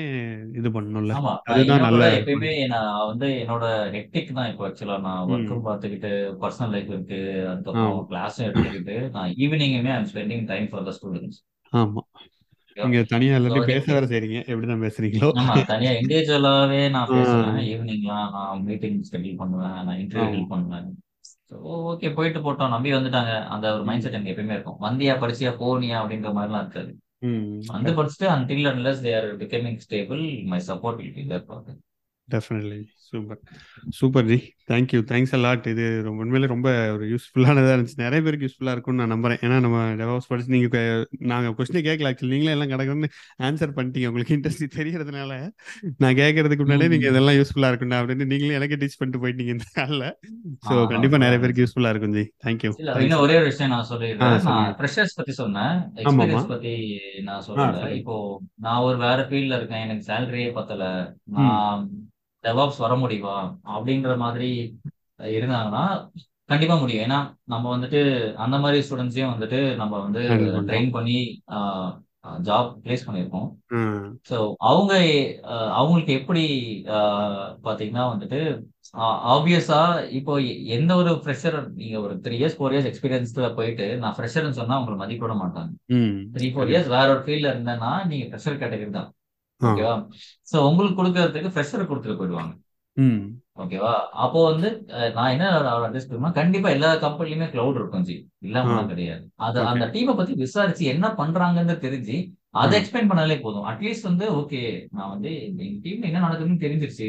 [0.59, 1.14] இது பண்ணணும்ல.
[1.53, 3.64] அதுதான் நல்ல எப்பயுமே நான் வந்து என்னோட
[3.95, 6.11] ஹெக்டிக் தான் இப்போ ஆக்சுவலா நான் ஒர்க்கும் பார்த்துக்கிட்டு
[6.43, 7.20] பர்சனல் லைஃப் இருக்கு.
[7.51, 11.41] அதுக்கப்புறம் கிளாஸும் எடுத்துக்கிட்டு நான் ஈவினிங்குமே I'm spending time for the students
[11.72, 12.03] ஆமா.
[12.76, 14.39] நீங்க தனியா ஸோ எல்லாத்தையும் பேச வேற செய்றீங்க.
[14.51, 15.28] எப்படிதான் பேசுறீங்களோ.
[15.41, 15.55] ஆமா.
[15.72, 17.61] தனியா இண்டிவிஜுவலாவே நான் பேசுவேன்.
[17.72, 19.76] ஈவினிங்லாம் நான் மீட்டிங் ஸ்கெடியூல் பண்ணுவேன்.
[19.86, 20.86] நான் இன்டர்வியூ பண்ணுவேன்.
[21.91, 22.68] ஓகே போயிட்டு போட்டோம்.
[22.68, 23.32] நம்பி வந்துட்டாங்க.
[23.47, 24.80] அந்த ஒரு மைண்ட் செட் எனக்கு எப்பயுமே இருக்கும்.
[24.80, 26.91] வந்தியா படிச்சியா போனியா அப்படின்ற மாதிரிலாம் இருக்காது.
[27.23, 31.45] ம் வந்து கரெக்ட் படிச்சுட்டு until unless they are becoming stable my support will be there
[31.47, 31.64] for
[32.29, 33.41] definitely super
[33.91, 34.39] super ji
[34.71, 37.99] thank you thanks a lot இது ரொம்ப உண்மையிலே ரொம்ப ஒரு யூஸ்ஃபுல்லானதாக இருந்துச்சு.
[38.05, 39.41] நிறைய பேருக்கு யூஸ்ஃபுல்லாக இருக்கும்னு நான் நம்புறேன்.
[39.47, 42.11] ஏன்னா நம்ம டெவாப்ஸ் படிச்சு நீங்கள் நாங்கள் கொஸ்டினே கேட்கல.
[42.11, 43.11] ஆக்சுவலி நீங்களே எல்லாம் கிடக்குன்னு
[43.49, 44.11] ஆன்சர் பண்ணிட்டீங்க.
[44.12, 45.33] உங்களுக்கு இன்ட்ரெஸ்ட் தெரியறதுனால
[46.05, 50.09] நான் கேட்கறதுக்கு முன்னாடியே நீங்கள் இதெல்லாம் யூஸ்ஃபுல்லாக இருக்கும்டா அப்படின்னு நீங்களே எனக்கு டீச் பண்ணிட்டு போயிட்டீங்க இந்த காலில்
[50.69, 52.25] ஸோ கண்டிப்பாக நிறைய பேருக்கு யூஸ்ஃபுல்லாக இருக்கும் ஜி.
[52.47, 52.73] தேங்க்யூ
[53.07, 54.75] இன்னும் ஒரே ஒரு விஷயம் நான் சொல்லிடுறேன்.
[54.81, 55.75] ஃப்ரெஷர்ஸ் பத்தி சொன்னேன்.
[56.03, 56.75] எக்ஸ்பீரியன்ஸ் பத்தி
[57.31, 57.89] நான் சொல்லல.
[58.01, 58.16] இப்போ
[58.66, 59.85] நான் ஒரு வேற ஃபீல்ட்ல இருக்கேன்.
[59.87, 60.85] எனக்கு சேலரியே பத்தல.
[61.39, 61.83] நான்
[62.45, 63.36] டெவாப்ஸ் வர முடியுமா?
[63.76, 64.51] அப்படின்ற மாதிரி
[65.39, 65.84] இருந்தாங்கன்னா
[66.51, 67.05] கண்டிப்பா முடியும்.
[67.07, 68.01] ஏன்னா நம்ம வந்துட்டு
[68.45, 70.22] அந்த மாதிரி ஸ்டூடெண்ட்ஸையும் வந்துட்டு நம்ம வந்து
[70.68, 71.18] ட்ரெயின் பண்ணி
[72.47, 73.49] ஜாப் பிளேஸ் பண்ணியிருக்கோம்.
[73.78, 74.07] ம்.
[74.30, 74.36] ஸோ
[74.70, 74.93] அவங்க
[75.80, 76.43] அவங்களுக்கு எப்படி
[77.66, 78.41] பாத்தீங்கன்னா வந்துட்டு
[79.34, 79.80] ஆப்வியஸா
[80.18, 80.34] இப்போ
[80.76, 84.97] எந்த ஒரு ஃப்ரெஷர் நீங்க ஒரு த்ரீ இயர்ஸ் ஃபோர் இயர்ஸ் எக்ஸ்பீரியன்ஸ்ல போயிட்டு நான் ஃப்ரெஷர்னு சொன்னா உங்களை
[84.97, 85.72] மதிப்பிட மாட்டாங்க.
[86.36, 89.11] த்ரீ ஃபோர் இயர்ஸ் வேற ஒரு ஃபீல்ட்ல இருந்தேன்னா நீங்க ஃப்ரெஷர் கேட்டகரி தான்.
[89.61, 89.95] ஓகேவா?
[90.49, 92.53] ஸோ உங்களுக்கு கொடுக்கறதுக்கு ஃப்ரெஷர் கொடுத்துட்டு போயிடுவாங்க.
[93.57, 93.93] ஓகேவா?
[94.25, 94.69] அப்போ வந்து
[95.15, 95.47] நான் என்ன
[95.79, 98.17] அட்வைஸ் பண்ணுவேன் கண்டிப்பா எல்லா கம்பெனிலுமே கிளவுட் இருக்கும் ஜி.
[98.19, 98.47] ஆ.
[98.47, 99.25] இல்லாமலாம் கிடையாது.
[99.39, 102.17] அது அந்த டீமை பத்தி விசாரிச்சு என்ன பண்றாங்கன்னு தெரிஞ்சு
[102.61, 103.67] அதை எக்ஸ்பிளைன் பண்ணாலே போதும்.
[103.71, 105.33] அட்லீஸ்ட் வந்து ஓகே நான் வந்து
[105.65, 107.09] எங்க டீம்ல என்ன நடக்குதுன்னு தெரிஞ்சிருச்சு.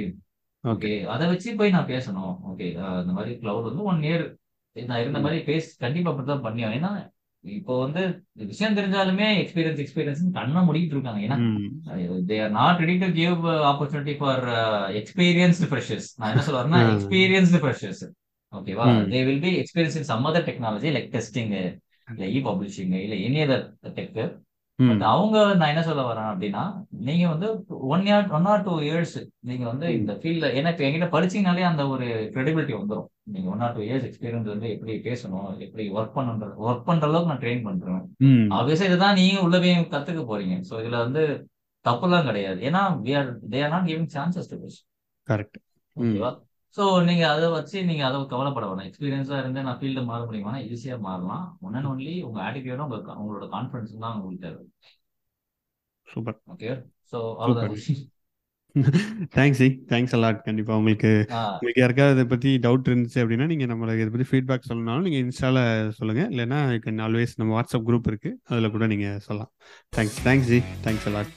[0.64, 2.34] ஓகே அதை வச்சு போய் நான் பேசணும்.
[2.52, 2.68] ஓகே
[3.02, 4.26] இந்த மாதிரி கிளவுட் வந்து ஒன் இயர்
[4.76, 6.92] நான் இருந்த மாதிரி பேச கண்டிப்பா அப்படிதான் பண்ணியும் ஏன்னா
[7.44, 8.02] இப்போ வந்து
[8.46, 11.20] விஷயம் தெரிஞ்சாலுமே எக்ஸ்பீரியன்ஸ் எக்ஸ்பீரியன்ஸ் கண்ணை மூடிட்டு இருக்காங்க.
[11.28, 11.38] ஏன்னா
[12.30, 13.38] they are not ready to give
[13.70, 14.44] opportunity for
[15.02, 18.04] experienced freshers நான் என்ன சொல்ல வரேன்னா ஆ எக்ஸ்பீரியன்ஸ்டு ஃப்ரெஷர்ஸ்
[18.54, 21.54] ஓகேவா they will be experience in some other technology like testing
[22.08, 23.66] இல்ல இ பப்ளிஷிங் இல்ல எனி அதர்
[23.98, 24.20] டெக்
[24.88, 29.16] பட் அவங்க நான் என்ன சொல்ல வரேன் அப்படின்னா நீங்க வந்து one year one or two years
[29.40, 32.06] நீங்க வந்து இந்த ஃபீல்ட்ல ஏன்னா இப்ப என்கிட்ட படிச்சீங்கனாலே அந்த ஒரு
[32.36, 36.84] கிரெடிபிலிட்டி வந்துடும் நீங்க one or two years experience வந்து எப்படி பேசணும் எப்படி ஒர்க் பண்ணுன்ற ஒர்க்
[36.84, 38.02] பண்ற அளவுக்கு நான் ட்ரெயின் பண்றேன்.
[38.58, 40.56] ஆப்வியஸா இதுதான் நீங்க உள்ள போய் கத்துக்க போறீங்க.
[40.70, 41.24] சோ இதுல வந்து
[41.86, 42.62] தப்புலாம் கிடையாது.
[42.70, 44.78] ஏன்னா we are they are not giving chances to this
[45.28, 45.60] correct
[45.96, 46.32] ஓகேவா
[46.78, 48.88] சோ நீங்க அதை வச்சு நீங்க அதை கவலைப்பட வேணாம்.
[48.90, 51.46] எக்ஸ்பீரியன்ஸா இருந்து நான் ஃபீல்டு மாற முடியுமா ஈஸியா மாறலாம்.
[51.66, 54.64] ஒன் அண்ட் ஒன்லி உங்க ஆட்டிடியூடும் உங்க உங்களோட கான்ஃபிடன்ஸ் தான் உங்களுக்கு தேவை.
[56.08, 56.40] சூப்பர்.
[56.54, 56.70] ஓகே
[57.14, 58.08] அவ்வளவுதான்.
[59.36, 61.12] Thanks ji thanks a lot கண்டிப்பா உங்களுக்கு
[61.54, 65.64] உங்களுக்கு யாருக்காவது இதை பத்தி டவுட் இருந்துச்சு அப்படின்னா நீங்க நம்மளுக்கு இதை பத்தி ஃபீட்பேக் சொல்லணும்னாலும் நீங்க இன்ஸ்டால
[66.00, 66.24] சொல்லுங்க.
[66.34, 68.32] இல்லைன்னா கேன் ஆல்வேஸ் நம்ம வாட்ஸ்அப் குரூப் இருக்கு.
[68.52, 69.52] அதுல கூட நீங்க சொல்லலாம்.
[69.98, 71.34] Thanks thanks ji thanks a lot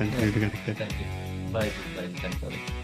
[0.00, 0.82] continue to connect
[1.54, 2.77] bye bye thanks